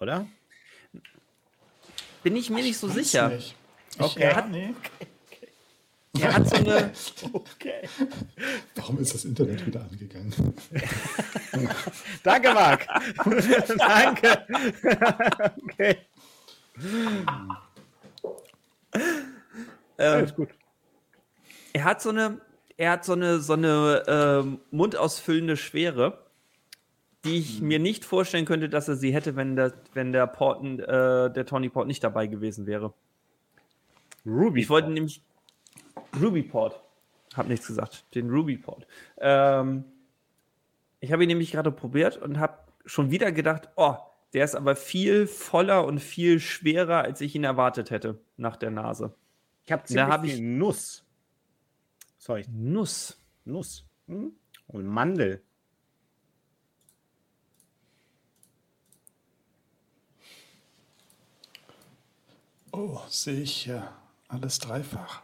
Oder? 0.00 0.26
Bin 2.22 2.36
ich 2.36 2.48
mir 2.48 2.62
nicht 2.62 2.78
so 2.78 2.88
sicher. 2.88 3.28
Nicht. 3.28 3.56
Ich, 3.94 4.00
Okay. 4.00 4.22
Ja, 4.22 4.46
nee. 4.46 4.74
Er 6.22 6.34
hat 6.34 6.48
so 6.48 6.56
eine. 6.56 6.90
Okay. 7.32 7.88
Warum 8.76 8.98
ist 8.98 9.14
das 9.14 9.24
Internet 9.24 9.66
wieder 9.66 9.82
angegangen? 9.90 10.32
Danke, 12.22 12.54
Marc. 12.54 12.86
Danke. 13.78 14.46
okay. 15.64 15.96
Ähm, 19.98 20.12
Alles 20.14 20.34
gut. 20.34 20.48
er 21.72 21.84
hat 21.84 22.02
so 22.02 22.10
eine, 22.10 22.40
er 22.76 22.90
hat 22.92 23.04
so 23.04 23.12
eine, 23.12 23.40
so 23.40 23.52
eine 23.54 24.02
ähm, 24.06 24.60
mundausfüllende 24.70 25.56
Schwere, 25.56 26.18
die 27.24 27.38
ich 27.38 27.60
Mhm. 27.60 27.68
mir 27.68 27.78
nicht 27.78 28.04
vorstellen 28.04 28.44
könnte, 28.46 28.68
dass 28.68 28.88
er 28.88 28.96
sie 28.96 29.12
hätte, 29.14 29.36
wenn 29.36 29.54
der, 29.56 29.72
wenn 29.94 30.12
der 30.12 30.26
Porten, 30.26 30.80
äh, 30.80 31.32
der 31.32 31.46
Tony 31.46 31.68
Port 31.68 31.86
nicht 31.86 32.02
dabei 32.02 32.26
gewesen 32.26 32.66
wäre. 32.66 32.92
Ruby. 34.26 34.60
Ich 34.62 34.70
wollte 34.70 34.90
nämlich 34.90 35.20
Ruby 36.20 36.42
Port. 36.42 36.82
Hab 37.34 37.48
nichts 37.48 37.66
gesagt. 37.66 38.04
Den 38.14 38.28
Ruby 38.30 38.56
Port. 38.58 38.86
Ähm, 39.18 39.84
ich 41.00 41.12
habe 41.12 41.24
ihn 41.24 41.28
nämlich 41.28 41.52
gerade 41.52 41.72
probiert 41.72 42.16
und 42.18 42.38
habe 42.38 42.58
schon 42.84 43.10
wieder 43.10 43.32
gedacht, 43.32 43.68
oh, 43.76 43.96
der 44.34 44.44
ist 44.44 44.54
aber 44.54 44.76
viel 44.76 45.26
voller 45.26 45.84
und 45.84 45.98
viel 46.00 46.40
schwerer, 46.40 47.02
als 47.02 47.20
ich 47.20 47.34
ihn 47.34 47.44
erwartet 47.44 47.90
hätte 47.90 48.20
nach 48.36 48.56
der 48.56 48.70
Nase. 48.70 49.14
Ich 49.64 49.72
habe 49.72 49.82
Da 49.82 49.86
ziemlich 49.86 50.06
hab 50.06 50.20
viel 50.24 50.34
ich- 50.34 50.40
Nuss. 50.40 51.04
Sorry, 52.18 52.44
Nuss. 52.50 53.18
Nuss. 53.44 53.84
Hm? 54.06 54.32
Und 54.68 54.86
Mandel. 54.86 55.42
Oh, 62.72 63.00
sehe 63.08 63.40
ich 63.42 63.56
hier. 63.64 63.92
Alles 64.28 64.58
dreifach. 64.58 65.22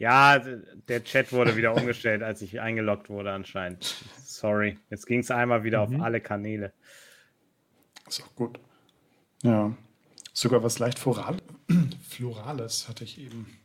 Ja, 0.00 0.38
der 0.38 1.04
Chat 1.04 1.30
wurde 1.30 1.56
wieder 1.58 1.76
umgestellt, 1.76 2.22
als 2.22 2.40
ich 2.40 2.58
eingeloggt 2.58 3.10
wurde 3.10 3.32
anscheinend. 3.32 3.84
Sorry. 4.24 4.78
Jetzt 4.88 5.06
ging 5.06 5.20
es 5.20 5.30
einmal 5.30 5.62
wieder 5.62 5.82
auf 5.82 5.90
alle 6.00 6.22
Kanäle. 6.22 6.72
Ist 8.08 8.22
auch 8.22 8.34
gut. 8.34 8.58
Ja. 9.42 9.76
Sogar 10.32 10.62
was 10.62 10.78
leicht 10.78 10.98
Floral 10.98 11.36
Florales 12.08 12.88
hatte 12.88 13.04
ich 13.04 13.18
eben. 13.18 13.58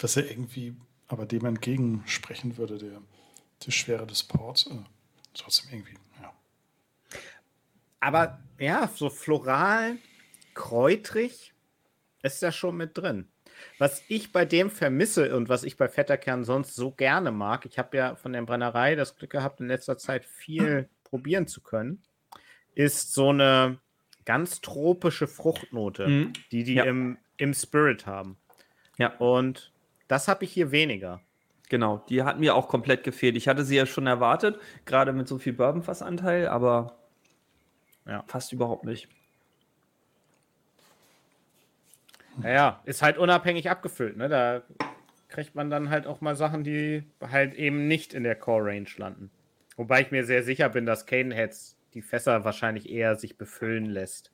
Was 0.00 0.14
ja 0.14 0.22
irgendwie 0.22 0.76
aber 1.08 1.26
dem 1.26 1.44
entgegensprechen 1.44 2.56
würde, 2.56 2.78
der, 2.78 3.02
der 3.66 3.72
Schwere 3.72 4.06
des 4.06 4.22
Ports. 4.22 4.68
Äh, 4.68 4.76
trotzdem 5.34 5.72
irgendwie, 5.72 5.98
ja. 6.22 6.32
Aber 7.98 8.38
ja, 8.60 8.88
so 8.94 9.10
floral, 9.10 9.96
kräutrig 10.54 11.52
ist 12.22 12.44
da 12.44 12.52
schon 12.52 12.76
mit 12.76 12.96
drin. 12.96 13.26
Was 13.78 14.02
ich 14.08 14.32
bei 14.32 14.44
dem 14.44 14.70
vermisse 14.70 15.36
und 15.36 15.48
was 15.48 15.64
ich 15.64 15.76
bei 15.76 15.88
Vetterkern 15.88 16.44
sonst 16.44 16.74
so 16.74 16.90
gerne 16.90 17.30
mag, 17.30 17.64
ich 17.66 17.78
habe 17.78 17.96
ja 17.96 18.14
von 18.16 18.32
der 18.32 18.42
Brennerei 18.42 18.94
das 18.94 19.16
Glück 19.16 19.30
gehabt, 19.30 19.60
in 19.60 19.68
letzter 19.68 19.98
Zeit 19.98 20.24
viel 20.24 20.88
probieren 21.04 21.46
zu 21.46 21.60
können, 21.62 22.02
ist 22.74 23.14
so 23.14 23.30
eine 23.30 23.78
ganz 24.24 24.60
tropische 24.60 25.26
Fruchtnote, 25.26 26.06
Mhm. 26.08 26.32
die 26.52 26.64
die 26.64 26.74
Ja. 26.74 26.84
im, 26.84 27.18
im 27.38 27.54
Spirit 27.54 28.06
haben. 28.06 28.36
Ja. 28.98 29.16
Und 29.16 29.72
das 30.08 30.28
habe 30.28 30.44
ich 30.44 30.52
hier 30.52 30.70
weniger. 30.70 31.20
Genau, 31.70 32.04
die 32.08 32.22
hat 32.22 32.38
mir 32.40 32.54
auch 32.54 32.68
komplett 32.68 33.04
gefehlt. 33.04 33.36
Ich 33.36 33.46
hatte 33.48 33.64
sie 33.64 33.76
ja 33.76 33.84
schon 33.86 34.06
erwartet, 34.06 34.58
gerade 34.86 35.12
mit 35.12 35.28
so 35.28 35.38
viel 35.38 35.52
Bourbonfassanteil, 35.52 36.48
aber 36.48 36.96
Ja. 38.06 38.24
fast 38.26 38.52
überhaupt 38.52 38.84
nicht. 38.84 39.08
Naja, 42.40 42.80
ist 42.84 43.02
halt 43.02 43.18
unabhängig 43.18 43.68
abgefüllt, 43.68 44.16
ne? 44.16 44.28
Da 44.28 44.62
kriegt 45.28 45.54
man 45.54 45.70
dann 45.70 45.90
halt 45.90 46.06
auch 46.06 46.20
mal 46.20 46.36
Sachen, 46.36 46.64
die 46.64 47.02
halt 47.20 47.54
eben 47.54 47.86
nicht 47.88 48.14
in 48.14 48.22
der 48.22 48.36
Core-Range 48.36 48.88
landen. 48.96 49.30
Wobei 49.76 50.00
ich 50.00 50.10
mir 50.10 50.24
sehr 50.24 50.42
sicher 50.42 50.68
bin, 50.68 50.86
dass 50.86 51.06
Cadenheads 51.06 51.76
die 51.94 52.02
Fässer 52.02 52.44
wahrscheinlich 52.44 52.88
eher 52.88 53.16
sich 53.16 53.36
befüllen 53.38 53.86
lässt, 53.86 54.30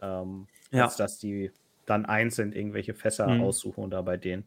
ähm, 0.00 0.46
Ja. 0.70 0.84
als 0.84 0.96
dass 0.96 1.18
die 1.18 1.50
dann 1.86 2.06
einzeln 2.06 2.52
irgendwelche 2.52 2.94
Fässer 2.94 3.28
Mhm. 3.28 3.40
aussuchen 3.40 3.84
oder 3.84 4.02
bei 4.02 4.16
denen. 4.16 4.44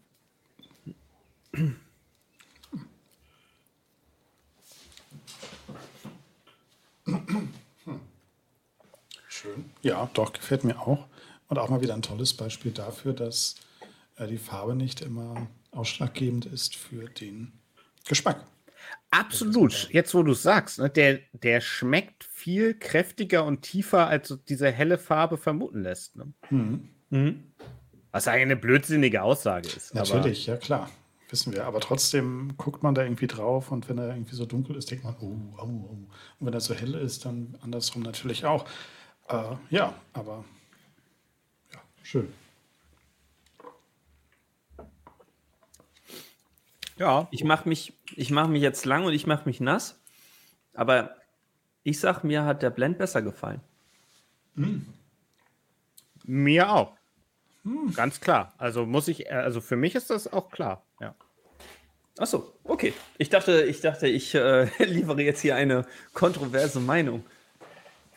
Schön. 9.27 9.71
Ja, 9.81 10.09
doch, 10.13 10.33
gefällt 10.33 10.63
mir 10.63 10.79
auch. 10.79 11.07
Und 11.49 11.57
auch 11.59 11.69
mal 11.69 11.81
wieder 11.81 11.93
ein 11.93 12.01
tolles 12.01 12.33
Beispiel 12.33 12.71
dafür, 12.71 13.13
dass 13.13 13.55
äh, 14.17 14.27
die 14.27 14.37
Farbe 14.37 14.75
nicht 14.75 15.01
immer 15.01 15.47
ausschlaggebend 15.71 16.45
ist 16.45 16.75
für 16.75 17.07
den 17.09 17.53
Geschmack. 18.07 18.43
Absolut. 19.11 19.89
Jetzt, 19.91 20.13
wo 20.13 20.23
du 20.23 20.33
es 20.33 20.43
sagst, 20.43 20.79
ne, 20.79 20.89
der, 20.89 21.19
der 21.31 21.61
schmeckt 21.61 22.23
viel 22.25 22.73
kräftiger 22.73 23.45
und 23.45 23.61
tiefer, 23.61 24.07
als 24.07 24.37
diese 24.49 24.69
helle 24.71 24.97
Farbe 24.97 25.37
vermuten 25.37 25.81
lässt. 25.83 26.15
Ne? 26.17 26.33
Mhm. 26.49 26.89
Mhm. 27.09 27.43
Was 28.11 28.27
eigentlich 28.27 28.43
eine 28.43 28.55
blödsinige 28.57 29.21
Aussage 29.23 29.67
ist. 29.69 29.91
aber- 29.95 30.01
Natürlich, 30.15 30.45
ja 30.47 30.57
klar. 30.57 30.89
Wissen 31.29 31.51
wir. 31.53 31.65
Aber 31.65 31.81
trotzdem 31.81 32.53
guckt 32.55 32.83
man 32.83 32.95
da 32.95 33.03
irgendwie 33.03 33.27
drauf 33.27 33.71
und 33.71 33.89
wenn 33.89 33.97
er 33.97 34.09
irgendwie 34.15 34.35
so 34.35 34.45
dunkel 34.45 34.77
ist, 34.77 34.89
denkt 34.91 35.03
man, 35.03 35.13
oh, 35.19 35.35
oh, 35.57 35.61
oh. 35.63 35.65
Und 35.65 36.09
wenn 36.39 36.53
er 36.53 36.61
so 36.61 36.73
hell 36.73 36.95
ist, 36.95 37.25
dann 37.25 37.57
andersrum 37.61 38.01
natürlich 38.01 38.45
auch. 38.45 38.65
Äh, 39.27 39.55
ja, 39.69 39.93
aber 40.13 40.45
schön. 42.07 42.33
Ja, 46.97 47.27
Ich 47.29 47.43
mache 47.43 47.69
mich, 47.69 47.93
ich 48.15 48.31
mach 48.31 48.47
mich 48.47 48.61
jetzt 48.61 48.85
lang 48.85 49.05
und 49.05 49.13
ich 49.13 49.27
mache 49.27 49.45
mich 49.45 49.59
nass, 49.59 49.99
aber 50.73 51.15
ich 51.83 51.99
sag, 51.99 52.23
mir 52.23 52.43
hat 52.43 52.63
der 52.63 52.71
Blend 52.71 52.97
besser 52.97 53.21
gefallen. 53.21 53.61
Mir 56.23 56.71
auch. 56.71 56.97
Ganz 57.93 58.19
klar. 58.19 58.53
Also 58.57 58.85
muss 58.85 59.07
ich, 59.07 59.31
also 59.31 59.61
für 59.61 59.75
mich 59.75 59.93
ist 59.93 60.09
das 60.09 60.31
auch 60.31 60.49
klar. 60.49 60.83
Ja. 60.99 61.13
Achso, 62.17 62.51
okay. 62.63 62.93
Ich 63.19 63.29
dachte, 63.29 63.63
ich 63.63 63.81
dachte, 63.81 64.07
ich 64.07 64.33
äh, 64.33 64.65
liefere 64.83 65.21
jetzt 65.21 65.41
hier 65.41 65.55
eine 65.55 65.85
kontroverse 66.13 66.79
Meinung. 66.79 67.23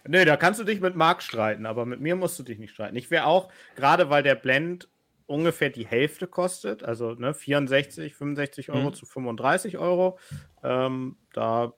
Nee, 0.07 0.24
da 0.24 0.36
kannst 0.36 0.59
du 0.61 0.64
dich 0.64 0.80
mit 0.80 0.96
Marc 0.96 1.22
streiten, 1.22 1.66
aber 1.66 1.84
mit 1.86 2.01
mir 2.01 2.16
musst 2.16 2.38
du 2.38 2.42
dich 2.42 2.59
nicht 2.59 2.72
streiten. 2.72 2.96
Ich 2.96 3.11
wäre 3.11 3.26
auch, 3.26 3.51
gerade 3.76 4.11
weil 4.11 4.22
der 4.22 4.34
Blend 4.34 4.88
ungefähr 5.26 5.70
die 5.70 5.86
Hälfte 5.86 6.26
kostet, 6.26 6.82
also 6.82 7.12
ne, 7.14 7.34
64, 7.34 8.14
65 8.16 8.70
Euro 8.70 8.88
Mhm. 8.90 8.94
zu 8.94 9.07
35 9.07 9.78
Euro, 9.78 10.18
ähm, 10.64 11.16
da, 11.32 11.72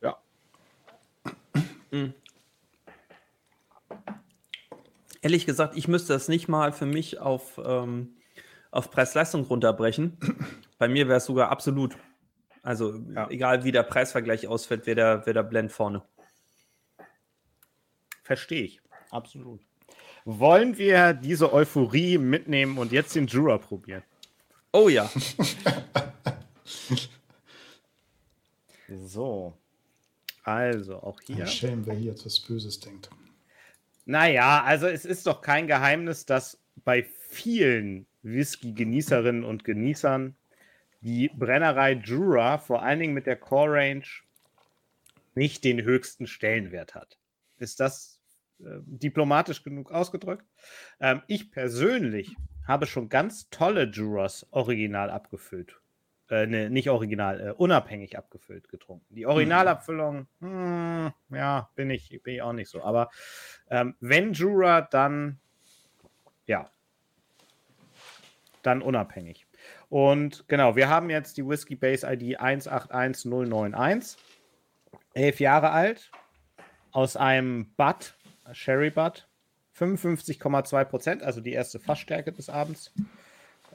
ja. 0.00 0.16
Ehrlich 5.22 5.44
gesagt, 5.46 5.76
ich 5.76 5.86
müsste 5.86 6.12
das 6.14 6.28
nicht 6.28 6.48
mal 6.48 6.72
für 6.72 6.86
mich 6.86 7.18
auf, 7.20 7.60
ähm, 7.64 8.16
auf 8.70 8.90
Preis-Leistung 8.90 9.44
runterbrechen. 9.44 10.16
Bei 10.78 10.88
mir 10.88 11.08
wäre 11.08 11.18
es 11.18 11.26
sogar 11.26 11.50
absolut. 11.50 11.96
Also 12.62 12.94
Ja. 13.14 13.28
egal 13.30 13.64
wie 13.64 13.72
der 13.72 13.82
Preisvergleich 13.82 14.48
ausfällt, 14.48 14.86
wäre 14.86 14.96
der, 14.96 15.26
wär 15.26 15.34
der 15.34 15.42
Blend 15.42 15.72
vorne. 15.72 16.02
Verstehe 18.30 18.62
ich. 18.62 18.80
Absolut. 19.10 19.60
Wollen 20.24 20.78
wir 20.78 21.14
diese 21.14 21.52
Euphorie 21.52 22.16
mitnehmen 22.16 22.78
und 22.78 22.92
jetzt 22.92 23.16
den 23.16 23.26
Jura 23.26 23.58
probieren? 23.58 24.04
Oh 24.72 24.88
ja. 24.88 25.10
So. 28.88 29.56
Also, 30.44 30.96
auch 31.02 31.20
Ein 31.28 31.36
hier. 31.36 31.46
Schelm, 31.46 31.86
wer 31.86 31.94
hier 31.94 32.12
etwas 32.12 32.38
Böses 32.40 32.78
denkt. 32.78 33.10
Naja, 34.04 34.62
also 34.64 34.86
es 34.86 35.04
ist 35.04 35.26
doch 35.26 35.42
kein 35.42 35.66
Geheimnis, 35.68 36.26
dass 36.26 36.60
bei 36.84 37.02
vielen 37.02 38.06
Whisky-Genießerinnen 38.22 39.44
und 39.44 39.64
Genießern 39.64 40.36
die 41.00 41.28
Brennerei 41.28 41.92
Jura 41.92 42.58
vor 42.58 42.82
allen 42.82 43.00
Dingen 43.00 43.14
mit 43.14 43.26
der 43.26 43.36
Core 43.36 43.72
Range 43.72 44.04
nicht 45.34 45.62
den 45.64 45.82
höchsten 45.82 46.26
Stellenwert 46.26 46.94
hat. 46.96 47.16
Ist 47.58 47.78
das 47.78 48.19
äh, 48.64 48.80
diplomatisch 48.84 49.62
genug 49.62 49.90
ausgedrückt? 49.92 50.46
Ähm, 51.00 51.22
ich 51.26 51.50
persönlich 51.50 52.34
habe 52.66 52.86
schon 52.86 53.08
ganz 53.08 53.50
tolle 53.50 53.84
Juras 53.84 54.46
original 54.50 55.10
abgefüllt. 55.10 55.80
Äh, 56.30 56.46
ne, 56.46 56.70
nicht 56.70 56.90
original, 56.90 57.40
äh, 57.40 57.50
unabhängig 57.50 58.16
abgefüllt 58.16 58.68
getrunken. 58.68 59.14
Die 59.14 59.26
Originalabfüllung, 59.26 60.28
hm, 60.40 61.12
ja, 61.30 61.70
bin 61.74 61.90
ich, 61.90 62.20
bin 62.22 62.34
ich 62.34 62.42
auch 62.42 62.52
nicht 62.52 62.68
so. 62.68 62.82
Aber 62.82 63.10
ähm, 63.68 63.96
wenn 63.98 64.32
Jura, 64.32 64.82
dann 64.82 65.40
ja, 66.46 66.68
dann 68.62 68.82
unabhängig. 68.82 69.46
Und 69.88 70.44
genau, 70.48 70.76
wir 70.76 70.88
haben 70.88 71.10
jetzt 71.10 71.36
die 71.36 71.46
Whiskey 71.46 71.76
Base 71.76 72.06
ID 72.06 72.40
181091, 72.40 74.22
elf 75.14 75.40
Jahre 75.40 75.70
alt, 75.70 76.10
aus 76.92 77.16
einem 77.16 77.72
Butt, 77.76 78.16
Sherry 78.52 78.90
Butt, 78.90 79.28
55,2 79.78 80.84
Prozent, 80.84 81.22
also 81.22 81.40
die 81.40 81.52
erste 81.52 81.78
Fassstärke 81.78 82.32
des 82.32 82.48
Abends. 82.48 82.92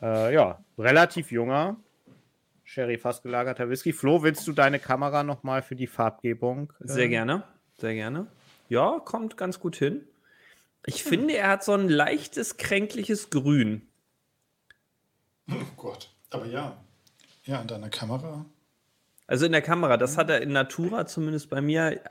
Äh, 0.02 0.34
ja, 0.34 0.64
relativ 0.78 1.32
junger 1.32 1.78
Sherry 2.64 2.98
fassgelagerter 2.98 3.70
Whisky. 3.70 3.94
Flo, 3.94 4.24
willst 4.24 4.48
du 4.48 4.52
deine 4.52 4.80
Kamera 4.80 5.24
nochmal 5.24 5.62
für 5.62 5.76
die 5.76 5.88
Farbgebung? 5.88 6.74
Sehr 6.80 7.06
äh, 7.06 7.10
gerne. 7.10 7.44
Sehr 7.78 7.94
gerne. 7.94 8.28
Ja, 8.70 9.00
kommt 9.00 9.38
ganz 9.38 9.60
gut 9.60 9.76
hin. 9.76 10.08
Ich 10.86 11.04
finde, 11.04 11.36
er 11.36 11.50
hat 11.50 11.64
so 11.64 11.74
ein 11.74 11.90
leichtes, 11.90 12.58
kränkliches 12.58 13.30
Grün. 13.30 13.88
Oh 15.50 15.54
Gott. 15.78 16.12
Aber 16.30 16.46
ja. 16.46 16.78
Ja, 17.44 17.60
an 17.60 17.68
deiner 17.68 17.90
Kamera. 17.90 18.46
Also 19.28 19.46
in 19.46 19.52
der 19.52 19.62
Kamera, 19.62 19.98
das 19.98 20.18
hat 20.18 20.30
er 20.30 20.42
in 20.42 20.52
Natura 20.52 21.06
zumindest 21.06 21.50
bei 21.50 21.62
mir. 21.62 22.02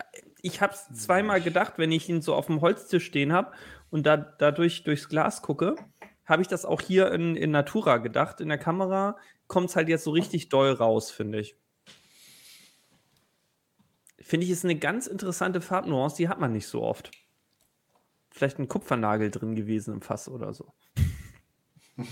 Ich 0.47 0.61
habe 0.61 0.74
es 0.74 0.92
zweimal 0.92 1.40
gedacht, 1.40 1.78
wenn 1.78 1.90
ich 1.90 2.07
ihn 2.11 2.20
so 2.20 2.34
auf 2.34 2.49
dem 2.49 2.61
Holztisch 2.61 3.07
stehen 3.07 3.32
habe 3.32 3.53
und 3.88 4.05
da 4.05 4.18
dadurch 4.18 4.84
durchs 4.84 5.09
Glas 5.09 5.40
gucke, 5.40 5.74
habe 6.26 6.42
ich 6.42 6.49
das 6.49 6.66
auch 6.66 6.82
hier 6.82 7.11
in, 7.12 7.34
in 7.34 7.51
Natura 7.51 7.97
gedacht. 7.97 8.42
In 8.42 8.51
der 8.51 8.59
Kamera 8.59 9.16
kommt 9.47 9.70
es 9.70 9.76
halt 9.76 9.88
jetzt 9.88 10.05
so 10.05 10.11
richtig 10.11 10.51
doll 10.51 10.70
raus, 10.72 11.11
finde 11.11 11.40
ich. 11.40 11.57
Finde 14.20 14.45
ich, 14.45 14.51
ist 14.51 14.64
eine 14.64 14.76
ganz 14.76 15.07
interessante 15.07 15.62
Farbnuance, 15.62 16.16
die 16.18 16.28
hat 16.28 16.40
man 16.40 16.53
nicht 16.53 16.66
so 16.66 16.82
oft. 16.82 17.11
Vielleicht 18.30 18.59
ein 18.59 18.68
Kupfernagel 18.68 19.30
drin 19.30 19.57
gewesen 19.57 19.95
im 19.95 20.03
Fass 20.03 20.28
oder 20.28 20.53
so. 20.53 20.74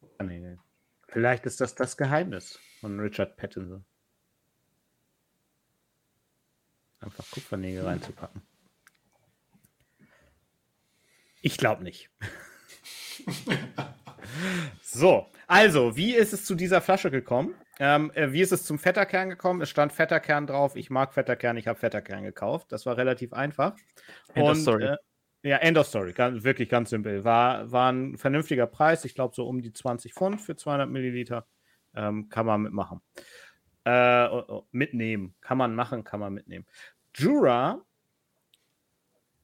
Kupfernägel. 0.00 0.60
Vielleicht 1.12 1.44
ist 1.44 1.60
das 1.60 1.74
das 1.74 1.98
Geheimnis 1.98 2.58
von 2.80 2.98
Richard 2.98 3.36
Pattinson. 3.36 3.84
Einfach 7.00 7.30
Kupfernägel 7.30 7.84
reinzupacken. 7.84 8.40
Ich 11.42 11.58
glaube 11.58 11.82
nicht. 11.82 12.08
so, 14.82 15.26
also, 15.46 15.96
wie 15.96 16.14
ist 16.14 16.32
es 16.32 16.46
zu 16.46 16.54
dieser 16.54 16.80
Flasche 16.80 17.10
gekommen? 17.10 17.54
Ähm, 17.78 18.10
äh, 18.14 18.32
wie 18.32 18.40
ist 18.40 18.52
es 18.52 18.64
zum 18.64 18.78
Fetterkern 18.78 19.28
gekommen? 19.28 19.60
Es 19.60 19.68
stand 19.68 19.92
Fetterkern 19.92 20.46
drauf. 20.46 20.76
Ich 20.76 20.88
mag 20.88 21.12
Fetterkern, 21.12 21.58
ich 21.58 21.66
habe 21.66 21.78
Fetterkern 21.78 22.22
gekauft. 22.22 22.72
Das 22.72 22.86
war 22.86 22.96
relativ 22.96 23.34
einfach. 23.34 23.76
Und. 24.34 24.66
Äh, 24.66 24.96
ja, 25.42 25.56
End 25.58 25.78
of 25.78 25.86
Story. 25.86 26.12
Ganz, 26.12 26.44
wirklich 26.44 26.68
ganz 26.68 26.90
simpel. 26.90 27.24
War, 27.24 27.70
war 27.70 27.90
ein 27.92 28.16
vernünftiger 28.16 28.66
Preis. 28.66 29.04
Ich 29.04 29.14
glaube, 29.14 29.34
so 29.34 29.46
um 29.46 29.62
die 29.62 29.72
20 29.72 30.14
Pfund 30.14 30.40
für 30.40 30.56
200 30.56 30.88
Milliliter. 30.88 31.46
Ähm, 31.94 32.28
kann 32.28 32.46
man 32.46 32.62
mitmachen. 32.62 33.00
Äh, 33.84 34.28
mitnehmen. 34.70 35.34
Kann 35.40 35.58
man 35.58 35.74
machen, 35.74 36.04
kann 36.04 36.20
man 36.20 36.32
mitnehmen. 36.32 36.66
Jura 37.14 37.84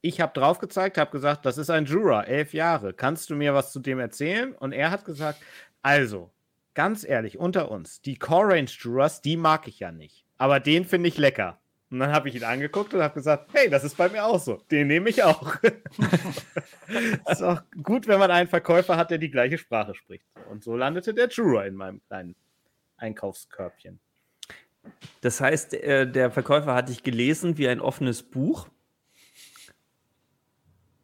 ich 0.01 0.21
habe 0.21 0.33
drauf 0.33 0.59
gezeigt, 0.59 0.97
habe 0.99 1.11
gesagt, 1.11 1.45
das 1.45 1.59
ist 1.59 1.71
ein 1.71 1.85
Jura, 1.85 2.23
elf 2.23 2.55
Jahre. 2.55 2.95
Kannst 2.95 3.31
du 3.31 3.37
mir 3.37 3.55
was 3.55 3.73
zu 3.73 3.81
dem 3.81 3.99
erzählen? 3.99 4.55
Und 4.55 4.73
er 4.73 4.91
hat 4.91 5.05
gesagt, 5.05 5.41
also, 5.83 6.31
ganz 6.75 7.05
ehrlich, 7.05 7.39
unter 7.39 7.71
uns, 7.71 8.01
die 8.01 8.17
Core 8.17 8.55
Range 8.55 8.71
Juras, 8.71 9.21
die 9.21 9.37
mag 9.37 9.67
ich 9.67 9.81
ja 9.81 9.91
nicht. 9.91 10.25
Aber 10.37 10.61
den 10.61 10.85
finde 10.85 11.09
ich 11.09 11.19
lecker. 11.19 11.61
Und 11.91 12.01
dann 12.01 12.13
habe 12.13 12.29
ich 12.29 12.35
ihn 12.35 12.45
angeguckt 12.45 12.93
und 12.93 13.01
habe 13.01 13.15
gesagt, 13.15 13.49
hey, 13.53 13.71
das 13.71 13.83
ist 13.83 13.97
bei 13.97 14.09
mir 14.11 14.25
auch 14.25 14.39
so. 14.39 14.57
Den 14.71 14.89
nehme 14.89 15.09
ich 15.09 15.23
auch. 15.23 15.57
ist 17.31 17.43
auch 17.43 17.63
gut, 17.83 18.07
wenn 18.07 18.19
man 18.19 18.31
einen 18.31 18.49
Verkäufer 18.49 18.97
hat, 18.97 19.11
der 19.11 19.19
die 19.19 19.31
gleiche 19.31 19.57
Sprache 19.57 19.95
spricht. 19.95 20.27
Und 20.51 20.63
so 20.63 20.77
landete 20.77 21.15
der 21.15 21.29
Jura 21.29 21.65
in 21.65 21.75
meinem 21.75 22.03
kleinen 22.07 22.35
Einkaufskörbchen. 22.99 24.01
Das 25.23 25.41
heißt, 25.41 25.75
äh, 25.75 26.11
der 26.11 26.31
Verkäufer 26.31 26.75
hat 26.75 26.91
dich 26.91 27.03
gelesen 27.03 27.57
wie 27.57 27.69
ein 27.69 27.81
offenes 27.81 28.23
Buch 28.23 28.69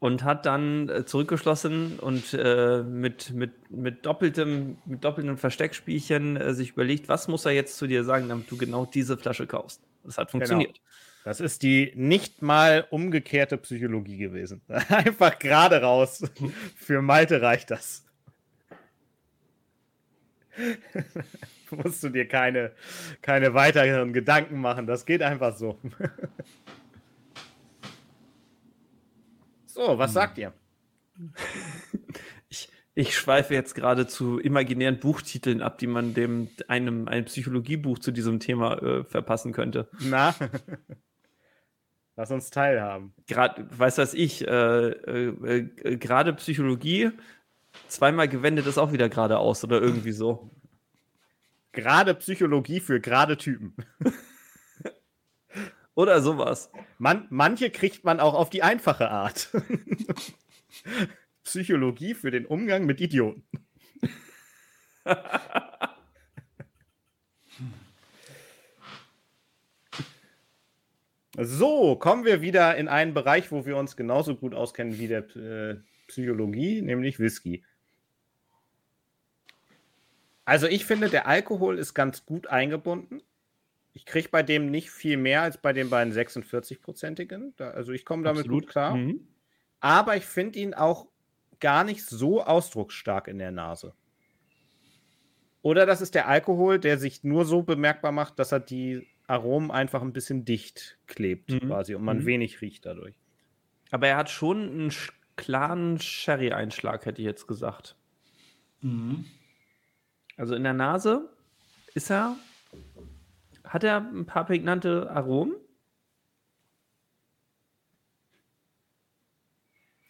und 0.05 0.23
hat 0.23 0.45
dann 0.45 0.91
äh, 0.91 1.07
zurückgeschlossen 1.07 1.99
und 1.99 2.35
äh, 2.35 2.83
mit, 2.83 3.31
mit, 3.33 3.71
mit, 3.71 4.05
doppeltem, 4.05 4.77
mit 4.85 5.03
doppeltem 5.03 5.39
Versteckspielchen 5.39 6.37
äh, 6.37 6.53
sich 6.53 6.73
überlegt, 6.73 7.09
was 7.09 7.27
muss 7.27 7.47
er 7.47 7.53
jetzt 7.53 7.79
zu 7.79 7.87
dir 7.87 8.05
sagen, 8.05 8.29
damit 8.29 8.51
du 8.51 8.59
genau 8.59 8.85
diese 8.85 9.17
Flasche 9.17 9.47
kaufst. 9.47 9.81
Das 10.05 10.19
hat 10.19 10.31
funktioniert. 10.31 10.81
Das 11.25 11.41
ist 11.41 11.63
die 11.63 11.93
nicht 11.97 12.43
mal 12.43 12.87
umgekehrte 12.91 13.57
Psychologie 13.57 14.19
gewesen. 14.19 14.61
Einfach 14.69 15.39
gerade 15.39 15.81
raus. 15.81 16.23
Für 16.77 17.01
Malte 17.03 17.41
reicht 17.41 17.71
das. 17.71 18.05
musst 21.71 22.03
du 22.03 22.09
dir 22.09 22.29
keine, 22.29 22.73
keine 23.23 23.55
weiteren 23.55 24.13
Gedanken 24.13 24.61
machen. 24.61 24.87
Das 24.87 25.05
geht 25.07 25.23
einfach 25.23 25.57
so. 25.57 25.79
so, 29.67 29.99
was 29.99 30.13
sagt 30.13 30.39
ihr? 30.39 30.53
Ich, 32.97 33.17
schweife 33.17 33.55
jetzt 33.55 33.75
gerade 33.75 34.07
zu 34.07 34.39
imaginären 34.39 35.01
Buchtiteln 35.01 35.63
ab, 35.63 35.79
die 35.79 35.89
man 35.89 36.15
dem 36.15 36.49
einem 36.69 37.09
ein 37.09 37.25
Psychologiebuch 37.25 37.99
zu 37.99 38.13
diesem 38.13 38.39
Thema 38.39 38.81
äh, 38.81 39.05
verpassen 39.05 39.53
könnte. 39.53 39.89
Na? 40.01 40.35
Lass 42.17 42.31
uns 42.31 42.51
teilhaben. 42.51 43.13
Gerade, 43.27 43.67
weißt 43.77 43.99
du 43.99 44.03
was 44.03 44.15
ich, 44.15 44.47
äh, 44.47 44.89
äh, 44.89 45.59
äh, 45.83 45.97
gerade 45.97 46.33
Psychologie, 46.35 47.11
zweimal 47.89 48.29
gewendet 48.29 48.67
ist 48.67 48.79
auch 48.79 48.93
wieder 48.93 49.09
geradeaus 49.09 49.65
oder 49.65 49.81
irgendwie 49.81 50.13
so. 50.13 50.51
Gerade 51.73 52.15
Psychologie 52.15 52.79
für 52.79 53.01
gerade 53.01 53.37
Typen. 53.37 53.75
Oder 55.97 56.21
sowas. 56.23 56.71
Man, 56.99 57.27
manche 57.31 57.71
kriegt 57.71 58.05
man 58.05 58.19
auch 58.19 58.35
auf 58.35 58.51
die 58.51 58.63
einfache 58.63 59.11
Art. 59.11 59.51
Psychologie 61.45 62.15
für 62.15 62.31
den 62.31 62.47
Umgang 62.47 62.87
mit 62.87 63.01
Idioten. 63.01 63.47
so, 71.39 71.97
kommen 71.97 72.25
wir 72.25 72.41
wieder 72.41 72.77
in 72.77 72.89
einen 72.89 73.13
Bereich, 73.15 73.53
wo 73.53 73.67
wir 73.67 73.77
uns 73.77 73.97
genauso 73.97 74.35
gut 74.37 74.55
auskennen 74.55 74.99
wie 74.99 75.09
der 75.09 75.37
äh, 75.37 75.77
Psychologie, 76.09 76.81
nämlich 76.83 77.19
Whisky. 77.19 77.63
Also 80.45 80.67
ich 80.67 80.85
finde, 80.85 81.09
der 81.09 81.27
Alkohol 81.27 81.79
ist 81.79 81.95
ganz 81.95 82.27
gut 82.27 82.47
eingebunden. 82.49 83.23
Ich 83.93 84.05
kriege 84.07 84.29
bei 84.29 84.43
dem 84.43 84.71
nicht 84.71 84.91
viel 84.91 85.17
mehr 85.17 85.43
als 85.43 85.57
bei 85.57 85.73
den 85.73 85.89
beiden 85.89 86.13
46-prozentigen. 86.13 87.55
Also 87.63 87.93
ich 87.93 88.05
komme 88.05 88.25
damit 88.25 88.41
Absolut. 88.41 88.65
gut 88.65 88.71
klar. 88.71 88.97
Mhm. 88.97 89.27
Aber 89.81 90.17
ich 90.17 90.25
finde 90.25 90.59
ihn 90.59 90.75
auch 90.75 91.07
gar 91.61 91.85
nicht 91.85 92.05
so 92.05 92.43
ausdrucksstark 92.43 93.29
in 93.29 93.39
der 93.39 93.51
Nase. 93.51 93.95
Oder 95.63 95.87
das 95.87 96.01
ist 96.01 96.15
der 96.15 96.29
Alkohol, 96.29 96.79
der 96.79 96.99
sich 96.99 97.25
nur 97.25 97.45
so 97.45 97.63
bemerkbar 97.63 98.13
macht, 98.13 98.39
dass 98.39 98.53
er 98.53 98.61
die 98.61 99.07
Aromen 99.27 99.71
einfach 99.71 100.03
ein 100.03 100.13
bisschen 100.13 100.45
dicht 100.45 100.99
klebt 101.07 101.51
Mhm. 101.51 101.61
quasi 101.61 101.95
und 101.95 102.05
man 102.05 102.19
Mhm. 102.19 102.27
wenig 102.27 102.61
riecht 102.61 102.85
dadurch. 102.85 103.17
Aber 103.91 104.09
er 104.09 104.17
hat 104.19 104.29
schon 104.29 104.59
einen 104.69 104.91
sch- 104.91 105.13
klaren 105.37 105.99
Sherry-Einschlag, 105.99 107.07
hätte 107.07 107.23
ich 107.23 107.27
jetzt 107.27 107.47
gesagt. 107.47 107.97
Mhm. 108.83 109.25
Also 110.37 110.55
in 110.55 110.63
der 110.65 110.75
Nase 110.75 111.31
ist 111.95 112.11
er, 112.11 112.37
hat 113.65 113.85
er 113.85 113.99
ein 113.99 114.27
paar 114.27 114.45
prägnante 114.45 115.11
Aromen, 115.11 115.55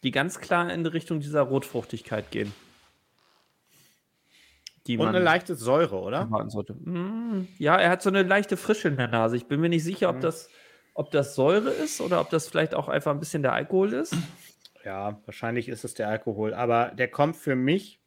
die 0.05 0.11
ganz 0.11 0.39
klar 0.39 0.71
in 0.71 0.83
die 0.83 0.89
Richtung 0.91 1.19
dieser 1.19 1.41
Rotfruchtigkeit 1.41 2.29
gehen. 2.29 2.53
Die 4.85 4.99
Und 4.99 5.07
eine 5.07 5.19
leichte 5.19 5.55
Säure, 5.55 5.99
oder? 5.99 6.25
Mm, 6.27 7.47
Ja, 7.57 7.75
er 7.77 7.89
hat 7.89 8.03
so 8.03 8.09
eine 8.09 8.21
leichte 8.21 8.55
Frische 8.55 8.87
in 8.87 8.97
der 8.97 9.07
Nase. 9.07 9.35
Ich 9.35 9.47
bin 9.47 9.59
mir 9.59 9.69
nicht 9.69 9.83
sicher, 9.83 10.09
ob 10.09 10.17
Mhm. 10.17 10.21
das, 10.21 10.49
ob 10.93 11.09
das 11.09 11.33
Säure 11.33 11.71
ist 11.71 12.01
oder 12.01 12.21
ob 12.21 12.29
das 12.29 12.47
vielleicht 12.47 12.75
auch 12.75 12.87
einfach 12.87 13.11
ein 13.11 13.19
bisschen 13.19 13.41
der 13.41 13.53
Alkohol 13.53 13.93
ist. 13.93 14.15
Ja, 14.85 15.19
wahrscheinlich 15.25 15.67
ist 15.69 15.83
es 15.83 15.95
der 15.95 16.07
Alkohol, 16.07 16.53
aber 16.53 16.91
der 16.95 17.07
kommt 17.07 17.35
für 17.35 17.55
mich. 17.55 17.99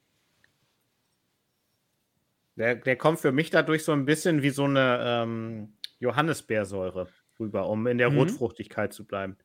Der, 2.54 2.76
der 2.76 2.94
kommt 2.94 3.18
für 3.18 3.32
mich 3.32 3.50
dadurch 3.50 3.82
so 3.82 3.90
ein 3.90 4.04
bisschen 4.04 4.42
wie 4.42 4.50
so 4.50 4.64
eine 4.64 5.00
ähm, 5.02 5.72
Johannisbeersäure 5.98 7.08
rüber, 7.40 7.68
um 7.68 7.88
in 7.88 7.98
der 7.98 8.10
Mhm. 8.10 8.18
Rotfruchtigkeit 8.18 8.92
zu 8.92 9.04
bleiben. 9.04 9.36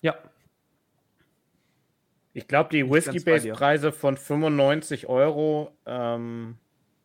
Ja, 0.00 0.16
Ich 2.32 2.46
glaube, 2.46 2.70
die. 2.70 2.88
Whisky-Base-Preise 2.88 3.90
von 3.92 4.16
95 4.16 5.08
Euro 5.08 5.76
ähm, 5.86 6.56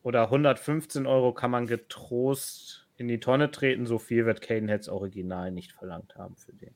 oder 0.04 0.24
115 0.24 1.08
Euro 1.08 1.34
kann 1.34 1.50
man 1.52 1.66
getrost 1.66 2.88
in 2.98 3.08
die 3.08 3.20
Tonne 3.20 3.50
treten. 3.50 3.88
So 3.88 3.98
viel 3.98 4.26
wird 4.26 4.42
Cadenheads 4.42 4.90
Original 4.90 5.52
nicht 5.52 5.72
verlangt 5.72 6.16
haben 6.16 6.36
für 6.36 6.54
den. 6.54 6.76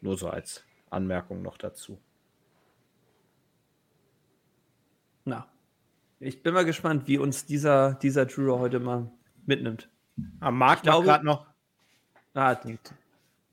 Nur 0.00 0.16
so 0.16 0.28
als 0.28 0.64
Anmerkung 0.90 1.42
noch 1.42 1.56
dazu. 1.58 2.00
na. 5.24 5.48
Ich 6.20 6.42
bin 6.42 6.54
mal 6.54 6.64
gespannt, 6.64 7.06
wie 7.08 7.18
uns 7.18 7.44
dieser, 7.44 7.94
dieser 7.94 8.26
Juror 8.26 8.60
heute 8.60 8.78
mal 8.78 9.10
mitnimmt. 9.46 9.90
Am 10.40 10.56
Markt 10.58 10.80
Ich 10.80 10.82
glaube- 10.84 11.06
gerade 11.06 11.24
noch 11.26 11.46
Ah, 12.34 12.54
den 12.54 12.78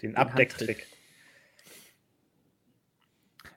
Den 0.02 0.16
Abdecktrick. 0.16 0.88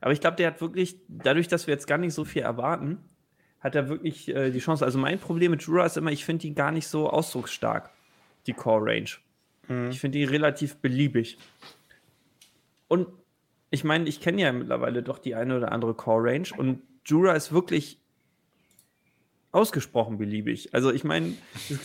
Aber 0.00 0.12
ich 0.12 0.20
glaube, 0.20 0.36
der 0.36 0.48
hat 0.48 0.60
wirklich, 0.60 0.96
dadurch, 1.08 1.48
dass 1.48 1.66
wir 1.66 1.72
jetzt 1.72 1.86
gar 1.86 1.96
nicht 1.96 2.12
so 2.12 2.24
viel 2.24 2.42
erwarten, 2.42 2.98
hat 3.60 3.74
er 3.74 3.88
wirklich 3.88 4.28
äh, 4.28 4.50
die 4.50 4.58
Chance. 4.58 4.84
Also 4.84 4.98
mein 4.98 5.18
Problem 5.18 5.50
mit 5.52 5.62
Jura 5.62 5.86
ist 5.86 5.96
immer, 5.96 6.12
ich 6.12 6.26
finde 6.26 6.42
die 6.42 6.54
gar 6.54 6.70
nicht 6.70 6.86
so 6.86 7.08
ausdrucksstark, 7.08 7.90
die 8.46 8.52
Core 8.52 8.84
Range. 8.84 9.08
Mhm. 9.68 9.90
Ich 9.90 10.00
finde 10.00 10.18
die 10.18 10.24
relativ 10.24 10.76
beliebig. 10.76 11.38
Und 12.86 13.08
ich 13.70 13.82
meine, 13.82 14.06
ich 14.06 14.20
kenne 14.20 14.42
ja 14.42 14.52
mittlerweile 14.52 15.02
doch 15.02 15.18
die 15.18 15.34
eine 15.34 15.56
oder 15.56 15.72
andere 15.72 15.94
Core 15.94 16.30
Range 16.30 16.48
und 16.56 16.82
Jura 17.06 17.32
ist 17.32 17.50
wirklich 17.52 17.98
ausgesprochen 19.54 20.18
beliebig. 20.18 20.74
Also 20.74 20.92
ich 20.92 21.04
meine, 21.04 21.34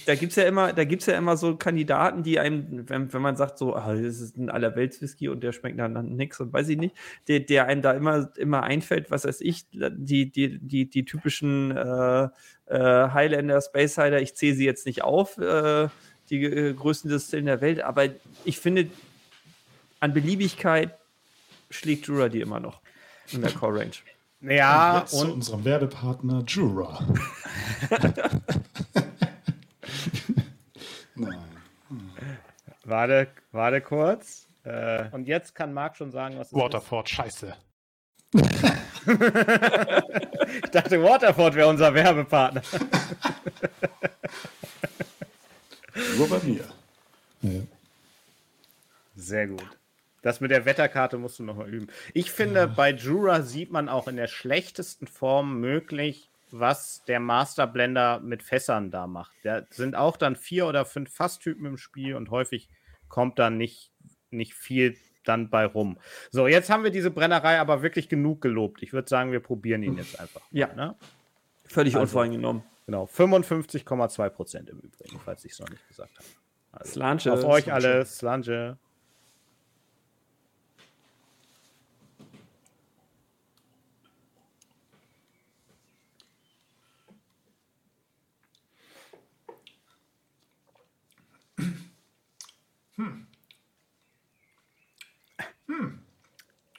da 0.08 0.16
gibt 0.16 0.32
es 0.32 0.36
ja 0.38 0.44
immer, 0.44 0.74
da 0.74 0.86
gibt's 0.86 1.06
ja 1.06 1.16
immer 1.16 1.38
so 1.38 1.56
Kandidaten, 1.56 2.24
die 2.24 2.40
einem, 2.40 2.90
wenn, 2.90 3.14
wenn 3.14 3.22
man 3.22 3.36
sagt, 3.36 3.60
so, 3.60 3.76
ah, 3.76 3.94
das 3.94 4.20
ist 4.20 4.38
ein 4.38 4.50
Allerwelts-Whisky 4.50 5.30
und 5.30 5.42
der 5.42 5.52
schmeckt 5.52 5.80
dann, 5.80 6.16
nix 6.16 6.40
und 6.40 6.52
weiß 6.52 6.68
ich 6.70 6.78
nicht, 6.78 6.96
der, 7.28 7.42
der 7.42 7.68
einem 7.68 7.84
da 7.84 7.92
immer, 7.92 8.32
immer 8.38 8.64
einfällt, 8.64 9.12
was 9.12 9.26
weiß 9.26 9.42
ich, 9.42 9.68
die, 9.72 10.32
die, 10.32 10.58
die, 10.58 10.90
die 10.90 11.06
typischen 11.06 11.78
äh, 11.78 12.30
äh, 12.66 13.10
Highlander, 13.12 13.62
Space 13.62 13.98
Hider, 13.98 14.20
ich 14.20 14.36
zähle 14.36 14.56
sie 14.56 14.66
jetzt 14.66 14.88
nicht 14.88 15.04
auf, 15.04 15.38
äh, 15.38 15.90
die 16.32 16.44
äh, 16.44 16.74
größten 16.74 17.12
Distillen 17.12 17.46
der 17.46 17.62
Welt, 17.62 17.82
aber 17.82 18.06
ich 18.46 18.60
finde, 18.60 18.88
an 20.00 20.14
Beliebigkeit 20.14 20.98
schlägt 21.70 22.08
Jura 22.08 22.30
die 22.30 22.42
immer 22.42 22.60
noch 22.60 22.82
in 23.32 23.42
der 23.42 23.52
Core 23.52 23.82
Range. 23.82 23.92
Ja, 24.42 24.94
und, 24.94 25.00
jetzt 25.02 25.12
zu 25.12 25.26
und 25.26 25.32
unserem 25.32 25.66
Werbepartner 25.66 26.44
Jura. 26.48 27.06
Nein. 31.16 31.46
warte, 32.86 33.28
warte 33.52 33.82
kurz. 33.82 34.48
Äh, 34.64 35.10
und 35.12 35.28
jetzt 35.28 35.56
kann 35.56 35.74
Marc 35.74 35.98
schon 35.98 36.12
sagen, 36.12 36.38
was 36.38 36.48
es 36.48 36.54
Waterford, 36.54 37.10
scheiße. 37.10 37.48
ist. 37.48 37.58
Ich 40.64 40.72
dachte, 40.72 41.02
Waterford 41.02 41.56
wäre 41.56 41.68
unser 41.68 41.94
Werbepartner. 41.94 42.62
Nur 46.18 46.30
bei 46.30 46.40
mir. 46.44 46.66
Ja. 47.42 47.62
Sehr 49.16 49.48
gut. 49.48 49.79
Das 50.22 50.42
mit 50.42 50.52
der 50.52 50.66
Wetterkarte 50.66 51.18
musst 51.18 51.40
du 51.40 51.44
nochmal 51.44 51.70
üben. 51.74 51.88
Ich 52.14 52.32
finde, 52.32 52.68
bei 52.68 52.92
Jura 52.92 53.42
sieht 53.42 53.72
man 53.72 53.88
auch 53.90 54.08
in 54.08 54.16
der 54.18 54.28
schlechtesten 54.28 55.08
Form 55.08 55.60
möglich, 55.60 56.30
was 56.52 57.04
der 57.08 57.20
Master 57.20 57.68
Blender 57.68 58.20
mit 58.20 58.44
Fässern 58.44 58.92
da 58.92 59.08
macht. 59.08 59.32
Da 59.44 59.62
sind 59.70 59.96
auch 59.96 60.18
dann 60.18 60.36
vier 60.36 60.66
oder 60.68 60.84
fünf 60.86 61.14
Fasstypen 61.14 61.66
im 61.66 61.78
Spiel 61.78 62.16
und 62.16 62.32
häufig 62.32 62.70
kommt 63.08 63.40
dann 63.40 63.58
nicht, 63.58 63.92
nicht 64.32 64.54
viel 64.54 64.98
dann 65.26 65.50
bei 65.50 65.66
rum. 65.66 65.98
So, 66.32 66.48
jetzt 66.48 66.70
haben 66.70 66.84
wir 66.84 66.92
diese 66.92 67.12
Brennerei 67.12 67.60
aber 67.60 67.82
wirklich 67.84 68.10
genug 68.10 68.42
gelobt. 68.42 68.82
Ich 68.82 68.94
würde 68.94 69.08
sagen, 69.08 69.32
wir 69.32 69.40
probieren 69.42 69.84
ihn 69.84 69.98
jetzt 69.98 70.20
einfach. 70.20 70.42
Ja. 70.52 70.74
Ne? 70.74 70.96
Völlig 71.66 71.94
Also- 71.96 72.04
unvoreingenommen. 72.04 72.64
Genau, 72.88 73.06
55,2 73.06 74.30
Prozent 74.30 74.70
im 74.70 74.80
Übrigen, 74.80 75.20
falls 75.24 75.46
ich 75.46 75.52
es 75.52 75.60
noch 75.60 75.70
nicht 75.70 75.88
gesagt 75.88 76.18
habe. 76.18 76.26
Also, 76.72 76.94
Slanche. 76.94 77.32
auf 77.32 77.44
euch 77.44 77.66
Slanche. 77.66 77.88
alle, 77.88 78.06
Slange. 78.06 78.78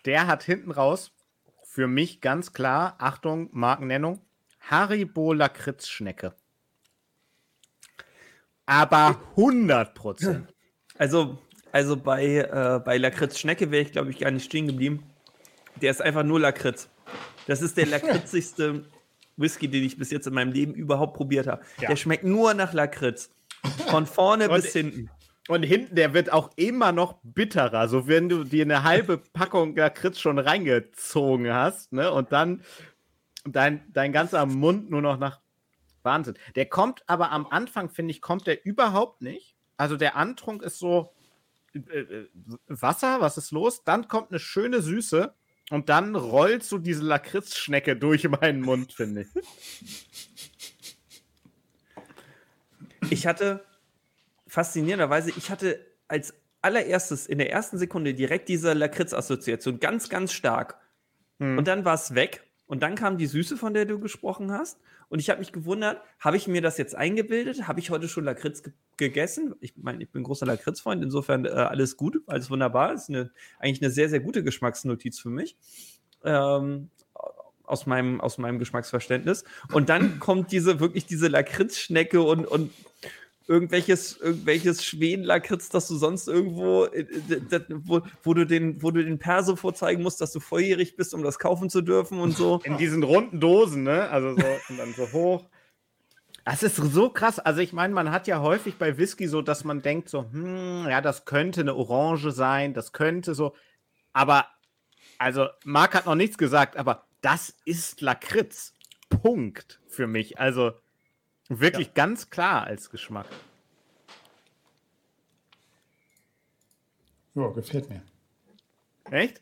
Der 0.04 0.26
hat 0.26 0.42
hinten 0.42 0.70
raus 0.70 1.12
für 1.64 1.86
mich 1.86 2.20
ganz 2.20 2.52
klar, 2.52 2.96
Achtung, 2.98 3.48
Markennennung, 3.52 4.20
Haribo 4.60 5.32
Lakritzschnecke. 5.32 6.34
Aber 8.66 9.20
100 9.36 9.94
Prozent. 9.94 10.54
Also, 10.96 11.38
also 11.72 11.96
bei, 11.96 12.36
äh, 12.36 12.80
bei 12.84 12.98
Lakritz 12.98 13.38
Schnecke 13.38 13.70
wäre 13.70 13.82
ich, 13.82 13.92
glaube 13.92 14.10
ich, 14.10 14.18
gar 14.18 14.30
nicht 14.30 14.44
stehen 14.44 14.66
geblieben. 14.66 15.02
Der 15.80 15.90
ist 15.90 16.02
einfach 16.02 16.22
nur 16.22 16.40
Lakritz. 16.40 16.88
Das 17.46 17.62
ist 17.62 17.76
der 17.76 17.86
lakritzigste 17.86 18.84
Whisky, 19.36 19.68
den 19.68 19.82
ich 19.84 19.96
bis 19.96 20.10
jetzt 20.10 20.26
in 20.26 20.34
meinem 20.34 20.52
Leben 20.52 20.74
überhaupt 20.74 21.14
probiert 21.14 21.46
habe. 21.46 21.62
Ja. 21.80 21.88
Der 21.88 21.96
schmeckt 21.96 22.24
nur 22.24 22.54
nach 22.54 22.72
Lakritz. 22.72 23.30
Von 23.88 24.06
vorne 24.06 24.48
bis 24.48 24.72
hinten. 24.72 25.10
Und 25.48 25.62
hinten, 25.62 25.96
der 25.96 26.14
wird 26.14 26.32
auch 26.32 26.50
immer 26.56 26.92
noch 26.92 27.18
bitterer. 27.22 27.88
So, 27.88 28.06
wenn 28.06 28.28
du 28.28 28.44
dir 28.44 28.64
eine 28.64 28.84
halbe 28.84 29.18
Packung 29.32 29.74
Lakritz 29.74 30.20
schon 30.20 30.38
reingezogen 30.38 31.52
hast, 31.52 31.92
ne, 31.92 32.12
und 32.12 32.32
dann 32.32 32.62
dein, 33.44 33.82
dein 33.92 34.12
ganzer 34.12 34.46
Mund 34.46 34.90
nur 34.90 35.02
noch 35.02 35.18
nach 35.18 35.40
Wahnsinn. 36.02 36.34
Der 36.54 36.66
kommt 36.66 37.02
aber 37.06 37.30
am 37.32 37.46
Anfang, 37.46 37.90
finde 37.90 38.12
ich, 38.12 38.20
kommt 38.20 38.46
der 38.46 38.64
überhaupt 38.64 39.22
nicht. 39.22 39.54
Also 39.76 39.96
der 39.96 40.16
Antrunk 40.16 40.62
ist 40.62 40.78
so 40.78 41.12
äh, 41.74 41.78
äh, 41.78 42.28
Wasser, 42.68 43.20
was 43.20 43.38
ist 43.38 43.50
los? 43.50 43.84
Dann 43.84 44.08
kommt 44.08 44.30
eine 44.30 44.38
schöne 44.38 44.82
Süße 44.82 45.34
und 45.70 45.88
dann 45.88 46.16
rollt 46.16 46.64
so 46.64 46.78
diese 46.78 47.02
Lakritzschnecke 47.02 47.96
durch 47.96 48.28
meinen 48.28 48.60
Mund, 48.60 48.92
finde 48.92 49.22
ich. 49.22 49.28
Ich 53.10 53.26
hatte 53.26 53.64
faszinierenderweise, 54.50 55.30
ich 55.36 55.50
hatte 55.50 55.78
als 56.08 56.34
allererstes 56.60 57.26
in 57.26 57.38
der 57.38 57.50
ersten 57.50 57.78
Sekunde 57.78 58.14
direkt 58.14 58.48
diese 58.48 58.72
Lakritz-Assoziation 58.72 59.80
ganz, 59.80 60.08
ganz 60.08 60.32
stark. 60.32 60.78
Hm. 61.38 61.56
Und 61.56 61.68
dann 61.68 61.84
war 61.84 61.94
es 61.94 62.14
weg. 62.14 62.44
Und 62.66 62.82
dann 62.82 62.94
kam 62.94 63.16
die 63.16 63.26
Süße, 63.26 63.56
von 63.56 63.74
der 63.74 63.84
du 63.84 63.98
gesprochen 63.98 64.52
hast. 64.52 64.78
Und 65.08 65.18
ich 65.18 65.30
habe 65.30 65.40
mich 65.40 65.52
gewundert, 65.52 66.02
habe 66.20 66.36
ich 66.36 66.46
mir 66.46 66.62
das 66.62 66.78
jetzt 66.78 66.94
eingebildet? 66.94 67.66
Habe 67.66 67.80
ich 67.80 67.90
heute 67.90 68.08
schon 68.08 68.24
Lakritz 68.24 68.62
ge 68.62 68.72
gegessen? 68.96 69.54
Ich 69.60 69.74
meine, 69.76 70.02
ich 70.02 70.10
bin 70.10 70.22
großer 70.22 70.44
Lakritz-Freund, 70.44 71.02
insofern 71.02 71.46
äh, 71.46 71.48
alles 71.48 71.96
gut, 71.96 72.22
alles 72.26 72.50
wunderbar. 72.50 72.92
Ist 72.92 73.08
eine, 73.08 73.30
eigentlich 73.58 73.82
eine 73.82 73.90
sehr, 73.90 74.08
sehr 74.10 74.20
gute 74.20 74.44
Geschmacksnotiz 74.44 75.18
für 75.18 75.30
mich. 75.30 75.56
Ähm, 76.22 76.90
aus 77.64 77.86
meinem, 77.86 78.20
aus 78.20 78.36
meinem 78.38 78.58
Geschmacksverständnis. 78.58 79.44
Und 79.72 79.88
dann 79.88 80.18
kommt 80.18 80.52
diese, 80.52 80.80
wirklich 80.80 81.06
diese 81.06 81.28
Lakritzschnecke 81.28 82.20
und, 82.20 82.46
und 82.46 82.70
irgendwelches, 83.50 84.16
irgendwelches 84.16 84.84
Schweden-Lakritz, 84.84 85.70
das 85.70 85.88
du 85.88 85.96
sonst 85.96 86.28
irgendwo, 86.28 86.84
äh, 86.84 87.04
wo, 87.68 88.00
wo, 88.22 88.32
du 88.32 88.46
den, 88.46 88.80
wo 88.80 88.92
du 88.92 89.04
den 89.04 89.18
Perso 89.18 89.56
vorzeigen 89.56 90.04
musst, 90.04 90.20
dass 90.20 90.30
du 90.30 90.38
volljährig 90.38 90.94
bist, 90.94 91.14
um 91.14 91.24
das 91.24 91.40
kaufen 91.40 91.68
zu 91.68 91.82
dürfen 91.82 92.20
und 92.20 92.36
so. 92.36 92.60
In 92.62 92.76
diesen 92.76 93.02
runden 93.02 93.40
Dosen, 93.40 93.82
ne? 93.82 94.08
Also 94.08 94.36
so 94.36 94.46
und 94.68 94.78
dann 94.78 94.94
so 94.94 95.10
hoch. 95.12 95.50
Das 96.44 96.62
ist 96.62 96.76
so 96.76 97.10
krass. 97.10 97.40
Also 97.40 97.60
ich 97.60 97.72
meine, 97.72 97.92
man 97.92 98.12
hat 98.12 98.28
ja 98.28 98.40
häufig 98.40 98.76
bei 98.76 98.96
Whisky 98.96 99.26
so, 99.26 99.42
dass 99.42 99.64
man 99.64 99.82
denkt 99.82 100.08
so, 100.08 100.30
hm, 100.30 100.86
ja, 100.88 101.00
das 101.00 101.24
könnte 101.24 101.62
eine 101.62 101.74
Orange 101.74 102.30
sein, 102.30 102.72
das 102.72 102.92
könnte 102.92 103.34
so. 103.34 103.56
Aber, 104.12 104.46
also 105.18 105.48
Marc 105.64 105.94
hat 105.94 106.06
noch 106.06 106.14
nichts 106.14 106.38
gesagt, 106.38 106.76
aber 106.76 107.08
das 107.20 107.56
ist 107.64 108.00
Lakritz. 108.00 108.74
Punkt 109.08 109.80
für 109.88 110.06
mich. 110.06 110.38
Also 110.38 110.74
wirklich 111.50 111.94
ganz 111.94 112.30
klar 112.30 112.64
als 112.64 112.90
Geschmack. 112.90 113.26
Ja, 117.34 117.48
gefällt 117.48 117.88
mir. 117.88 118.02
Echt? 119.10 119.40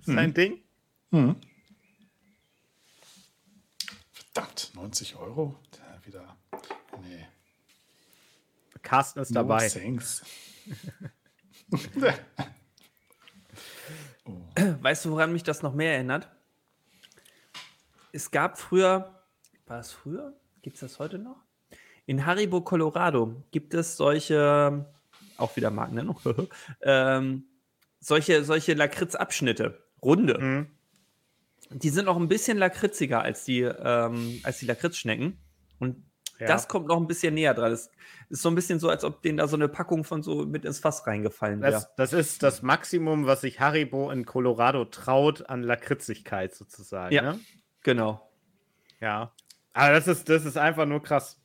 Ist 0.00 0.08
dein 0.08 0.34
Ding? 0.34 0.62
Hm. 1.10 1.36
Verdammt, 4.12 4.72
90 4.74 5.16
Euro? 5.16 5.58
Da 5.72 6.06
wieder. 6.06 6.36
Nee. 7.02 7.26
Carsten 8.82 9.20
ist 9.20 9.34
dabei. 9.34 9.66
No 9.66 9.72
thanks. 9.72 10.22
Weißt 14.80 15.04
du, 15.04 15.10
woran 15.10 15.32
mich 15.32 15.42
das 15.42 15.62
noch 15.62 15.74
mehr 15.74 15.94
erinnert? 15.94 16.28
Es 18.12 18.30
gab 18.30 18.58
früher, 18.58 19.22
war 19.66 19.80
es 19.80 19.92
früher? 19.92 20.34
Gibt 20.62 20.74
es 20.76 20.80
das 20.80 20.98
heute 20.98 21.18
noch? 21.18 21.42
In 22.10 22.26
Haribo, 22.26 22.60
Colorado 22.62 23.40
gibt 23.52 23.72
es 23.72 23.96
solche, 23.96 24.84
auch 25.36 25.54
wieder 25.54 25.70
Markennennung, 25.70 26.18
ähm, 26.82 27.44
solche, 28.00 28.42
solche 28.42 28.74
Lakritz-Abschnitte, 28.74 29.80
runde. 30.02 30.38
Mhm. 30.40 30.66
Die 31.70 31.88
sind 31.88 32.06
noch 32.06 32.16
ein 32.16 32.26
bisschen 32.26 32.58
lakritziger 32.58 33.22
als 33.22 33.44
die, 33.44 33.60
ähm, 33.60 34.40
als 34.42 34.58
die 34.58 34.66
Lakritzschnecken. 34.66 35.38
Und 35.78 36.02
Ja. 36.40 36.48
das 36.48 36.66
kommt 36.66 36.88
noch 36.88 36.96
ein 36.96 37.06
bisschen 37.06 37.34
näher 37.34 37.54
dran. 37.54 37.70
Das 37.70 37.92
ist 38.28 38.42
so 38.42 38.48
ein 38.48 38.56
bisschen 38.56 38.80
so, 38.80 38.88
als 38.88 39.04
ob 39.04 39.22
denen 39.22 39.38
da 39.38 39.46
so 39.46 39.54
eine 39.54 39.68
Packung 39.68 40.02
von 40.02 40.24
so 40.24 40.44
mit 40.46 40.64
ins 40.64 40.80
Fass 40.80 41.06
reingefallen 41.06 41.60
wäre. 41.62 41.70
Das, 41.70 41.94
das 41.94 42.12
ist 42.12 42.42
das 42.42 42.62
Maximum, 42.62 43.26
was 43.26 43.42
sich 43.42 43.60
Haribo 43.60 44.10
in 44.10 44.26
Colorado 44.26 44.84
traut 44.84 45.48
an 45.48 45.62
Lakritzigkeit 45.62 46.56
sozusagen. 46.56 47.14
Ja. 47.14 47.22
Ne? 47.22 47.40
Genau. 47.84 48.28
Ja. 48.98 49.32
Aber 49.74 49.92
das 49.92 50.08
ist, 50.08 50.28
das 50.28 50.44
ist 50.44 50.56
einfach 50.56 50.86
nur 50.86 51.04
krass. 51.04 51.39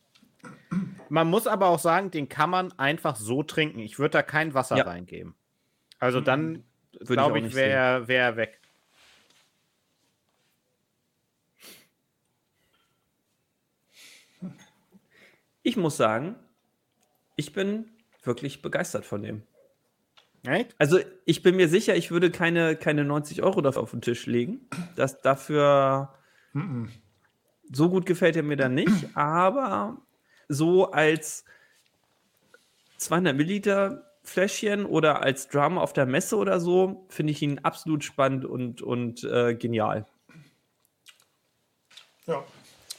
Man 1.10 1.30
muss 1.30 1.48
aber 1.48 1.68
auch 1.68 1.80
sagen, 1.80 2.12
den 2.12 2.30
kann 2.30 2.50
man 2.50 2.72
einfach 2.80 3.16
so 3.16 3.44
trinken. 3.44 3.80
Ich 3.80 4.00
würde 4.00 4.12
da 4.12 4.24
kein 4.24 4.54
Wasser 4.54 4.78
Ja. 4.78 4.84
reingeben. 4.84 5.36
Also 6.00 6.20
dann, 6.20 6.64
ich 7.00 7.08
glaube 7.08 7.38
ich, 7.38 7.46
nicht 7.46 7.56
wäre 7.56 7.70
er 7.70 8.08
wär 8.08 8.22
er 8.24 8.36
weg. 8.38 8.60
Ich 15.64 15.78
muss 15.78 15.98
sagen, 15.98 16.36
ich 17.36 17.54
bin 17.54 17.90
wirklich 18.24 18.62
begeistert 18.62 19.06
von 19.06 19.24
dem. 19.24 19.44
Echt? 20.46 20.76
Also 20.78 21.00
ich 21.26 21.42
bin 21.42 21.56
mir 21.56 21.68
sicher, 21.68 21.96
ich 21.96 22.12
würde 22.12 22.30
keine, 22.30 22.76
keine 22.76 23.04
90 23.04 23.42
Euro 23.42 23.62
dafür 23.62 23.82
auf 23.82 23.92
den 23.92 24.02
Tisch 24.02 24.28
legen. 24.28 24.68
Das 24.96 25.22
dafür, 25.22 26.14
So 27.72 27.90
gut 27.90 28.06
gefällt 28.06 28.36
er 28.36 28.44
mir 28.44 28.58
dann 28.58 28.76
nicht, 28.76 29.16
aber 29.16 30.05
so 30.48 30.92
als 30.92 31.46
200 32.98 33.36
Milliliter 33.36 34.12
Fläschchen 34.24 34.86
oder 34.86 35.22
als 35.22 35.48
Drama 35.50 35.82
auf 35.82 35.94
der 35.94 36.06
Messe 36.06 36.38
oder 36.38 36.60
so, 36.60 37.06
finde 37.10 37.32
ich 37.32 37.42
ihn 37.42 37.60
absolut 37.60 38.04
spannend 38.04 38.46
und, 38.46 38.82
und 38.82 39.24
äh, 39.24 39.54
genial. 39.56 40.06
Ja, 42.26 42.44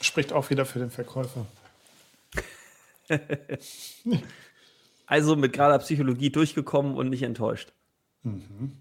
spricht 0.01 0.31
auch 0.31 0.49
wieder 0.49 0.65
für 0.65 0.79
den 0.79 0.89
Verkäufer. 0.89 1.45
also 5.05 5.35
mit 5.35 5.53
gerader 5.53 5.79
Psychologie 5.79 6.29
durchgekommen 6.29 6.95
und 6.95 7.09
nicht 7.09 7.23
enttäuscht. 7.23 7.73
Mhm. 8.23 8.73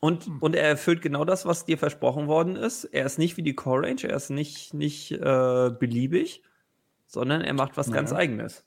Und, 0.00 0.30
und 0.40 0.56
er 0.56 0.66
erfüllt 0.66 1.02
genau 1.02 1.24
das, 1.24 1.44
was 1.44 1.66
dir 1.66 1.76
versprochen 1.76 2.26
worden 2.26 2.56
ist. 2.56 2.84
Er 2.84 3.04
ist 3.04 3.18
nicht 3.18 3.36
wie 3.36 3.42
die 3.42 3.54
Core 3.54 3.82
Range, 3.82 4.02
er 4.04 4.16
ist 4.16 4.30
nicht, 4.30 4.72
nicht 4.72 5.12
äh, 5.12 5.70
beliebig, 5.78 6.42
sondern 7.10 7.42
er 7.42 7.54
macht 7.54 7.76
was 7.76 7.88
ja. 7.88 7.94
ganz 7.94 8.12
Eigenes. 8.12 8.64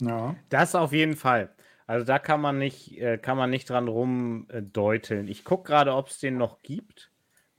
Ja. 0.00 0.34
Das 0.48 0.74
auf 0.74 0.92
jeden 0.92 1.16
Fall. 1.16 1.54
Also 1.86 2.04
da 2.04 2.18
kann 2.18 2.40
man 2.40 2.58
nicht, 2.58 2.98
äh, 3.00 3.16
kann 3.16 3.36
man 3.36 3.48
nicht 3.48 3.70
dran 3.70 3.86
rumdeuteln. 3.86 5.28
Ich 5.28 5.44
gucke 5.44 5.68
gerade, 5.68 5.94
ob 5.94 6.08
es 6.08 6.18
den 6.18 6.36
noch 6.36 6.62
gibt. 6.62 7.12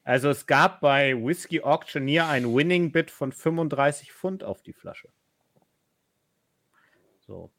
Also 0.03 0.29
es 0.29 0.45
gab 0.45 0.81
bei 0.81 1.15
Whiskey 1.15 1.61
Auctioneer 1.61 2.27
ein 2.27 2.53
Winning 2.53 2.91
Bid 2.91 3.09
von 3.09 3.31
35 3.31 4.11
Pfund 4.11 4.43
auf 4.43 4.61
die 4.61 4.73
Flasche. 4.73 5.09
So. 7.25 7.51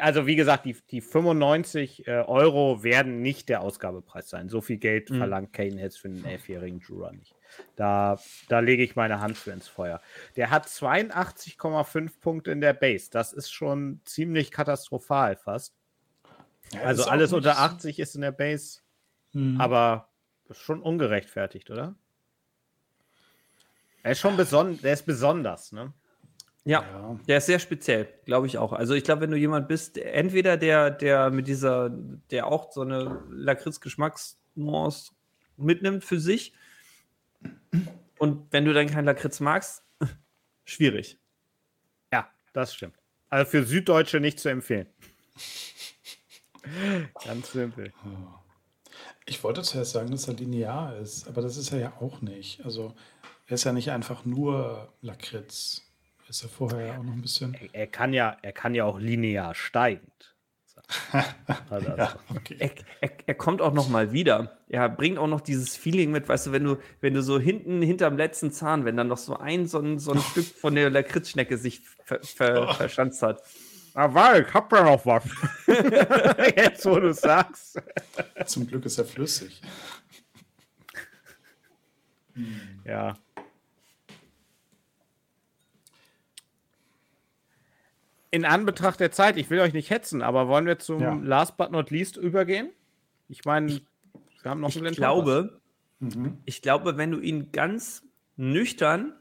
Also 0.00 0.26
wie 0.26 0.36
gesagt, 0.36 0.64
die, 0.66 0.76
die 0.90 1.00
95 1.00 2.06
äh, 2.06 2.10
Euro 2.10 2.84
werden 2.84 3.20
nicht 3.20 3.48
der 3.48 3.62
Ausgabepreis 3.62 4.28
sein. 4.28 4.48
So 4.48 4.60
viel 4.60 4.76
Geld 4.76 5.10
mhm. 5.10 5.18
verlangt 5.18 5.52
Kane 5.52 5.80
jetzt 5.80 5.98
für 5.98 6.08
einen 6.08 6.24
elfjährigen 6.24 6.80
Jura 6.80 7.12
nicht. 7.12 7.34
Da, 7.76 8.18
da 8.48 8.60
lege 8.60 8.82
ich 8.82 8.96
meine 8.96 9.20
Hand 9.20 9.36
für 9.36 9.50
ins 9.50 9.68
Feuer. 9.68 10.00
Der 10.36 10.50
hat 10.50 10.66
82,5 10.66 12.20
Punkte 12.20 12.50
in 12.50 12.60
der 12.60 12.72
Base. 12.72 13.10
Das 13.10 13.32
ist 13.32 13.52
schon 13.52 14.00
ziemlich 14.04 14.50
katastrophal 14.50 15.36
fast. 15.36 15.74
Ja, 16.72 16.82
also 16.82 17.04
alles 17.04 17.32
unter 17.32 17.58
80 17.58 17.98
ist 17.98 18.14
in 18.14 18.22
der 18.22 18.32
Base. 18.32 18.80
Mhm. 19.32 19.60
Aber 19.60 20.08
schon 20.50 20.82
ungerechtfertigt, 20.82 21.70
oder? 21.70 21.94
Er 24.02 24.12
ist 24.12 24.20
schon 24.20 24.36
beson 24.36 24.80
der 24.82 24.92
ist 24.92 25.06
besonders, 25.06 25.72
ne? 25.72 25.92
Ja, 26.64 26.82
ja, 26.82 27.18
der 27.26 27.38
ist 27.38 27.46
sehr 27.46 27.58
speziell, 27.58 28.08
glaube 28.24 28.46
ich 28.46 28.56
auch. 28.56 28.72
Also 28.72 28.94
ich 28.94 29.02
glaube, 29.02 29.22
wenn 29.22 29.32
du 29.32 29.36
jemand 29.36 29.66
bist, 29.66 29.98
entweder 29.98 30.56
der, 30.56 30.90
der 30.90 31.30
mit 31.30 31.48
dieser, 31.48 31.90
der 32.30 32.46
auch 32.46 32.70
so 32.70 32.82
eine 32.82 33.20
Lakritz-Geschmacksnuance 33.30 35.12
mitnimmt 35.56 36.04
für 36.04 36.20
sich, 36.20 36.54
und 38.18 38.52
wenn 38.52 38.64
du 38.64 38.72
dann 38.72 38.88
kein 38.88 39.04
Lakritz 39.04 39.40
magst, 39.40 39.84
schwierig. 40.64 41.18
Ja, 42.12 42.30
das 42.52 42.74
stimmt. 42.74 42.96
Also 43.28 43.50
für 43.50 43.64
Süddeutsche 43.64 44.20
nicht 44.20 44.38
zu 44.38 44.48
empfehlen. 44.48 44.86
Ganz 47.24 47.52
simpel. 47.52 47.92
Ich 49.26 49.42
wollte 49.42 49.62
zuerst 49.62 49.92
sagen, 49.92 50.10
dass 50.10 50.28
er 50.28 50.34
linear 50.34 50.96
ist, 50.96 51.26
aber 51.28 51.42
das 51.42 51.56
ist 51.56 51.72
er 51.72 51.78
ja 51.78 51.92
auch 52.00 52.20
nicht. 52.20 52.64
Also 52.64 52.94
er 53.46 53.54
ist 53.54 53.64
ja 53.64 53.72
nicht 53.72 53.90
einfach 53.90 54.24
nur 54.24 54.92
Lakritz. 55.00 55.82
Ist 56.28 56.42
er 56.42 56.48
vorher 56.48 56.86
ja 56.86 56.98
auch 56.98 57.02
noch 57.02 57.12
ein 57.12 57.22
bisschen. 57.22 57.54
Er, 57.54 57.74
er, 57.74 57.86
kann 57.86 58.12
ja, 58.12 58.36
er 58.42 58.52
kann 58.52 58.74
ja 58.74 58.84
auch 58.84 58.98
linear 58.98 59.54
steigend. 59.54 60.31
also, 61.70 61.88
ja, 61.96 62.14
okay. 62.34 62.56
er, 62.58 62.70
er, 63.00 63.10
er, 63.26 63.34
kommt 63.34 63.60
auch 63.60 63.72
noch 63.72 63.88
mal 63.88 64.12
wieder. 64.12 64.58
Er 64.68 64.88
bringt 64.88 65.18
auch 65.18 65.26
noch 65.26 65.40
dieses 65.40 65.76
Feeling 65.76 66.10
mit, 66.10 66.28
weißt 66.28 66.48
du, 66.48 66.52
wenn 66.52 66.64
du, 66.64 66.78
wenn 67.00 67.14
du 67.14 67.22
so 67.22 67.38
hinten 67.38 67.82
hinterm 67.82 68.16
letzten 68.16 68.50
Zahn, 68.52 68.84
wenn 68.84 68.96
dann 68.96 69.08
noch 69.08 69.18
so 69.18 69.36
ein 69.36 69.66
so 69.66 69.78
ein, 69.78 69.98
so 69.98 70.12
ein 70.12 70.20
Stück 70.20 70.44
von 70.60 70.74
der 70.74 70.90
Lakritzschnecke 70.90 71.56
sich 71.58 71.80
ver, 72.04 72.20
ver, 72.22 72.68
oh. 72.68 72.72
verschanzt 72.74 73.22
hat. 73.22 73.42
Aber 73.94 74.40
ich 74.40 74.52
hab 74.54 74.72
ja 74.72 74.84
noch 74.84 75.04
was. 75.04 75.24
Jetzt, 76.56 76.86
wo 76.86 76.98
du 76.98 77.12
sagst. 77.12 77.80
Zum 78.46 78.66
Glück 78.66 78.86
ist 78.86 78.98
er 78.98 79.04
flüssig. 79.04 79.60
Ja. 82.84 83.14
In 88.32 88.46
Anbetracht 88.46 88.98
der 88.98 89.12
Zeit, 89.12 89.36
ich 89.36 89.50
will 89.50 89.60
euch 89.60 89.74
nicht 89.74 89.90
hetzen, 89.90 90.22
aber 90.22 90.48
wollen 90.48 90.64
wir 90.66 90.78
zum 90.78 91.00
ja. 91.00 91.14
Last 91.14 91.58
but 91.58 91.70
not 91.70 91.90
least 91.90 92.16
übergehen? 92.16 92.70
Ich 93.28 93.44
meine, 93.44 93.80
wir 94.42 94.50
haben 94.50 94.60
noch 94.60 94.70
ich 94.70 94.78
einen 94.78 94.94
glaube, 94.94 95.60
mhm. 96.00 96.38
Ich 96.46 96.62
glaube, 96.62 96.96
wenn 96.96 97.10
du 97.10 97.20
ihn 97.20 97.52
ganz 97.52 98.02
nüchtern 98.36 99.12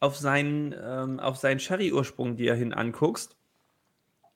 auf 0.00 0.16
seinen, 0.16 0.74
ähm, 0.82 1.20
auf 1.20 1.36
seinen 1.36 1.60
Sherry-Ursprung 1.60 2.36
dir 2.36 2.54
hin 2.54 2.72
anguckst 2.72 3.36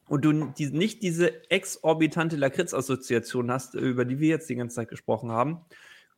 und 0.08 0.24
du 0.26 0.52
die, 0.58 0.66
nicht 0.66 1.02
diese 1.02 1.50
exorbitante 1.50 2.36
Lakritz-Assoziation 2.36 3.50
hast, 3.50 3.74
über 3.74 4.04
die 4.04 4.20
wir 4.20 4.28
jetzt 4.28 4.50
die 4.50 4.56
ganze 4.56 4.76
Zeit 4.76 4.88
gesprochen 4.88 5.32
haben, 5.32 5.62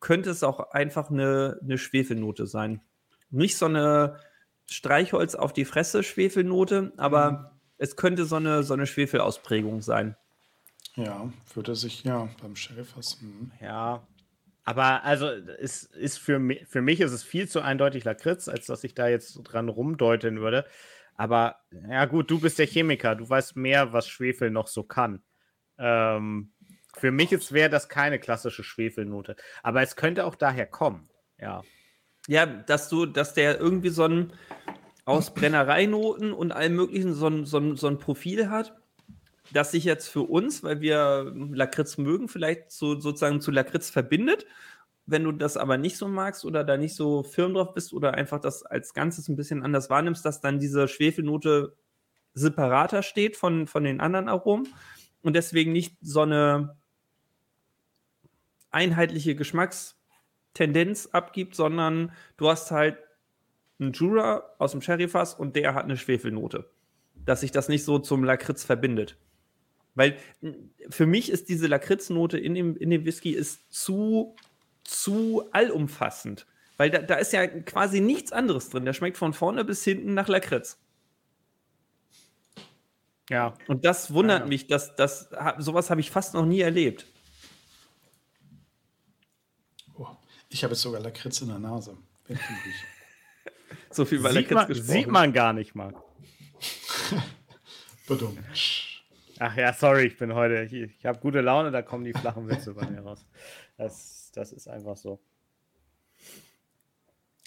könnte 0.01 0.29
es 0.29 0.43
auch 0.43 0.71
einfach 0.71 1.09
eine, 1.09 1.57
eine 1.63 1.77
Schwefelnote 1.77 2.47
sein. 2.47 2.81
Nicht 3.31 3.55
so 3.55 3.65
eine 3.65 4.19
Streichholz 4.69 5.35
auf 5.35 5.53
die 5.53 5.65
Fresse, 5.65 6.03
Schwefelnote, 6.03 6.93
aber 6.97 7.31
mhm. 7.31 7.45
es 7.77 7.95
könnte 7.95 8.25
so 8.25 8.37
eine, 8.37 8.63
so 8.63 8.73
eine 8.73 8.87
Schwefelausprägung 8.87 9.81
sein. 9.81 10.15
Ja, 10.95 11.31
würde 11.53 11.75
sich, 11.75 12.03
ja, 12.03 12.29
beim 12.41 12.55
Schäfers. 12.55 13.19
Mhm. 13.21 13.51
Ja, 13.59 14.05
aber 14.63 15.03
also 15.03 15.27
es 15.27 15.83
ist 15.83 16.17
für 16.17 16.39
mich, 16.39 16.65
für 16.67 16.81
mich 16.81 17.01
ist 17.01 17.11
es 17.11 17.23
viel 17.23 17.49
zu 17.49 17.61
eindeutig 17.61 18.03
Lakritz, 18.03 18.47
als 18.47 18.65
dass 18.65 18.83
ich 18.83 18.93
da 18.93 19.07
jetzt 19.07 19.33
dran 19.43 19.69
rumdeuten 19.69 20.39
würde. 20.39 20.65
Aber 21.15 21.57
ja 21.89 22.05
gut, 22.05 22.31
du 22.31 22.39
bist 22.39 22.59
der 22.59 22.65
Chemiker, 22.65 23.15
du 23.15 23.29
weißt 23.29 23.55
mehr, 23.55 23.93
was 23.93 24.07
Schwefel 24.07 24.49
noch 24.49 24.67
so 24.67 24.83
kann. 24.83 25.21
Ähm, 25.77 26.53
für 26.95 27.11
mich 27.11 27.31
wäre 27.51 27.69
das 27.69 27.89
keine 27.89 28.19
klassische 28.19 28.63
Schwefelnote. 28.63 29.35
Aber 29.63 29.81
es 29.81 29.95
könnte 29.95 30.25
auch 30.25 30.35
daher 30.35 30.65
kommen. 30.65 31.09
Ja. 31.39 31.63
Ja, 32.27 32.45
dass 32.45 32.89
du, 32.89 33.05
dass 33.05 33.33
der 33.33 33.59
irgendwie 33.59 33.89
so 33.89 34.03
ein 34.03 34.33
aus 35.05 35.33
Brennereinoten 35.33 36.31
und 36.31 36.53
allem 36.53 36.75
möglichen 36.75 37.13
so 37.13 37.27
ein, 37.27 37.45
so 37.45 37.57
ein, 37.57 37.75
so 37.75 37.87
ein 37.87 37.99
Profil 37.99 38.49
hat, 38.49 38.73
das 39.51 39.71
sich 39.71 39.83
jetzt 39.83 40.07
für 40.07 40.21
uns, 40.21 40.63
weil 40.63 40.79
wir 40.79 41.33
Lakritz 41.51 41.97
mögen, 41.97 42.29
vielleicht 42.29 42.71
so, 42.71 42.97
sozusagen 42.99 43.41
zu 43.41 43.51
Lakritz 43.51 43.89
verbindet. 43.89 44.45
Wenn 45.05 45.25
du 45.25 45.33
das 45.33 45.57
aber 45.57 45.77
nicht 45.77 45.97
so 45.97 46.07
magst 46.07 46.45
oder 46.45 46.63
da 46.63 46.77
nicht 46.77 46.95
so 46.95 47.23
firm 47.23 47.53
drauf 47.53 47.73
bist 47.73 47.91
oder 47.91 48.13
einfach 48.13 48.39
das 48.39 48.63
als 48.63 48.93
Ganzes 48.93 49.27
ein 49.27 49.35
bisschen 49.35 49.61
anders 49.61 49.89
wahrnimmst, 49.89 50.23
dass 50.23 50.39
dann 50.39 50.59
diese 50.59 50.87
Schwefelnote 50.87 51.75
separater 52.33 53.03
steht 53.03 53.35
von, 53.35 53.67
von 53.67 53.83
den 53.83 53.99
anderen 53.99 54.29
Aromen 54.29 54.69
und 55.21 55.35
deswegen 55.35 55.73
nicht 55.73 55.97
so 56.01 56.21
eine 56.21 56.77
einheitliche 58.71 59.35
Geschmacks- 59.35 59.97
Tendenz 60.53 61.09
abgibt, 61.11 61.55
sondern 61.55 62.11
du 62.37 62.49
hast 62.49 62.71
halt 62.71 62.97
einen 63.79 63.93
Jura 63.93 64.43
aus 64.59 64.71
dem 64.71 64.81
Sherryfass 64.81 65.33
und 65.33 65.55
der 65.55 65.73
hat 65.73 65.85
eine 65.85 65.97
Schwefelnote. 65.97 66.69
Dass 67.15 67.41
sich 67.41 67.51
das 67.51 67.69
nicht 67.69 67.83
so 67.83 67.99
zum 67.99 68.23
Lakritz 68.23 68.63
verbindet. 68.63 69.17
Weil 69.95 70.17
für 70.89 71.05
mich 71.05 71.31
ist 71.31 71.49
diese 71.49 71.67
Lakritznote 71.67 72.37
in 72.37 72.55
dem, 72.55 72.75
in 72.77 72.89
dem 72.89 73.05
Whisky 73.05 73.31
ist 73.31 73.71
zu, 73.71 74.35
zu 74.83 75.47
allumfassend. 75.51 76.47
Weil 76.77 76.89
da, 76.89 76.99
da 76.99 77.15
ist 77.15 77.33
ja 77.33 77.45
quasi 77.47 78.01
nichts 78.01 78.31
anderes 78.31 78.69
drin. 78.69 78.85
Der 78.85 78.93
schmeckt 78.93 79.17
von 79.17 79.33
vorne 79.33 79.63
bis 79.63 79.83
hinten 79.83 80.13
nach 80.13 80.27
Lakritz. 80.27 80.79
Ja. 83.29 83.55
Und 83.67 83.85
das 83.85 84.13
wundert 84.13 84.41
ja. 84.41 84.45
mich, 84.47 84.67
dass 84.67 84.95
das 84.95 85.29
sowas 85.59 85.89
habe 85.89 86.01
ich 86.01 86.11
fast 86.11 86.33
noch 86.33 86.45
nie 86.45 86.61
erlebt. 86.61 87.05
Ich 90.53 90.63
habe 90.63 90.73
jetzt 90.73 90.81
sogar 90.83 91.01
Lakritz 91.01 91.41
in 91.41 91.47
der 91.47 91.57
Nase. 91.57 91.97
so 93.89 94.05
viel 94.05 94.21
bei 94.21 94.29
sieht 94.29 94.51
Lakritz 94.51 94.55
man, 94.55 94.67
gesprochen. 94.67 94.91
Sieht 94.91 95.07
man 95.07 95.33
gar 95.33 95.51
nicht 95.51 95.73
mal. 95.73 95.95
Ach 99.39 99.57
ja, 99.57 99.73
sorry, 99.73 100.05
ich 100.05 100.17
bin 100.17 100.35
heute, 100.35 100.63
ich, 100.63 100.73
ich 100.73 101.05
habe 101.07 101.19
gute 101.19 101.41
Laune, 101.41 101.71
da 101.71 101.81
kommen 101.81 102.03
die 102.03 102.13
flachen 102.13 102.47
Witze 102.47 102.75
bei 102.75 102.85
mir 102.85 103.01
raus. 103.01 103.25
Das, 103.77 104.31
das 104.35 104.51
ist 104.53 104.67
einfach 104.67 104.95
so. 104.95 105.19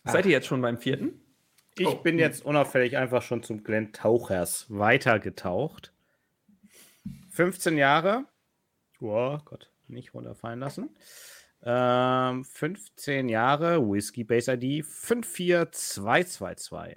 Seid 0.05 0.27
ihr 0.27 0.33
jetzt 0.33 0.49
schon 0.49 0.61
beim 0.61 0.79
vierten? 0.79 1.21
Ich 1.79 1.87
oh. 1.87 1.95
bin 1.95 2.19
jetzt 2.19 2.45
unauffällig 2.45 2.97
einfach 2.97 3.23
schon 3.23 3.45
zum 3.45 3.63
Glenn 3.63 3.93
Tauchers 3.93 4.67
weitergetaucht. 4.69 5.93
15 7.31 7.79
Jahre. 7.79 8.25
Oh 9.01 9.39
Gott, 9.45 9.71
nicht 9.87 10.13
runterfallen 10.15 10.59
lassen. 10.59 10.91
Ähm, 11.69 12.45
15 12.45 13.29
Jahre, 13.29 13.81
Whiskey 13.81 14.23
Base 14.23 14.53
ID 14.53 14.87
54222. 14.87 16.97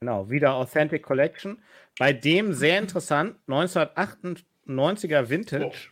Genau, 0.00 0.30
wieder 0.30 0.54
Authentic 0.54 1.02
Collection. 1.02 1.62
Bei 1.98 2.14
dem 2.14 2.54
sehr 2.54 2.78
interessant, 2.78 3.36
1998er 3.48 5.28
Vintage. 5.28 5.90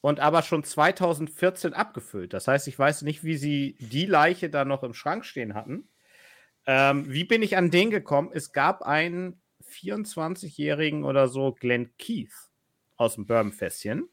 und 0.00 0.20
aber 0.20 0.40
schon 0.42 0.64
2014 0.64 1.74
abgefüllt. 1.74 2.32
Das 2.32 2.48
heißt, 2.48 2.66
ich 2.68 2.78
weiß 2.78 3.02
nicht, 3.02 3.24
wie 3.24 3.36
sie 3.36 3.76
die 3.78 4.06
Leiche 4.06 4.48
da 4.48 4.64
noch 4.64 4.82
im 4.82 4.94
Schrank 4.94 5.26
stehen 5.26 5.52
hatten. 5.54 5.86
Ähm, 6.66 7.12
wie 7.12 7.24
bin 7.24 7.42
ich 7.42 7.58
an 7.58 7.70
den 7.70 7.90
gekommen? 7.90 8.30
Es 8.32 8.52
gab 8.52 8.82
einen 8.82 9.39
24-jährigen 9.70 11.04
oder 11.04 11.28
so 11.28 11.52
Glenn 11.52 11.90
Keith 11.98 12.50
aus 12.96 13.14
dem 13.14 13.26
Bourbonfässchen. 13.26 14.08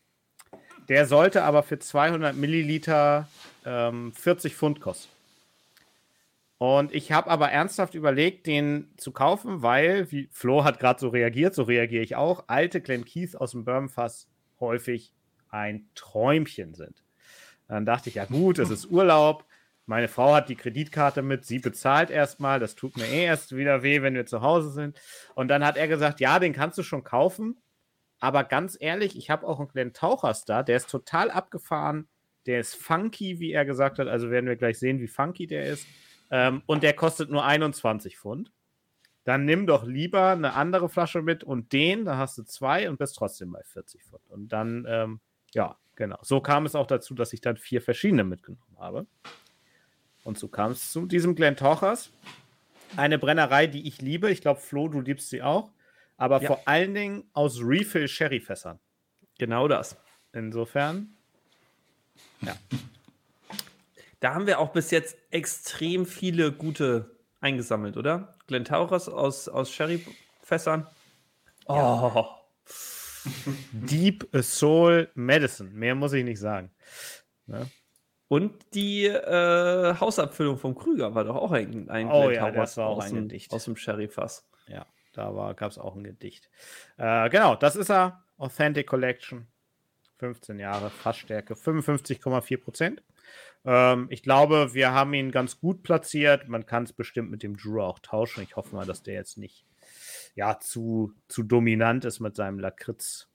Der 0.90 1.06
sollte 1.06 1.44
aber 1.44 1.64
für 1.64 1.80
200 1.80 2.36
Milliliter 2.36 3.28
ähm, 3.66 4.14
40 4.14 4.56
Pfund 4.56 4.80
kosten. 4.80 5.10
Und 6.60 6.94
ich 6.94 7.12
habe 7.12 7.30
aber 7.30 7.52
ernsthaft 7.52 7.94
überlegt, 7.94 8.48
den 8.48 8.90
zu 8.98 9.12
kaufen, 9.12 9.62
weil, 9.62 10.12
wie 10.12 10.28
Flo 10.32 10.64
hat 10.64 10.80
gerade 10.80 11.00
so 11.00 11.10
reagiert, 11.10 11.54
so 11.54 11.64
reagiere 11.64 12.04
ich 12.04 12.16
auch, 12.16 12.46
alte 12.48 12.82
Glen 12.82 13.06
Keith 13.06 13.36
aus 13.36 13.52
dem 13.52 13.64
Bourbonfass 13.64 14.28
häufig 14.60 15.14
ein 15.50 15.88
Träumchen 15.94 16.74
sind. 16.74 17.04
Dann 17.68 17.86
dachte 17.86 18.10
ich, 18.10 18.16
ja 18.16 18.26
gut, 18.26 18.60
es 18.60 18.70
ist 18.70 18.90
Urlaub. 18.90 19.46
Meine 19.88 20.10
Frau 20.10 20.36
hat 20.36 20.50
die 20.50 20.58
Kreditkarte 20.58 21.22
mit, 21.22 21.46
sie 21.46 21.60
bezahlt 21.60 22.10
erstmal. 22.10 22.60
Das 22.60 22.76
tut 22.76 22.98
mir 22.98 23.06
eh 23.06 23.24
erst 23.24 23.56
wieder 23.56 23.84
weh, 23.84 24.02
wenn 24.02 24.16
wir 24.16 24.26
zu 24.26 24.42
Hause 24.42 24.70
sind. 24.72 25.00
Und 25.34 25.48
dann 25.48 25.66
hat 25.66 25.78
er 25.78 25.88
gesagt, 25.88 26.20
ja, 26.20 26.40
den 26.40 26.52
kannst 26.52 26.78
du 26.78 26.84
schon 26.84 27.06
kaufen. 27.06 27.58
Aber 28.20 28.44
ganz 28.44 28.78
ehrlich, 28.78 29.18
ich 29.18 29.30
habe 29.30 29.48
auch 29.48 29.60
einen 29.60 29.70
Glen 29.70 29.94
Tauchers 29.94 30.44
da, 30.44 30.62
der 30.62 30.76
ist 30.76 30.90
total 30.90 31.32
abgefahren. 31.32 32.10
Der 32.48 32.60
ist 32.60 32.76
funky, 32.76 33.40
wie 33.40 33.54
er 33.54 33.64
gesagt 33.64 33.98
hat. 33.98 34.10
Also 34.10 34.30
werden 34.30 34.48
wir 34.48 34.58
gleich 34.58 34.78
sehen, 34.78 35.00
wie 35.00 35.08
funky 35.08 35.48
der 35.48 35.68
ist. 35.68 35.88
Ähm, 36.32 36.64
und 36.66 36.84
der 36.84 36.94
kostet 36.94 37.30
nur 37.30 37.46
21 37.46 38.18
Pfund. 38.18 38.52
Dann 39.24 39.46
nimm 39.46 39.68
doch 39.68 39.86
lieber 39.86 40.32
eine 40.32 40.54
andere 40.54 40.90
Flasche 40.90 41.22
mit 41.22 41.46
und 41.46 41.72
den, 41.72 42.04
da 42.04 42.18
hast 42.18 42.38
du 42.38 42.44
zwei 42.44 42.90
und 42.90 42.98
bist 42.98 43.16
trotzdem 43.16 43.54
bei 43.54 43.64
40 43.64 44.04
Pfund. 44.04 44.30
Und 44.30 44.50
dann, 44.50 44.86
ähm, 44.90 45.22
ja, 45.54 45.78
genau. 45.96 46.18
So 46.24 46.42
kam 46.42 46.66
es 46.66 46.76
auch 46.76 46.88
dazu, 46.88 47.14
dass 47.14 47.32
ich 47.32 47.40
dann 47.40 47.56
vier 47.56 47.82
verschiedene 47.82 48.26
mitgenommen 48.26 48.78
habe. 48.78 49.08
Und 50.28 50.38
so 50.38 50.50
kam 50.50 50.72
es 50.74 50.92
zu 50.92 51.06
diesem 51.06 51.36
Glen 51.36 51.56
Tochers. 51.56 52.10
Eine 52.98 53.18
Brennerei, 53.18 53.66
die 53.66 53.88
ich 53.88 54.02
liebe. 54.02 54.30
Ich 54.30 54.42
glaube, 54.42 54.60
Flo, 54.60 54.90
du 54.90 55.00
liebst 55.00 55.30
sie 55.30 55.42
auch. 55.42 55.72
Aber 56.18 56.42
Ja. 56.42 56.48
vor 56.48 56.62
allen 56.66 56.94
Dingen 56.94 57.24
aus 57.32 57.62
Refill-Sherry-Fässern. 57.62 58.78
Genau 59.40 59.70
das. 59.70 59.96
Insofern, 60.34 61.16
Da 64.20 64.34
haben 64.34 64.48
wir 64.48 64.60
auch 64.60 64.74
bis 64.74 64.92
jetzt 64.92 65.16
extrem 65.32 66.06
viele 66.06 66.52
gute 66.52 67.16
eingesammelt, 67.40 67.96
oder? 67.96 68.36
Glen 68.48 68.66
Tauchers 68.66 69.08
aus, 69.08 69.48
aus 69.48 69.72
Sherry-Fässern. 69.72 70.88
Oh, 71.68 72.26
Deep 73.72 74.28
Soul 74.42 75.10
Medicine. 75.14 75.70
Mehr 75.70 75.96
muss 75.96 76.12
ich 76.12 76.26
nicht 76.26 76.40
sagen. 76.40 76.70
Ne? 77.46 77.70
Und 78.28 78.54
die 78.74 79.06
äh, 79.06 79.96
Hausabfüllung 80.00 80.58
vom 80.58 80.76
Krüger 80.76 81.16
war 81.16 81.24
doch 81.24 81.36
auch 81.36 81.52
ein, 81.52 81.90
ein 81.90 82.12
Oh 82.12 82.30
ja, 82.30 82.52
das 82.52 82.78
war 82.78 82.88
auch 82.88 82.98
aus 82.98 83.12
ein 83.12 83.28
Gedicht. 83.28 83.54
Aus 83.54 83.66
dem 83.66 83.78
Sherry-Fass. 83.78 84.46
Ja, 84.68 84.86
da 85.14 85.54
gab 85.54 85.72
es 85.72 85.78
auch 85.78 85.96
ein 85.96 86.04
Gedicht. 86.04 86.50
Äh, 86.98 87.30
genau, 87.30 87.56
das 87.56 87.76
ist 87.76 87.90
er. 87.90 88.24
Authentic 88.38 88.88
Collection. 88.88 89.48
15 90.18 90.60
Jahre, 90.60 90.90
Fassstärke, 90.90 91.54
55,4 91.54 92.58
Prozent. 92.58 93.04
Ähm, 93.66 94.08
ich 94.10 94.24
glaube, 94.24 94.74
wir 94.74 94.92
haben 94.92 95.14
ihn 95.14 95.32
ganz 95.32 95.60
gut 95.60 95.84
platziert. 95.84 96.48
Man 96.48 96.66
kann 96.66 96.84
es 96.84 96.94
bestimmt 96.94 97.30
mit 97.30 97.44
dem 97.44 97.56
Drew 97.56 97.82
auch 97.82 98.00
tauschen. 98.00 98.44
Ich 98.44 98.56
hoffe 98.56 98.76
mal, 98.76 98.86
dass 98.86 99.04
der 99.04 99.14
jetzt 99.14 99.38
nicht 99.38 99.66
ja, 100.36 100.60
zu, 100.60 101.14
zu 101.28 101.44
dominant 101.44 102.06
ist 102.06 102.20
mit 102.20 102.36
seinem 102.36 102.60
Lakritz. 102.60 103.28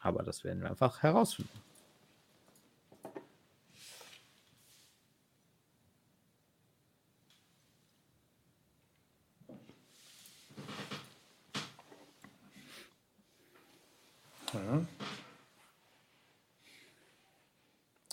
Aber 0.00 0.22
das 0.22 0.44
werden 0.44 0.62
wir 0.62 0.70
einfach 0.70 1.02
herausfinden. 1.02 1.60
Ja. 14.56 14.84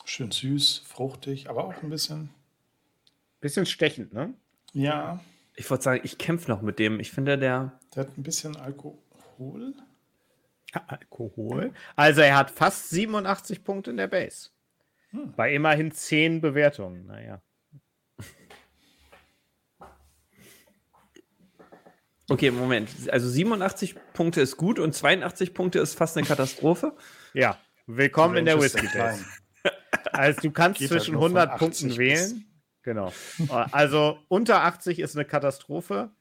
Schön 0.05 0.31
süß, 0.31 0.79
fruchtig, 0.85 1.49
aber 1.49 1.65
auch 1.65 1.81
ein 1.81 1.89
bisschen. 1.89 2.29
Bisschen 3.41 3.65
stechend, 3.65 4.13
ne? 4.13 4.33
Ja, 4.73 5.19
Ich 5.55 5.69
wollte 5.69 5.83
sagen, 5.83 6.01
ich 6.03 6.17
kämpfe 6.17 6.49
noch 6.49 6.61
mit 6.61 6.79
dem. 6.79 6.99
Ich 6.99 7.11
finde, 7.11 7.37
der. 7.37 7.79
der 7.95 8.05
hat 8.07 8.17
ein 8.17 8.23
bisschen 8.23 8.55
Alkohol. 8.55 9.73
Alkohol. 10.87 11.73
Also 11.95 12.21
er 12.21 12.35
hat 12.37 12.49
fast 12.51 12.89
87 12.89 13.63
Punkte 13.63 13.91
in 13.91 13.97
der 13.97 14.07
Base. 14.07 14.49
Bei 15.35 15.53
immerhin 15.53 15.91
10 15.91 16.41
Bewertungen. 16.41 17.05
Naja. 17.05 17.41
Okay, 22.29 22.51
Moment. 22.51 22.89
Also 23.09 23.27
87 23.29 23.95
Punkte 24.13 24.41
ist 24.41 24.55
gut 24.57 24.79
und 24.79 24.93
82 24.93 25.53
Punkte 25.53 25.79
ist 25.79 25.95
fast 25.95 26.17
eine 26.17 26.25
Katastrophe. 26.25 26.93
Ja, 27.33 27.57
willkommen 27.85 28.37
in 28.37 28.45
der 28.45 28.61
Whisky 28.61 28.87
Days. 28.87 29.25
Also 30.11 30.41
du 30.41 30.51
kannst 30.51 30.79
Geht 30.79 30.91
halt 30.91 31.01
zwischen 31.01 31.13
nur 31.15 31.23
von 31.23 31.37
100 31.37 31.49
80 31.55 31.59
Punkten 31.59 31.97
wählen. 31.97 32.45
Genau. 32.83 33.11
Also 33.71 34.19
unter 34.27 34.63
80 34.63 34.99
ist 34.99 35.15
eine 35.15 35.25
Katastrophe 35.25 36.11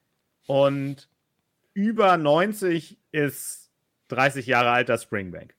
und 0.47 1.09
über 1.75 2.17
90 2.17 2.99
ist 3.13 3.71
30 4.09 4.47
Jahre 4.47 4.71
alter 4.71 4.99
Springbank. 4.99 5.55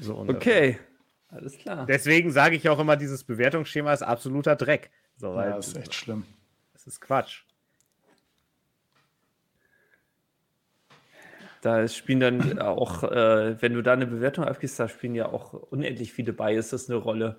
So. 0.00 0.18
Okay. 0.18 0.78
Alles 1.28 1.58
klar. 1.58 1.86
Deswegen 1.86 2.30
sage 2.30 2.56
ich 2.56 2.68
auch 2.68 2.78
immer, 2.78 2.96
dieses 2.96 3.24
Bewertungsschema 3.24 3.92
ist 3.92 4.02
absoluter 4.02 4.54
Dreck. 4.54 4.90
So, 5.16 5.34
weil 5.34 5.50
Ja, 5.50 5.56
ist 5.58 5.76
echt 5.76 5.94
schlimm. 5.94 6.24
das 6.72 6.86
ist 6.86 7.00
Quatsch. 7.00 7.44
Da 11.62 11.86
spielen 11.86 12.18
dann 12.18 12.58
auch, 12.58 13.04
äh, 13.04 13.62
wenn 13.62 13.72
du 13.74 13.82
da 13.82 13.92
eine 13.92 14.06
Bewertung 14.06 14.44
abgibst, 14.44 14.78
da 14.80 14.88
spielen 14.88 15.14
ja 15.14 15.26
auch 15.26 15.52
unendlich 15.54 16.12
viele 16.12 16.32
Biases 16.32 16.90
eine 16.90 16.98
Rolle. 16.98 17.38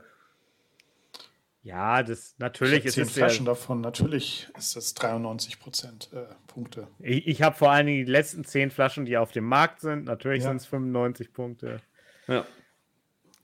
Ja, 1.61 2.03
das 2.03 2.33
Ich 2.33 2.39
natürlich 2.39 2.85
ist 2.85 2.95
zehn 2.95 3.03
es 3.03 3.15
ja, 3.15 3.25
Flaschen 3.25 3.45
davon. 3.45 3.81
Natürlich 3.81 4.49
ist 4.57 4.77
das 4.77 4.93
93 4.93 5.59
Prozent 5.59 6.09
äh, 6.13 6.25
Punkte. 6.47 6.87
Ich, 6.99 7.27
ich 7.27 7.41
habe 7.41 7.55
vor 7.55 7.71
allen 7.71 7.85
Dingen 7.85 8.05
die 8.05 8.11
letzten 8.11 8.45
10 8.45 8.71
Flaschen, 8.71 9.05
die 9.05 9.17
auf 9.17 9.31
dem 9.33 9.45
Markt 9.45 9.81
sind. 9.81 10.05
Natürlich 10.05 10.43
Ja. 10.43 10.49
sind 10.49 10.57
es 10.57 10.65
95 10.67 11.33
Punkte. 11.33 11.81
Ja. 12.27 12.45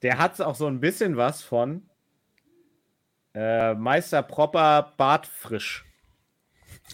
Der 0.01 0.17
hat 0.17 0.39
auch 0.39 0.55
so 0.55 0.67
ein 0.67 0.79
bisschen 0.79 1.17
was 1.17 1.41
von 1.41 1.89
äh, 3.33 3.73
Meister 3.73 4.23
Propper 4.23 4.93
Bartfrisch. 4.95 5.85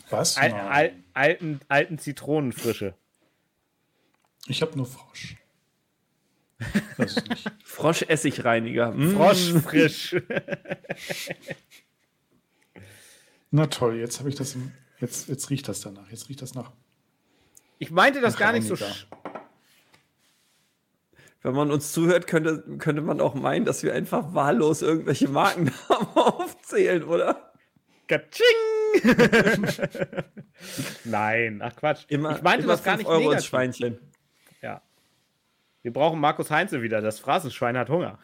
Was? 0.10 0.38
Al 0.38 0.54
al 0.54 0.92
alten, 1.14 1.60
alten 1.68 1.98
Zitronenfrische. 2.00 2.96
Ich 4.48 4.62
habe 4.62 4.78
nur 4.78 4.86
Frosch. 4.86 5.36
Weiß 6.98 7.18
ich 7.18 7.30
nicht. 7.30 7.52
Froschessigreiniger. 7.66 8.92
Mm. 8.92 9.16
Froschfrisch. 9.16 10.16
Na 13.52 13.68
toll, 13.68 13.96
jetzt 13.96 14.20
habe 14.20 14.30
ich 14.30 14.36
das. 14.36 14.56
Im, 14.56 14.72
jetzt, 15.00 15.28
jetzt 15.28 15.50
riecht 15.50 15.68
das 15.68 15.82
danach. 15.82 16.10
Jetzt 16.10 16.30
riecht 16.30 16.42
das 16.42 16.54
nach. 16.56 16.72
Ich 17.80 17.92
meinte 17.92 18.22
das 18.22 18.38
gar 18.38 18.54
nicht 18.54 18.68
so. 18.68 18.76
Wenn 21.42 21.54
man 21.54 21.70
uns 21.72 21.92
zuhört, 21.92 22.26
könnte, 22.26 22.64
könnte 22.80 23.02
man 23.02 23.22
auch 23.22 23.36
meinen, 23.36 23.66
dass 23.66 23.84
wir 23.84 23.94
einfach 23.94 24.34
wahllos 24.34 24.82
irgendwelche 24.82 25.28
Markennamen 25.28 25.74
aufzählen, 26.16 27.04
oder? 27.04 27.54
Katsching! 28.08 28.46
Nein, 31.04 31.62
ach 31.62 31.76
Quatsch. 31.76 32.06
Immer, 32.08 32.38
ich 32.38 32.42
meinte 32.42 32.64
immer 32.64 32.74
das 32.74 32.84
gar 32.84 32.98
nicht 32.98 33.08
Euro 33.08 33.30
negativ. 33.30 33.48
Schweinchen. 33.48 34.00
Wir 35.86 35.94
brauchen 35.94 36.20
Markus 36.20 36.50
Heinze 36.50 36.82
wieder. 36.82 37.00
Das 37.00 37.20
Phrasenschwein 37.20 37.78
hat 37.78 37.92
Hunger. 37.92 38.18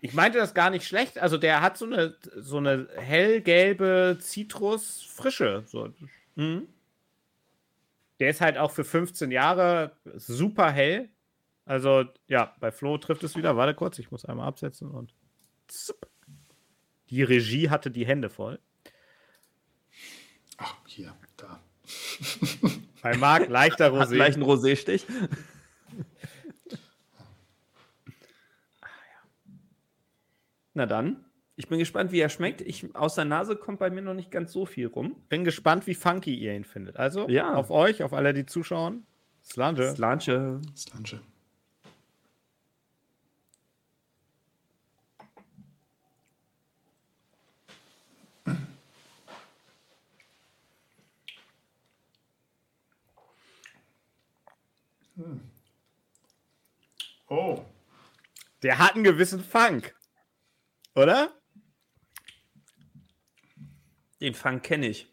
ich 0.00 0.14
meinte 0.14 0.38
das 0.38 0.54
gar 0.54 0.70
nicht 0.70 0.86
schlecht. 0.86 1.18
Also 1.18 1.38
der 1.38 1.60
hat 1.60 1.76
so 1.76 1.86
eine, 1.86 2.16
so 2.36 2.58
eine 2.58 2.88
hellgelbe 2.94 4.16
Zitrusfrische. 4.20 5.64
So. 5.66 5.92
Mhm. 6.36 6.68
Der 8.20 8.30
ist 8.30 8.40
halt 8.40 8.56
auch 8.56 8.70
für 8.70 8.84
15 8.84 9.32
Jahre 9.32 9.96
super 10.14 10.70
hell. 10.70 11.08
Also 11.64 12.04
ja, 12.28 12.54
bei 12.60 12.70
Flo 12.70 12.96
trifft 12.98 13.24
es 13.24 13.36
wieder. 13.36 13.56
Warte 13.56 13.74
kurz, 13.74 13.98
ich 13.98 14.12
muss 14.12 14.24
einmal 14.24 14.46
absetzen 14.46 14.88
und. 14.88 15.12
Zup. 15.66 16.06
Die 17.10 17.24
Regie 17.24 17.70
hatte 17.70 17.90
die 17.90 18.06
Hände 18.06 18.30
voll. 18.30 18.60
Ach, 20.58 20.76
hier, 20.86 21.12
da. 21.36 21.58
Bei 23.04 23.16
Marc 23.18 23.50
leichter 23.50 23.92
Hat 23.92 24.08
Rosé. 24.08 24.14
gleich 24.14 24.34
einen 24.34 24.44
Rosé-Stich. 24.44 25.04
Na 30.72 30.86
dann, 30.86 31.24
ich 31.56 31.68
bin 31.68 31.78
gespannt, 31.78 32.10
wie 32.12 32.20
er 32.20 32.28
schmeckt. 32.28 32.60
Ich, 32.60 32.94
aus 32.96 33.14
der 33.14 33.24
Nase 33.24 33.56
kommt 33.56 33.78
bei 33.78 33.90
mir 33.90 34.02
noch 34.02 34.14
nicht 34.14 34.30
ganz 34.30 34.52
so 34.52 34.66
viel 34.66 34.88
rum. 34.88 35.16
Bin 35.28 35.44
gespannt, 35.44 35.86
wie 35.86 35.94
funky 35.94 36.34
ihr 36.34 36.54
ihn 36.54 36.64
findet. 36.64 36.96
Also 36.96 37.28
Ja. 37.28 37.54
auf 37.54 37.70
euch, 37.70 38.02
auf 38.02 38.12
alle, 38.12 38.34
die 38.34 38.46
zuschauen. 38.46 39.06
Slange. 39.44 39.94
Slanche. 39.94 40.60
Slange. 40.74 41.20
Oh. 57.28 57.64
Der 58.62 58.78
hat 58.78 58.94
einen 58.94 59.04
gewissen 59.04 59.42
Funk. 59.42 59.94
Oder? 60.94 61.32
Den 64.20 64.34
Fang 64.34 64.62
kenne 64.62 64.88
ich. 64.88 65.12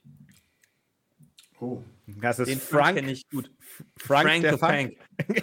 Oh. 1.60 1.84
Das 2.08 2.39
ist 2.39 2.47
Den 2.47 2.60
Fang 2.60 2.80
Frank, 2.80 2.97
kenne 2.97 3.12
ich 3.12 3.30
gut. 3.30 3.52
Frank, 3.97 4.28
Frank 4.28 4.41
der 4.41 4.54
the 4.54 4.58
Funk. 4.58 4.97
Fang. 5.28 5.41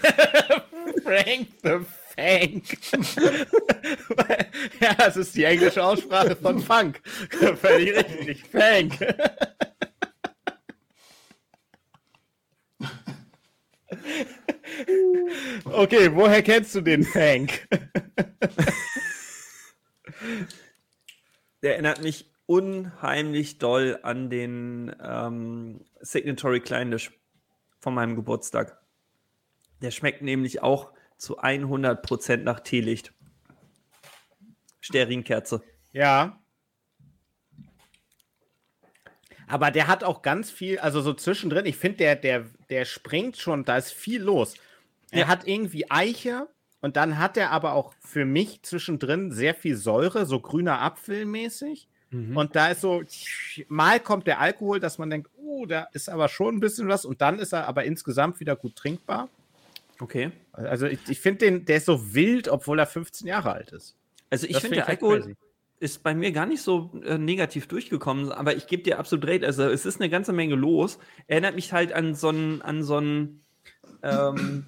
Frank 1.03 1.49
the 1.63 1.79
Fank. 2.17 2.65
ja, 4.81 4.95
das 4.95 5.17
ist 5.17 5.37
die 5.37 5.45
englische 5.45 5.85
Aussprache 5.85 6.35
von 6.35 6.61
Funk. 6.61 7.01
Völlig 7.61 7.95
richtig. 7.97 8.45
Fank. 8.45 8.99
okay, 15.65 16.15
woher 16.15 16.43
kennst 16.43 16.75
du 16.75 16.81
den 16.81 17.05
Fank? 17.05 17.69
Der 21.63 21.73
erinnert 21.75 22.03
mich 22.03 22.31
unheimlich 22.47 23.59
doll 23.59 23.99
an 24.03 24.31
den 24.31 24.95
ähm, 25.03 25.85
Signatory 26.01 26.61
Kleindisch 26.61 27.11
von 27.81 27.95
meinem 27.95 28.17
Geburtstag. 28.17 28.81
Der 29.83 29.91
schmeckt 29.91 30.23
nämlich 30.23 30.63
auch 30.63 30.93
zu 31.19 31.41
100% 31.41 32.39
nach 32.39 32.61
Teelicht. 32.61 33.13
Stearinkerze. 34.81 35.63
Ja. 35.93 36.41
Aber 39.47 39.71
der 39.71 39.87
hat 39.87 40.05
auch 40.05 40.23
ganz 40.23 40.51
viel, 40.51 40.79
also 40.79 41.01
so 41.01 41.15
zwischendrin, 41.15 41.67
ich 41.67 41.77
finde, 41.77 41.99
der, 41.99 42.17
der, 42.17 42.47
der 42.69 42.85
springt 42.85 43.37
schon, 43.37 43.65
da 43.65 43.79
ist 43.79 43.93
viel 43.93 44.23
los. 44.23 44.55
Er 45.11 45.21
Ja. 45.21 45.29
hat 45.29 45.47
irgendwie 45.47 45.91
Eiche 45.91 46.49
und 46.81 46.97
dann 46.97 47.19
hat 47.19 47.37
er 47.37 47.51
aber 47.51 47.73
auch 47.73 47.95
für 48.01 48.25
mich 48.25 48.63
zwischendrin 48.63 49.33
sehr 49.33 49.55
viel 49.55 49.77
Säure, 49.77 50.27
so 50.27 50.41
grüner 50.41 50.81
Apfel 50.83 51.25
mäßig. 51.25 51.89
Und 52.11 52.57
da 52.57 52.69
ist 52.69 52.81
so, 52.81 53.03
mal 53.69 54.01
kommt 54.01 54.27
der 54.27 54.41
Alkohol, 54.41 54.81
dass 54.81 54.97
man 54.97 55.11
denkt, 55.11 55.29
oh, 55.37 55.67
da 55.67 55.89
ist 55.93 56.09
aber 56.09 56.31
schon 56.31 56.57
ein 56.57 56.61
bisschen 56.61 56.89
was 56.89 57.05
und 57.05 57.21
dann 57.21 57.39
ist 57.39 57.53
er 57.53 57.69
aber 57.69 57.85
insgesamt 57.85 58.41
wieder 58.41 58.57
gut 58.57 58.77
trinkbar. 58.77 59.29
Okay. 60.01 60.31
Also 60.53 60.87
ich, 60.87 61.01
ich 61.07 61.21
finde 61.21 61.45
den, 61.45 61.65
der 61.67 61.77
ist 61.77 61.85
so 61.85 62.15
wild, 62.15 62.49
obwohl 62.49 62.79
er 62.79 62.87
15 62.87 63.27
Jahre 63.27 63.53
alt 63.53 63.73
ist. 63.73 63.95
Also 64.31 64.47
ich 64.47 64.53
finde, 64.57 64.77
find 64.77 64.77
der 64.77 64.89
Alkohol 64.89 65.21
crazy. 65.21 65.37
ist 65.81 66.03
bei 66.03 66.15
mir 66.15 66.33
gar 66.33 66.47
nicht 66.47 66.63
so 66.63 66.91
äh, 67.05 67.19
negativ 67.19 67.67
durchgekommen, 67.67 68.33
aber 68.33 68.57
ich 68.57 68.67
gebe 68.69 68.83
dir 68.83 68.99
absolut 68.99 69.27
recht. 69.27 69.45
Also 69.45 69.65
es 69.65 69.85
ist 69.85 70.01
eine 70.01 70.09
ganze 70.09 70.33
Menge 70.33 70.55
los. 70.55 70.99
Erinnert 71.27 71.57
mich 71.57 71.75
halt 71.75 71.93
an 71.93 72.15
so 72.15 72.31
ein, 72.31 72.63
an 72.63 72.83
so 72.85 72.99
ein, 73.01 73.43
ähm, 74.03 74.65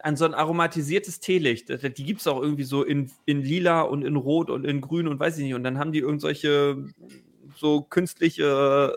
an 0.00 0.16
so 0.16 0.24
ein 0.24 0.34
aromatisiertes 0.34 1.20
Teelicht. 1.20 1.68
Das- 1.70 1.80
Die 1.82 2.04
gibt 2.04 2.20
es 2.20 2.26
auch 2.26 2.40
irgendwie 2.40 2.64
so 2.64 2.82
in, 2.82 3.10
in 3.26 3.42
lila 3.42 3.82
und 3.82 4.04
in 4.04 4.16
rot 4.16 4.50
und 4.50 4.64
in 4.64 4.80
grün 4.80 5.08
und 5.08 5.20
weiß 5.20 5.36
ich 5.38 5.44
nicht. 5.44 5.54
Und 5.54 5.64
dann 5.64 5.78
haben 5.78 5.92
die 5.92 5.98
irgendwelche 5.98 6.86
so 7.56 7.82
künstliche 7.82 8.44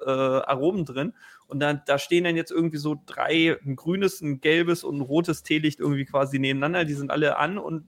äh, 0.05 0.49
Aromen 0.49 0.85
drin. 0.85 1.13
Und 1.47 1.59
dann, 1.59 1.81
da 1.85 1.99
stehen 1.99 2.23
dann 2.23 2.35
jetzt 2.35 2.51
irgendwie 2.51 2.77
so 2.77 2.99
drei, 3.05 3.57
ein 3.65 3.75
grünes, 3.75 4.21
ein 4.21 4.39
gelbes 4.41 4.83
und 4.83 4.97
ein 4.97 5.01
rotes 5.01 5.43
Teelicht 5.43 5.79
irgendwie 5.79 6.05
quasi 6.05 6.39
nebeneinander. 6.39 6.85
Die 6.85 6.93
sind 6.93 7.11
alle 7.11 7.37
an 7.37 7.57
und 7.57 7.85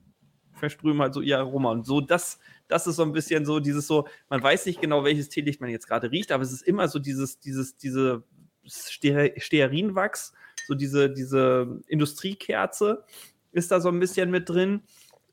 verströmen 0.52 1.00
halt 1.00 1.14
so 1.14 1.20
ihr 1.20 1.38
Aroma. 1.38 1.70
Und 1.70 1.86
so, 1.86 2.00
das, 2.00 2.38
das 2.68 2.86
ist 2.86 2.96
so 2.96 3.02
ein 3.02 3.12
bisschen 3.12 3.46
so 3.46 3.58
dieses 3.58 3.86
so, 3.86 4.06
man 4.28 4.42
weiß 4.42 4.66
nicht 4.66 4.80
genau, 4.80 5.02
welches 5.04 5.28
Teelicht 5.28 5.60
man 5.60 5.70
jetzt 5.70 5.86
gerade 5.88 6.10
riecht, 6.10 6.30
aber 6.30 6.42
es 6.42 6.52
ist 6.52 6.62
immer 6.62 6.88
so 6.88 6.98
dieses, 6.98 7.38
dieses, 7.40 7.76
diese 7.76 8.22
Ste- 8.66 9.34
Stearinwachs, 9.38 10.34
so 10.68 10.74
diese, 10.74 11.10
diese 11.10 11.80
Industriekerze 11.86 13.02
ist 13.52 13.70
da 13.70 13.80
so 13.80 13.88
ein 13.88 13.98
bisschen 13.98 14.30
mit 14.30 14.48
drin. 14.48 14.82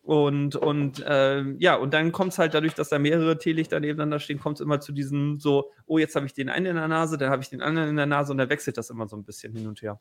Und, 0.01 0.55
und 0.55 1.03
ähm, 1.05 1.57
ja, 1.59 1.75
und 1.75 1.93
dann 1.93 2.11
kommt 2.11 2.31
es 2.31 2.39
halt 2.39 2.53
dadurch, 2.53 2.73
dass 2.73 2.89
da 2.89 2.99
mehrere 2.99 3.37
Teelichter 3.37 3.79
nebeneinander 3.79 4.19
stehen, 4.19 4.39
kommt 4.39 4.59
es 4.59 4.61
immer 4.61 4.79
zu 4.79 4.93
diesem 4.93 5.39
so, 5.39 5.71
oh, 5.87 5.97
jetzt 5.97 6.15
habe 6.15 6.25
ich 6.25 6.33
den 6.33 6.47
einen 6.47 6.67
in 6.67 6.75
der 6.75 6.87
Nase, 6.87 7.17
dann 7.17 7.31
habe 7.31 7.41
ich 7.41 7.49
den 7.49 7.61
anderen 7.61 7.89
in 7.89 7.95
der 7.97 8.05
Nase 8.05 8.31
und 8.31 8.37
dann 8.37 8.49
wechselt 8.49 8.77
das 8.77 8.89
immer 8.89 9.07
so 9.07 9.17
ein 9.17 9.23
bisschen 9.23 9.53
hin 9.53 9.67
und 9.67 9.81
her. 9.81 9.99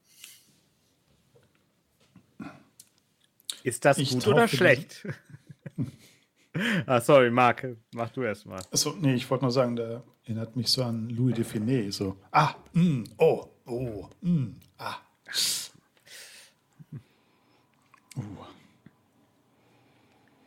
Ist 3.64 3.84
das 3.84 3.98
Ich 3.98 4.10
gut 4.10 4.26
oder 4.28 4.46
schlecht? 4.46 5.08
ah, 6.86 7.00
sorry, 7.00 7.30
Marc, 7.30 7.66
mach 7.94 8.10
du 8.10 8.22
erst 8.22 8.46
mal. 8.46 8.60
Achso, 8.70 8.94
nee, 9.00 9.14
ich 9.14 9.28
wollte 9.28 9.44
nur 9.44 9.52
sagen, 9.52 9.74
der 9.74 10.04
erinnert 10.24 10.54
mich 10.54 10.68
so 10.68 10.84
an 10.84 11.08
Louis 11.08 11.34
de 11.34 11.44
Finet. 11.44 11.92
So, 11.92 12.18
ah, 12.30 12.54
mm, 12.74 13.04
oh, 13.16 13.48
oh, 13.66 14.08
mm, 14.20 14.60
ah. 18.16 18.54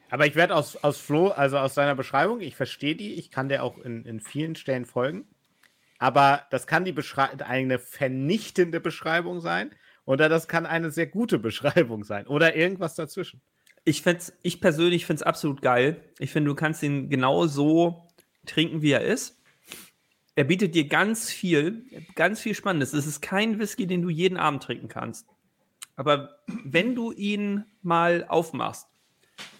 Aber 0.09 0.25
ich 0.25 0.35
werde 0.35 0.55
aus, 0.55 0.77
aus 0.77 0.99
Flo, 0.99 1.29
also 1.29 1.57
aus 1.57 1.73
seiner 1.73 1.95
Beschreibung, 1.95 2.39
ich 2.39 2.55
verstehe 2.55 2.95
die, 2.95 3.15
ich 3.15 3.29
kann 3.29 3.49
der 3.49 3.63
auch 3.63 3.77
in, 3.77 4.05
in 4.05 4.21
vielen 4.21 4.55
Stellen 4.55 4.85
folgen. 4.85 5.25
Aber 5.99 6.43
das 6.51 6.67
kann 6.67 6.85
die 6.85 6.91
Beschrei 6.91 7.29
eine 7.43 7.79
vernichtende 7.79 8.79
Beschreibung 8.79 9.41
sein 9.41 9.71
oder 10.05 10.29
das 10.29 10.47
kann 10.47 10.65
eine 10.65 10.91
sehr 10.91 11.07
gute 11.07 11.39
Beschreibung 11.39 12.03
sein 12.03 12.27
oder 12.27 12.55
irgendwas 12.55 12.95
dazwischen. 12.95 13.41
Ich, 13.83 14.01
find's, 14.01 14.33
ich 14.41 14.59
persönlich 14.59 15.05
finde 15.05 15.21
es 15.21 15.23
absolut 15.23 15.61
geil. 15.61 16.03
Ich 16.19 16.31
finde, 16.31 16.49
du 16.49 16.55
kannst 16.55 16.83
ihn 16.83 17.09
genau 17.09 17.47
so 17.47 18.05
trinken, 18.45 18.81
wie 18.81 18.91
er 18.91 19.01
ist. 19.01 19.36
Er 20.37 20.43
bietet 20.43 20.75
dir 20.75 20.87
ganz 20.87 21.31
viel, 21.31 21.83
ganz 22.13 22.39
viel 22.39 22.53
Spannendes. 22.53 22.93
Es 22.93 23.07
ist 23.07 23.21
kein 23.21 23.57
Whisky, 23.57 23.87
den 23.87 24.03
du 24.03 24.09
jeden 24.09 24.37
Abend 24.37 24.61
trinken 24.61 24.87
kannst. 24.87 25.25
Aber 25.95 26.37
wenn 26.63 26.93
du 26.93 27.11
ihn 27.11 27.65
mal 27.81 28.23
aufmachst, 28.27 28.87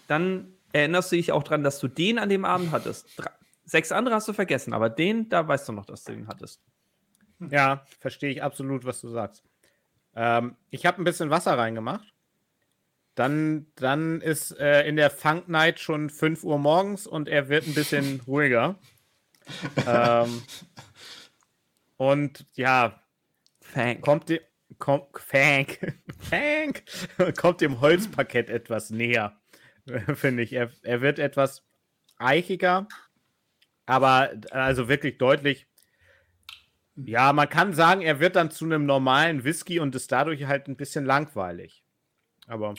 dann 0.06 0.52
erinnerst 0.72 1.10
du 1.10 1.16
dich 1.16 1.32
auch 1.32 1.42
dran, 1.42 1.64
dass 1.64 1.80
du 1.80 1.88
den 1.88 2.20
an 2.20 2.28
dem 2.28 2.44
Abend 2.44 2.70
hattest. 2.70 3.08
Drei, 3.16 3.28
sechs 3.64 3.90
andere 3.90 4.14
hast 4.14 4.28
du 4.28 4.32
vergessen, 4.32 4.72
aber 4.72 4.88
den, 4.88 5.28
da 5.28 5.48
weißt 5.48 5.68
du 5.68 5.72
noch, 5.72 5.84
dass 5.84 6.04
du 6.04 6.12
den 6.12 6.28
hattest. 6.28 6.62
Ja, 7.50 7.84
verstehe 7.98 8.30
ich 8.30 8.44
absolut, 8.44 8.84
was 8.84 9.00
du 9.00 9.08
sagst. 9.08 9.42
Ähm, 10.14 10.54
ich 10.70 10.86
habe 10.86 11.02
ein 11.02 11.04
bisschen 11.04 11.28
Wasser 11.28 11.58
reingemacht. 11.58 12.14
Dann, 13.16 13.66
dann 13.74 14.20
ist 14.20 14.56
äh, 14.60 14.86
in 14.86 14.94
der 14.94 15.10
Funk 15.10 15.48
Night 15.48 15.80
schon 15.80 16.08
5 16.08 16.44
Uhr 16.44 16.58
morgens 16.58 17.08
und 17.08 17.28
er 17.28 17.48
wird 17.48 17.66
ein 17.66 17.74
bisschen 17.74 18.20
ruhiger. 18.28 18.78
Ähm, 19.86 20.42
und 21.96 22.46
ja, 22.54 23.02
Fang. 23.60 24.00
kommt 24.00 24.28
dem, 24.28 24.40
kommt, 24.78 25.18
Fank, 25.18 26.00
Fank, 26.18 26.84
kommt 27.36 27.60
dem 27.60 27.80
Holzparkett 27.80 28.50
etwas 28.50 28.90
näher, 28.90 29.40
finde 30.14 30.42
ich. 30.42 30.52
Er, 30.52 30.70
er 30.82 31.00
wird 31.00 31.18
etwas 31.18 31.64
eichiger, 32.16 32.86
aber 33.86 34.30
also 34.50 34.88
wirklich 34.88 35.18
deutlich. 35.18 35.66
Ja, 36.96 37.32
man 37.32 37.48
kann 37.48 37.74
sagen, 37.74 38.00
er 38.02 38.18
wird 38.18 38.34
dann 38.34 38.50
zu 38.50 38.64
einem 38.64 38.84
normalen 38.84 39.44
Whisky 39.44 39.78
und 39.78 39.94
ist 39.94 40.10
dadurch 40.10 40.46
halt 40.46 40.66
ein 40.66 40.76
bisschen 40.76 41.04
langweilig. 41.04 41.84
Aber 42.48 42.74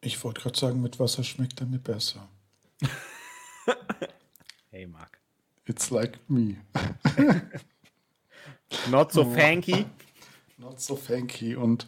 Ich 0.00 0.22
wollte 0.24 0.40
gerade 0.40 0.58
sagen, 0.58 0.80
mit 0.80 0.98
Wasser 0.98 1.22
schmeckt 1.22 1.60
er 1.60 1.66
mir 1.66 1.78
besser. 1.78 2.28
hey, 4.76 4.86
Marc. 4.86 5.18
It's 5.64 5.90
like 5.90 6.18
me. 6.28 6.58
Not 8.90 9.10
so 9.10 9.24
fanky. 9.24 9.86
Not 10.58 10.80
so 10.80 10.96
fanky 10.96 11.56
und. 11.56 11.86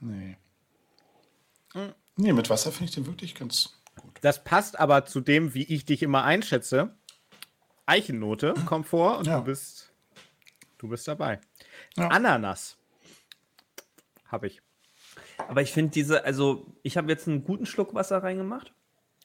Nee. 0.00 0.36
Nee, 2.16 2.32
mit 2.32 2.48
Wasser 2.48 2.72
finde 2.72 2.86
ich 2.86 2.94
den 2.94 3.06
wirklich 3.06 3.34
ganz 3.34 3.78
gut. 3.96 4.18
Das 4.22 4.42
passt 4.42 4.80
aber 4.80 5.04
zu 5.04 5.20
dem, 5.20 5.52
wie 5.52 5.64
ich 5.64 5.84
dich 5.84 6.02
immer 6.02 6.24
einschätze. 6.24 6.96
Eichennote 7.84 8.54
kommt 8.66 8.86
vor 8.86 9.18
und 9.18 9.26
Ja. 9.26 9.38
du 9.40 9.44
bist 9.44 9.92
du 10.78 10.88
bist 10.88 11.06
dabei. 11.06 11.38
Ja. 11.96 12.08
Ananas 12.08 12.78
habe 14.26 14.46
ich. 14.46 14.62
Aber 15.48 15.60
ich 15.60 15.72
finde 15.72 15.90
diese, 15.92 16.24
also 16.24 16.66
ich 16.82 16.96
habe 16.96 17.10
jetzt 17.10 17.28
einen 17.28 17.44
guten 17.44 17.66
Schluck 17.66 17.92
Wasser 17.94 18.22
reingemacht 18.22 18.72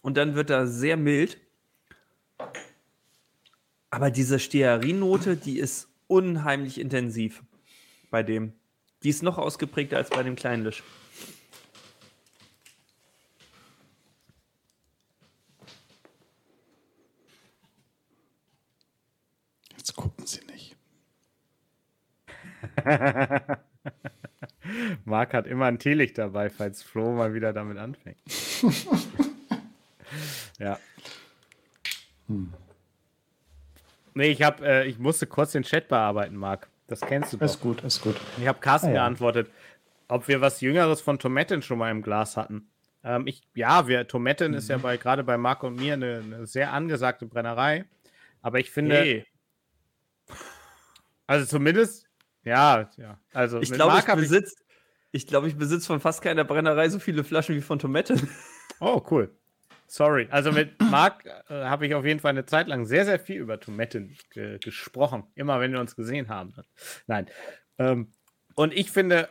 und 0.02 0.18
dann 0.18 0.36
wird 0.36 0.50
er 0.50 0.68
sehr 0.68 0.98
mild. 0.98 1.38
Aber 3.90 4.12
diese 4.12 4.40
Stearinnote, 4.40 5.38
die 5.38 5.58
ist 5.58 5.88
unheimlich 6.08 6.80
intensiv 6.80 7.44
bei 8.12 8.24
dem. 8.24 8.54
Die 9.04 9.10
ist 9.10 9.24
noch 9.24 9.38
ausgeprägter 9.38 9.98
als 9.98 10.10
bei 10.10 10.24
dem 10.24 10.36
kleinen 10.36 10.64
Lisch. 10.64 10.84
Jetzt 19.78 19.96
gucken 19.96 20.26
Sie 20.26 20.42
nicht. 20.52 20.76
Marc 25.06 25.34
hat 25.34 25.48
immer 25.48 25.66
ein 25.66 25.80
Teelicht 25.80 26.18
dabei, 26.18 26.50
falls 26.50 26.82
Flo 26.84 27.14
mal 27.14 27.34
wieder 27.34 27.54
damit 27.54 27.78
anfängt. 27.78 28.18
ja. 30.60 30.80
Nee, 34.14 34.32
ich 34.32 34.42
hab, 34.42 34.62
äh, 34.62 34.86
ich 34.86 34.98
musste 34.98 35.28
kurz 35.28 35.52
den 35.52 35.64
Chat 35.64 35.88
bearbeiten, 35.88 36.36
Marc. 36.36 36.70
Das 36.88 37.02
kennst 37.02 37.34
du 37.34 37.38
Ist 37.38 37.56
doch. 37.56 37.62
gut, 37.62 37.84
ist 37.84 38.02
gut. 38.02 38.16
Ich 38.40 38.48
habe 38.48 38.60
Carsten 38.60 38.90
Ah, 38.90 38.94
ja. 38.94 39.02
geantwortet. 39.02 39.50
ob 40.08 40.28
wir 40.28 40.40
was 40.40 40.62
Jüngeres 40.62 41.02
von 41.02 41.18
Tomaten 41.18 41.64
schon 41.64 41.80
mal 41.80 41.90
im 41.90 42.04
Glas 42.04 42.38
hatten. 42.38 42.70
Ähm, 43.04 43.26
ich, 43.26 43.42
ja, 43.56 43.88
wir, 43.88 44.08
Tomaten 44.08 44.52
mhm. 44.52 44.58
ist 44.58 44.70
ja 44.70 44.78
bei, 44.78 44.98
gerade 44.98 45.24
bei 45.24 45.38
Marc 45.38 45.64
und 45.64 45.76
mir 45.76 45.94
eine, 45.94 46.22
eine, 46.24 46.46
sehr 46.46 46.72
angesagte 46.74 47.26
Brennerei. 47.26 47.86
Aber 48.42 48.60
ich 48.60 48.70
finde. 48.70 48.98
Hey. 48.98 49.26
Also 51.28 51.48
zumindest, 51.48 52.08
ja, 52.44 52.88
ja. 52.98 53.20
Also 53.34 53.60
ich 53.60 53.72
glaube, 53.72 53.98
ich 53.98 54.06
besitze 54.06 54.56
ich, 55.12 55.26
glaub, 55.26 55.46
ich 55.46 55.56
besitze 55.56 55.88
von 55.88 56.02
fast 56.02 56.22
keiner 56.22 56.44
Brennerei 56.44 56.90
so 56.90 57.00
viele 57.00 57.24
Flaschen 57.24 57.56
wie 57.56 57.62
von 57.62 57.80
Tomaten. 57.80 58.30
Oh, 58.82 59.02
cool. 59.10 59.34
Sorry. 59.88 60.28
Also 60.32 60.52
mit 60.52 60.80
Marc 60.82 61.26
äh, 61.26 61.66
habe 61.66 61.86
ich 61.86 61.96
auf 61.96 62.06
jeden 62.06 62.20
Fall 62.20 62.32
eine 62.32 62.46
Zeit 62.46 62.68
lang 62.68 62.86
sehr, 62.86 63.06
sehr 63.06 63.20
viel 63.20 63.38
über 63.38 63.60
Tomaten 63.60 64.18
ge 64.32 64.58
gesprochen. 64.60 65.24
Immer 65.36 65.60
wenn 65.60 65.72
wir 65.72 65.80
uns 65.80 65.96
gesehen 65.96 66.30
haben. 66.30 66.54
Nein. 67.08 67.28
Ähm, 67.78 68.12
und 68.56 68.74
ich 68.74 68.92
finde, 68.92 69.30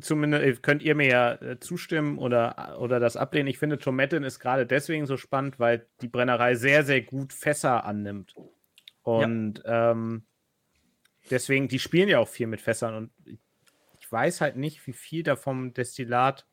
zumindest 0.00 0.44
äh, 0.44 0.54
könnt 0.60 0.82
ihr 0.82 0.94
mir 0.94 1.08
ja 1.08 1.32
äh, 1.34 1.60
zustimmen 1.60 2.18
oder, 2.18 2.78
oder 2.80 3.00
das 3.00 3.16
ablehnen. 3.16 3.48
Ich 3.48 3.58
finde, 3.58 3.78
Tomaten 3.78 4.24
ist 4.24 4.40
gerade 4.40 4.66
deswegen 4.66 5.06
so 5.06 5.16
spannend, 5.16 5.58
weil 5.58 5.86
die 6.00 6.08
Brennerei 6.08 6.54
sehr, 6.54 6.84
sehr 6.84 7.02
gut 7.02 7.32
Fässer 7.32 7.84
annimmt. 7.84 8.34
Und 9.02 9.62
ja. 9.64 9.92
ähm, 9.92 10.24
deswegen, 11.30 11.68
die 11.68 11.78
spielen 11.78 12.08
ja 12.08 12.18
auch 12.18 12.28
viel 12.28 12.46
mit 12.46 12.60
Fässern 12.60 12.94
und 12.94 13.10
ich 14.00 14.12
weiß 14.12 14.40
halt 14.40 14.56
nicht, 14.56 14.86
wie 14.86 14.92
viel 14.92 15.22
da 15.22 15.36
vom 15.36 15.74
Destillat 15.74 16.46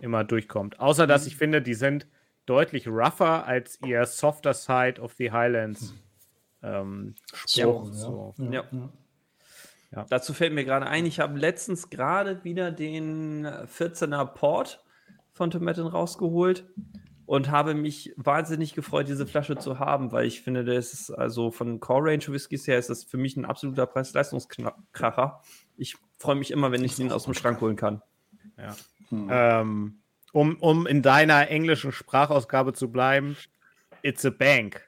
immer 0.00 0.24
durchkommt. 0.24 0.80
Außer, 0.80 1.06
dass 1.06 1.26
ich 1.26 1.36
finde, 1.36 1.62
die 1.62 1.74
sind 1.74 2.06
deutlich 2.46 2.88
rougher 2.88 3.46
als 3.46 3.78
ihr 3.84 4.04
softer 4.06 4.54
Side 4.54 5.00
of 5.00 5.14
the 5.14 5.30
Highlands 5.30 5.94
ähm, 6.62 7.14
Spruch. 7.32 7.86
Ja, 7.88 7.92
so. 7.92 8.34
ja. 8.38 8.50
ja. 8.50 8.92
Ja. 9.94 10.06
Dazu 10.08 10.32
fällt 10.32 10.54
mir 10.54 10.64
gerade 10.64 10.86
ein, 10.86 11.04
ich 11.04 11.20
habe 11.20 11.38
letztens 11.38 11.90
gerade 11.90 12.42
wieder 12.44 12.72
den 12.72 13.46
14er 13.46 14.24
Port 14.24 14.82
von 15.32 15.50
Tomaten 15.50 15.86
rausgeholt 15.86 16.64
und 17.26 17.50
habe 17.50 17.74
mich 17.74 18.14
wahnsinnig 18.16 18.74
gefreut, 18.74 19.08
diese 19.08 19.26
Flasche 19.26 19.56
zu 19.56 19.78
haben, 19.78 20.10
weil 20.10 20.26
ich 20.26 20.40
finde, 20.40 20.64
das 20.64 20.94
ist 20.94 21.10
also 21.10 21.50
von 21.50 21.78
Core 21.78 22.10
Range 22.10 22.24
Whiskys 22.26 22.66
her 22.66 22.78
ist 22.78 22.88
das 22.88 23.04
für 23.04 23.18
mich 23.18 23.36
ein 23.36 23.44
absoluter 23.44 23.86
Preis-Leistungskracher. 23.86 25.42
Ich 25.76 25.96
freue 26.18 26.36
mich 26.36 26.50
immer, 26.50 26.72
wenn 26.72 26.84
ich 26.84 26.96
den 26.96 27.12
aus 27.12 27.24
dem 27.24 27.34
Schrank 27.34 27.60
holen 27.60 27.76
kann. 27.76 28.02
Ja. 28.56 28.74
Hm. 29.10 29.28
Ähm, 29.30 30.01
um, 30.32 30.56
um 30.56 30.86
in 30.86 31.02
deiner 31.02 31.48
englischen 31.48 31.92
Sprachausgabe 31.92 32.72
zu 32.72 32.90
bleiben, 32.90 33.36
it's 34.02 34.24
a 34.24 34.30
bank. 34.30 34.82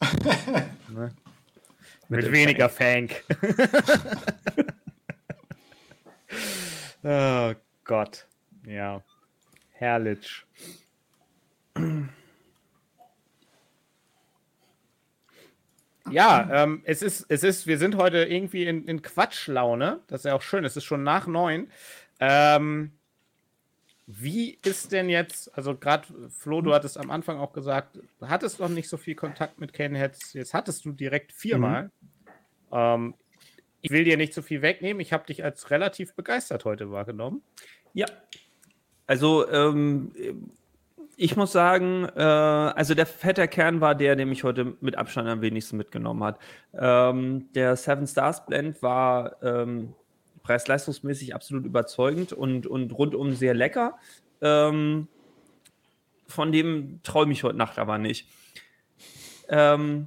ne? 0.88 1.14
Mit, 2.08 2.24
Mit 2.24 2.32
weniger 2.32 2.68
Fank. 2.68 3.22
oh 7.02 7.54
Gott. 7.84 8.26
Ja. 8.66 9.02
Herrlich. 9.72 10.44
Ja, 16.10 16.48
ähm, 16.52 16.82
es 16.84 17.02
ist, 17.02 17.26
es 17.28 17.44
ist, 17.44 17.66
wir 17.66 17.78
sind 17.78 17.96
heute 17.96 18.24
irgendwie 18.24 18.64
in, 18.64 18.86
in 18.86 19.02
Quatschlaune. 19.02 20.00
Das 20.08 20.20
ist 20.20 20.24
ja 20.24 20.34
auch 20.34 20.42
schön. 20.42 20.64
Es 20.64 20.76
ist 20.76 20.84
schon 20.84 21.04
nach 21.04 21.26
neun. 21.26 21.70
Ähm, 22.18 22.92
wie 24.12 24.58
ist 24.64 24.92
denn 24.92 25.08
jetzt, 25.08 25.56
also 25.56 25.76
gerade 25.76 26.08
Flo, 26.30 26.60
du 26.62 26.74
hattest 26.74 26.98
am 26.98 27.10
Anfang 27.10 27.38
auch 27.38 27.52
gesagt, 27.52 27.98
du 28.18 28.28
hattest 28.28 28.58
noch 28.58 28.68
nicht 28.68 28.88
so 28.88 28.96
viel 28.96 29.14
Kontakt 29.14 29.60
mit 29.60 29.72
Caneheads. 29.72 30.32
Jetzt 30.32 30.52
hattest 30.52 30.84
du 30.84 30.92
direkt 30.92 31.32
viermal. 31.32 31.84
Mhm. 31.84 31.90
Ähm, 32.72 33.14
ich 33.82 33.90
will 33.90 34.04
dir 34.04 34.16
nicht 34.16 34.34
so 34.34 34.42
viel 34.42 34.62
wegnehmen. 34.62 35.00
Ich 35.00 35.12
habe 35.12 35.26
dich 35.26 35.44
als 35.44 35.70
relativ 35.70 36.14
begeistert 36.14 36.64
heute 36.64 36.90
wahrgenommen. 36.90 37.42
Ja. 37.92 38.06
Also, 39.06 39.48
ähm, 39.48 40.12
ich 41.16 41.36
muss 41.36 41.52
sagen, 41.52 42.08
äh, 42.16 42.20
also 42.20 42.94
der 42.94 43.06
fette 43.06 43.46
Kern 43.46 43.80
war 43.80 43.94
der, 43.94 44.16
der 44.16 44.26
mich 44.26 44.42
heute 44.42 44.76
mit 44.80 44.96
Abstand 44.96 45.28
am 45.28 45.42
wenigsten 45.42 45.76
mitgenommen 45.76 46.24
hat. 46.24 46.38
Ähm, 46.72 47.52
der 47.54 47.76
Seven 47.76 48.06
Stars 48.06 48.46
Blend 48.46 48.82
war 48.82 49.42
ähm, 49.42 49.94
preis-leistungsmäßig 50.42 51.34
absolut 51.34 51.64
überzeugend 51.64 52.32
und, 52.32 52.66
und 52.66 52.92
rundum 52.92 53.32
sehr 53.32 53.54
lecker. 53.54 53.98
Ähm, 54.40 55.08
von 56.26 56.52
dem 56.52 57.00
träume 57.02 57.32
ich 57.32 57.44
heute 57.44 57.56
Nacht 57.56 57.78
aber 57.78 57.98
nicht. 57.98 58.28
Ähm, 59.48 60.06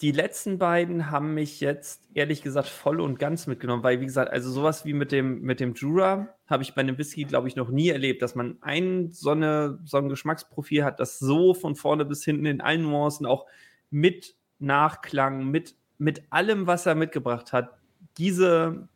die 0.00 0.12
letzten 0.12 0.58
beiden 0.58 1.10
haben 1.10 1.34
mich 1.34 1.60
jetzt 1.60 2.02
ehrlich 2.14 2.42
gesagt 2.42 2.68
voll 2.68 3.00
und 3.00 3.18
ganz 3.18 3.46
mitgenommen, 3.46 3.82
weil 3.82 4.00
wie 4.00 4.06
gesagt, 4.06 4.32
also 4.32 4.50
sowas 4.50 4.86
wie 4.86 4.94
mit 4.94 5.12
dem 5.12 5.42
mit 5.42 5.60
dem 5.60 5.74
Jura 5.74 6.34
habe 6.46 6.62
ich 6.62 6.74
bei 6.74 6.80
einem 6.80 6.96
Whisky 6.96 7.24
glaube 7.24 7.48
ich 7.48 7.56
noch 7.56 7.68
nie 7.68 7.90
erlebt, 7.90 8.22
dass 8.22 8.34
man 8.34 8.56
ein 8.62 9.10
so, 9.12 9.30
eine, 9.30 9.78
so 9.84 9.98
ein 9.98 10.08
Geschmacksprofil 10.08 10.84
hat, 10.84 11.00
das 11.00 11.18
so 11.18 11.52
von 11.52 11.76
vorne 11.76 12.06
bis 12.06 12.24
hinten 12.24 12.46
in 12.46 12.62
allen 12.62 12.82
Nuancen 12.82 13.26
auch 13.26 13.46
mit 13.90 14.36
Nachklang, 14.58 15.50
mit 15.50 15.74
mit 16.00 16.22
allem, 16.30 16.66
was 16.66 16.86
er 16.86 16.94
mitgebracht 16.94 17.52
hat, 17.52 17.76
diese 18.16 18.88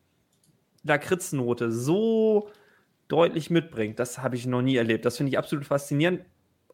Lakritznote 0.85 1.72
so 1.72 2.51
deutlich 3.09 3.51
mitbringt. 3.51 3.99
Das 3.99 4.18
habe 4.18 4.37
ich 4.37 4.47
noch 4.47 4.62
nie 4.62 4.76
erlebt. 4.76 5.05
Das 5.05 5.16
finde 5.16 5.30
ich 5.30 5.39
absolut 5.39 5.66
faszinierend. 5.66 6.24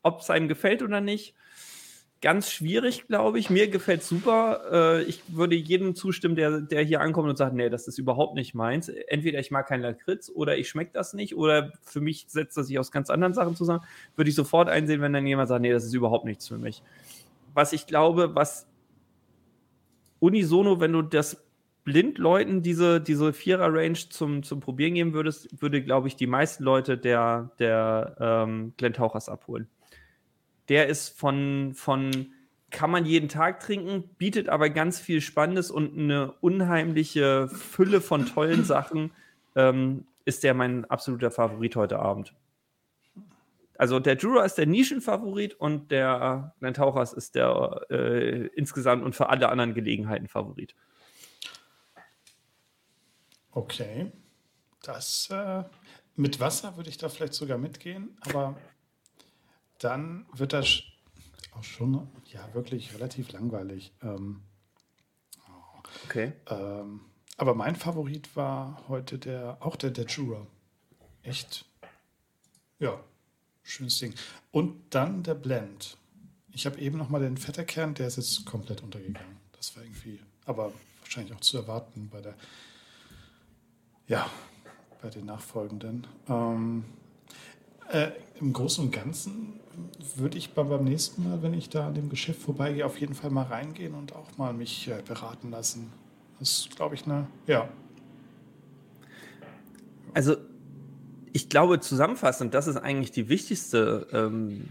Ob 0.02 0.20
es 0.20 0.30
einem 0.30 0.48
gefällt 0.48 0.82
oder 0.82 1.00
nicht, 1.00 1.34
ganz 2.22 2.50
schwierig, 2.50 3.06
glaube 3.06 3.38
ich. 3.38 3.50
Mir 3.50 3.68
gefällt 3.68 4.02
super. 4.02 4.62
Äh, 4.70 5.02
ich 5.04 5.22
würde 5.28 5.54
jedem 5.54 5.94
zustimmen, 5.94 6.36
der, 6.36 6.60
der 6.60 6.82
hier 6.82 7.00
ankommt 7.00 7.28
und 7.28 7.36
sagt, 7.36 7.54
nee, 7.54 7.68
das 7.68 7.88
ist 7.88 7.98
überhaupt 7.98 8.34
nicht 8.34 8.54
meins. 8.54 8.88
Entweder 8.88 9.38
ich 9.38 9.50
mag 9.50 9.66
keinen 9.66 9.82
Lakritz 9.82 10.30
oder 10.34 10.56
ich 10.56 10.68
schmecke 10.68 10.90
das 10.92 11.14
nicht 11.14 11.36
oder 11.36 11.72
für 11.82 12.00
mich 12.00 12.26
setzt 12.28 12.56
das 12.56 12.66
sich 12.66 12.78
aus 12.78 12.92
ganz 12.92 13.10
anderen 13.10 13.34
Sachen 13.34 13.56
zusammen. 13.56 13.84
Würde 14.16 14.30
ich 14.30 14.34
sofort 14.36 14.68
einsehen, 14.68 15.00
wenn 15.00 15.12
dann 15.12 15.26
jemand 15.26 15.48
sagt, 15.48 15.62
nee, 15.62 15.72
das 15.72 15.84
ist 15.84 15.94
überhaupt 15.94 16.24
nichts 16.24 16.48
für 16.48 16.58
mich. 16.58 16.82
Was 17.54 17.72
ich 17.72 17.86
glaube, 17.86 18.34
was 18.34 18.66
unisono, 20.20 20.80
wenn 20.80 20.92
du 20.92 21.02
das 21.02 21.42
Blindleuten 21.84 22.62
diese, 22.62 23.00
diese 23.00 23.32
Vierer-Range 23.32 23.98
zum, 24.10 24.42
zum 24.42 24.60
Probieren 24.60 24.94
geben 24.94 25.12
würdest, 25.12 25.62
würde, 25.62 25.82
glaube 25.82 26.08
ich, 26.08 26.16
die 26.16 26.26
meisten 26.26 26.64
Leute 26.64 26.98
der, 26.98 27.50
der 27.58 28.16
ähm, 28.20 28.74
Glenn 28.76 28.92
Tauchers 28.92 29.28
abholen 29.28 29.68
der 30.70 30.86
ist 30.86 31.18
von, 31.18 31.74
von 31.74 32.32
kann 32.70 32.90
man 32.90 33.04
jeden 33.04 33.28
Tag 33.28 33.58
trinken, 33.60 34.04
bietet 34.16 34.48
aber 34.48 34.70
ganz 34.70 35.00
viel 35.00 35.20
Spannendes 35.20 35.70
und 35.70 35.98
eine 35.98 36.32
unheimliche 36.40 37.48
Fülle 37.48 38.00
von 38.00 38.24
tollen 38.24 38.64
Sachen. 38.64 39.10
Ähm, 39.56 40.06
ist 40.24 40.44
der 40.44 40.54
mein 40.54 40.84
absoluter 40.84 41.32
Favorit 41.32 41.74
heute 41.74 41.98
Abend. 41.98 42.34
Also 43.76 43.98
der 43.98 44.16
Jura 44.16 44.44
ist 44.44 44.56
der 44.56 44.66
Nischenfavorit 44.66 45.54
und 45.54 45.90
der 45.90 46.54
Glenn 46.60 46.74
Tauchers 46.74 47.14
ist 47.14 47.34
der 47.34 47.86
äh, 47.90 48.46
insgesamt 48.54 49.02
und 49.02 49.16
für 49.16 49.28
alle 49.28 49.48
anderen 49.48 49.74
Gelegenheiten 49.74 50.28
Favorit. 50.28 50.76
Okay. 53.52 54.10
Das 54.82 55.28
äh, 55.30 55.64
mit 56.16 56.40
Wasser 56.40 56.76
würde 56.76 56.90
ich 56.90 56.98
da 56.98 57.08
vielleicht 57.08 57.34
sogar 57.34 57.58
mitgehen, 57.58 58.16
aber 58.20 58.56
dann 59.78 60.26
wird 60.32 60.52
das 60.52 60.82
auch 61.52 61.64
schon 61.64 62.08
ja 62.26 62.54
wirklich 62.54 62.94
relativ 62.94 63.32
langweilig. 63.32 63.92
Ähm, 64.02 64.42
oh. 65.48 65.82
Okay. 66.06 66.32
Ähm, 66.48 67.00
aber 67.36 67.54
mein 67.54 67.76
Favorit 67.76 68.36
war 68.36 68.84
heute 68.88 69.18
der 69.18 69.58
auch 69.60 69.76
der 69.76 69.90
der 69.90 70.06
Jura. 70.06 70.46
Echt, 71.22 71.66
ja, 72.78 73.02
schönes 73.62 73.98
Ding. 73.98 74.14
Und 74.50 74.94
dann 74.94 75.22
der 75.22 75.34
Blend. 75.34 75.96
Ich 76.52 76.66
habe 76.66 76.78
eben 76.80 76.98
noch 76.98 77.08
mal 77.08 77.20
den 77.20 77.36
Fetterkern, 77.36 77.94
der 77.94 78.08
ist 78.08 78.16
jetzt 78.16 78.44
komplett 78.44 78.82
untergegangen. 78.82 79.36
Das 79.52 79.76
war 79.76 79.84
irgendwie, 79.84 80.18
aber 80.46 80.72
wahrscheinlich 81.00 81.34
auch 81.34 81.40
zu 81.40 81.58
erwarten 81.58 82.08
bei 82.10 82.20
der, 82.20 82.34
ja, 84.10 84.28
bei 85.00 85.08
den 85.08 85.24
nachfolgenden. 85.24 86.06
Ähm, 86.28 86.84
äh, 87.90 88.10
Im 88.40 88.52
Großen 88.52 88.84
und 88.84 88.90
Ganzen 88.90 89.60
würde 90.16 90.36
ich 90.36 90.52
beim 90.52 90.84
nächsten 90.84 91.28
Mal, 91.28 91.42
wenn 91.42 91.54
ich 91.54 91.70
da 91.70 91.86
an 91.86 91.94
dem 91.94 92.10
Geschäft 92.10 92.42
vorbeigehe, 92.42 92.84
auf 92.84 93.00
jeden 93.00 93.14
Fall 93.14 93.30
mal 93.30 93.44
reingehen 93.44 93.94
und 93.94 94.14
auch 94.14 94.36
mal 94.36 94.52
mich 94.52 94.88
äh, 94.88 95.00
beraten 95.06 95.50
lassen. 95.50 95.92
Das 96.40 96.50
ist, 96.50 96.76
glaube 96.76 96.96
ich, 96.96 97.04
eine, 97.04 97.28
ja. 97.46 97.68
Also, 100.12 100.36
ich 101.32 101.48
glaube, 101.48 101.78
zusammenfassend, 101.78 102.52
das 102.52 102.66
ist 102.66 102.76
eigentlich 102.76 103.12
die 103.12 103.28
wichtigste, 103.28 104.08
ähm, 104.12 104.68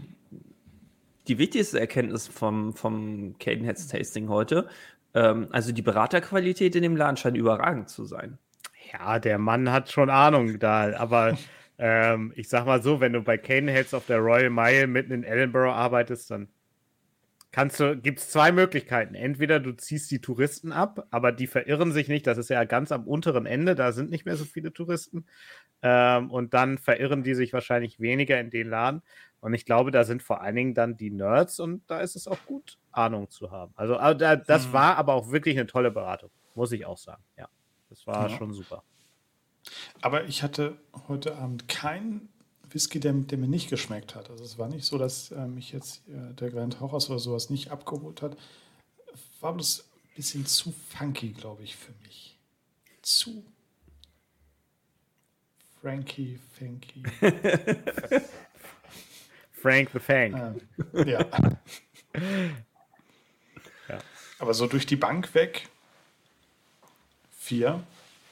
die 1.28 1.38
wichtigste 1.38 1.80
Erkenntnis 1.80 2.26
vom, 2.26 2.74
vom 2.74 3.38
Cadenheads 3.38 3.88
Tasting 3.88 4.28
heute. 4.28 4.68
Ähm, 5.14 5.48
also, 5.50 5.72
die 5.72 5.82
Beraterqualität 5.82 6.76
in 6.76 6.82
dem 6.82 6.94
Laden 6.94 7.16
scheint 7.16 7.38
überragend 7.38 7.88
zu 7.88 8.04
sein. 8.04 8.38
Ja, 8.92 9.18
der 9.18 9.38
Mann 9.38 9.70
hat 9.70 9.90
schon 9.90 10.10
Ahnung 10.10 10.58
da, 10.58 10.96
aber 10.96 11.36
Ähm, 11.82 12.32
ich 12.36 12.50
sag 12.50 12.66
mal 12.66 12.82
so, 12.82 13.00
wenn 13.00 13.14
du 13.14 13.22
bei 13.22 13.38
Caneheads 13.38 13.94
auf 13.94 14.04
der 14.04 14.18
Royal 14.18 14.50
Mile 14.50 14.86
mitten 14.86 15.12
in 15.12 15.24
Edinburgh 15.24 15.72
arbeitest, 15.72 16.30
dann 16.30 16.48
kannst 17.52 17.80
du, 17.80 17.96
gibt 17.96 18.18
es 18.18 18.28
zwei 18.28 18.52
Möglichkeiten. 18.52 19.14
Entweder 19.14 19.60
du 19.60 19.72
ziehst 19.72 20.10
die 20.10 20.20
Touristen 20.20 20.72
ab, 20.72 21.06
aber 21.10 21.32
die 21.32 21.46
verirren 21.46 21.92
sich 21.92 22.08
nicht. 22.08 22.26
Das 22.26 22.36
ist 22.36 22.50
ja 22.50 22.64
ganz 22.64 22.92
am 22.92 23.08
unteren 23.08 23.46
Ende, 23.46 23.74
da 23.74 23.92
sind 23.92 24.10
nicht 24.10 24.26
mehr 24.26 24.36
so 24.36 24.44
viele 24.44 24.74
Touristen. 24.74 25.24
Ähm, 25.80 26.30
und 26.30 26.52
dann 26.52 26.76
verirren 26.76 27.22
die 27.22 27.34
sich 27.34 27.54
wahrscheinlich 27.54 27.98
weniger 27.98 28.38
in 28.38 28.50
den 28.50 28.68
Laden. 28.68 29.00
Und 29.40 29.54
ich 29.54 29.64
glaube, 29.64 29.90
da 29.90 30.04
sind 30.04 30.22
vor 30.22 30.42
allen 30.42 30.56
Dingen 30.56 30.74
dann 30.74 30.98
die 30.98 31.10
Nerds 31.10 31.60
und 31.60 31.82
da 31.86 32.00
ist 32.00 32.14
es 32.14 32.28
auch 32.28 32.44
gut, 32.44 32.76
Ahnung 32.92 33.30
zu 33.30 33.50
haben. 33.50 33.72
Also, 33.74 33.96
also 33.96 34.18
das 34.18 34.68
mhm. 34.68 34.72
war 34.74 34.96
aber 34.98 35.14
auch 35.14 35.32
wirklich 35.32 35.56
eine 35.56 35.66
tolle 35.66 35.90
Beratung, 35.90 36.28
muss 36.54 36.72
ich 36.72 36.84
auch 36.84 36.98
sagen. 36.98 37.22
Ja, 37.38 37.48
das 37.90 38.06
war 38.06 38.30
ja. 38.30 38.36
schon 38.36 38.54
super. 38.54 38.82
Aber 40.00 40.24
ich 40.24 40.42
hatte 40.42 40.78
heute 41.08 41.36
Abend 41.36 41.68
keinen 41.68 42.30
Whisky, 42.70 43.00
der, 43.00 43.12
der, 43.12 43.36
mir 43.36 43.48
nicht 43.48 43.68
geschmeckt 43.68 44.14
hat. 44.14 44.30
Also 44.30 44.44
es 44.44 44.56
war 44.58 44.68
nicht 44.68 44.86
so, 44.86 44.96
dass 44.96 45.32
äh, 45.32 45.46
mich 45.46 45.72
jetzt 45.72 46.08
äh, 46.08 46.32
der 46.34 46.50
Grand 46.50 46.80
Hochhaus 46.80 47.10
oder 47.10 47.18
sowas 47.18 47.50
nicht 47.50 47.70
abgeholt 47.70 48.22
hat. 48.22 48.36
War 49.40 49.52
bloß 49.52 49.80
ein 49.80 50.14
bisschen 50.14 50.46
zu 50.46 50.72
funky, 50.72 51.32
glaube 51.32 51.64
ich, 51.64 51.76
für 51.76 51.92
mich. 52.02 52.38
Zu 53.02 53.44
Frankie, 55.80 56.38
Fanky. 56.58 57.02
Frank 59.52 59.90
the 59.92 59.98
Fank. 59.98 60.36
Ähm, 60.36 60.60
ja. 61.06 61.24
ja. 63.88 63.98
Aber 64.38 64.54
so 64.54 64.66
durch 64.66 64.86
die 64.86 64.96
Bank 64.96 65.34
weg. 65.34 65.68
Vier 67.50 67.82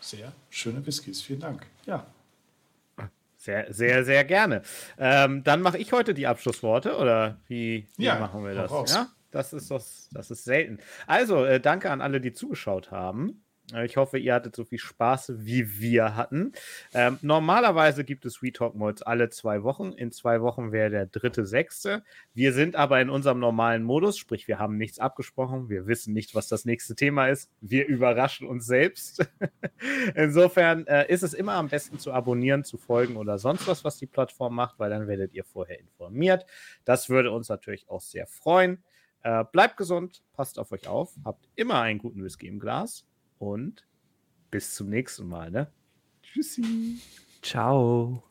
sehr 0.00 0.32
schöne 0.48 0.86
Whiskys. 0.86 1.22
Vielen 1.22 1.40
Dank. 1.40 1.66
Ja. 1.86 2.06
Sehr, 3.36 3.72
sehr, 3.74 4.04
sehr 4.04 4.22
gerne. 4.22 4.62
Ähm, 4.96 5.42
dann 5.42 5.60
mache 5.60 5.76
ich 5.76 5.90
heute 5.90 6.14
die 6.14 6.28
Abschlussworte 6.28 6.96
oder 6.96 7.40
wie, 7.48 7.88
wie 7.96 8.04
ja, 8.04 8.20
machen 8.20 8.44
wir 8.44 8.54
das? 8.54 8.92
Ja, 8.92 9.08
das 9.32 9.52
ist, 9.52 9.72
das, 9.72 10.08
das 10.12 10.30
ist 10.30 10.44
selten. 10.44 10.78
Also, 11.08 11.44
äh, 11.44 11.58
danke 11.58 11.90
an 11.90 12.00
alle, 12.00 12.20
die 12.20 12.32
zugeschaut 12.32 12.92
haben. 12.92 13.42
Äh, 13.72 13.86
ich 13.86 13.96
hoffe, 13.96 14.18
ihr 14.18 14.34
hattet 14.34 14.56
so 14.56 14.64
viel 14.64 14.78
Spaß, 14.78 15.32
wie 15.36 15.78
wir 15.80 16.16
hatten. 16.16 16.52
Ähm, 16.94 17.18
normalerweise 17.22 18.04
gibt 18.04 18.24
es 18.24 18.42
WeTalk 18.42 18.74
Mods 18.74 19.02
alle 19.02 19.30
zwei 19.30 19.62
Wochen. 19.62 19.92
In 19.92 20.12
zwei 20.12 20.40
Wochen 20.40 20.72
wäre 20.72 20.90
der 20.90 21.06
dritte, 21.06 21.46
sechste. 21.46 22.02
Wir 22.34 22.52
sind 22.52 22.76
aber 22.76 23.00
in 23.00 23.10
unserem 23.10 23.38
normalen 23.38 23.82
Modus, 23.82 24.18
sprich, 24.18 24.48
wir 24.48 24.58
haben 24.58 24.76
nichts 24.76 24.98
abgesprochen. 24.98 25.68
Wir 25.68 25.86
wissen 25.86 26.12
nicht, 26.12 26.34
was 26.34 26.48
das 26.48 26.64
nächste 26.64 26.94
Thema 26.94 27.28
ist. 27.28 27.50
Wir 27.60 27.86
überraschen 27.86 28.46
uns 28.46 28.66
selbst. 28.66 29.26
Insofern 30.14 30.86
äh, 30.86 31.10
ist 31.12 31.22
es 31.22 31.34
immer 31.34 31.54
am 31.54 31.68
besten 31.68 31.98
zu 31.98 32.12
abonnieren, 32.12 32.64
zu 32.64 32.78
folgen 32.78 33.16
oder 33.16 33.38
sonst 33.38 33.66
was, 33.66 33.84
was 33.84 33.98
die 33.98 34.06
Plattform 34.06 34.54
macht, 34.54 34.78
weil 34.78 34.90
dann 34.90 35.06
werdet 35.06 35.34
ihr 35.34 35.44
vorher 35.44 35.78
informiert. 35.78 36.46
Das 36.84 37.08
würde 37.08 37.30
uns 37.30 37.48
natürlich 37.48 37.88
auch 37.88 38.00
sehr 38.00 38.26
freuen. 38.26 38.82
Äh, 39.22 39.44
bleibt 39.50 39.76
gesund, 39.76 40.22
passt 40.32 40.58
auf 40.58 40.70
euch 40.70 40.86
auf, 40.86 41.14
habt 41.24 41.48
immer 41.56 41.80
einen 41.80 41.98
guten 41.98 42.22
Whisky 42.22 42.46
im 42.46 42.60
Glas 42.60 43.04
und 43.38 43.86
bis 44.50 44.74
zum 44.74 44.88
nächsten 44.88 45.28
Mal. 45.28 45.50
Ne? 45.50 45.68
Tschüssi. 46.22 46.96
Ciao. 47.42 48.22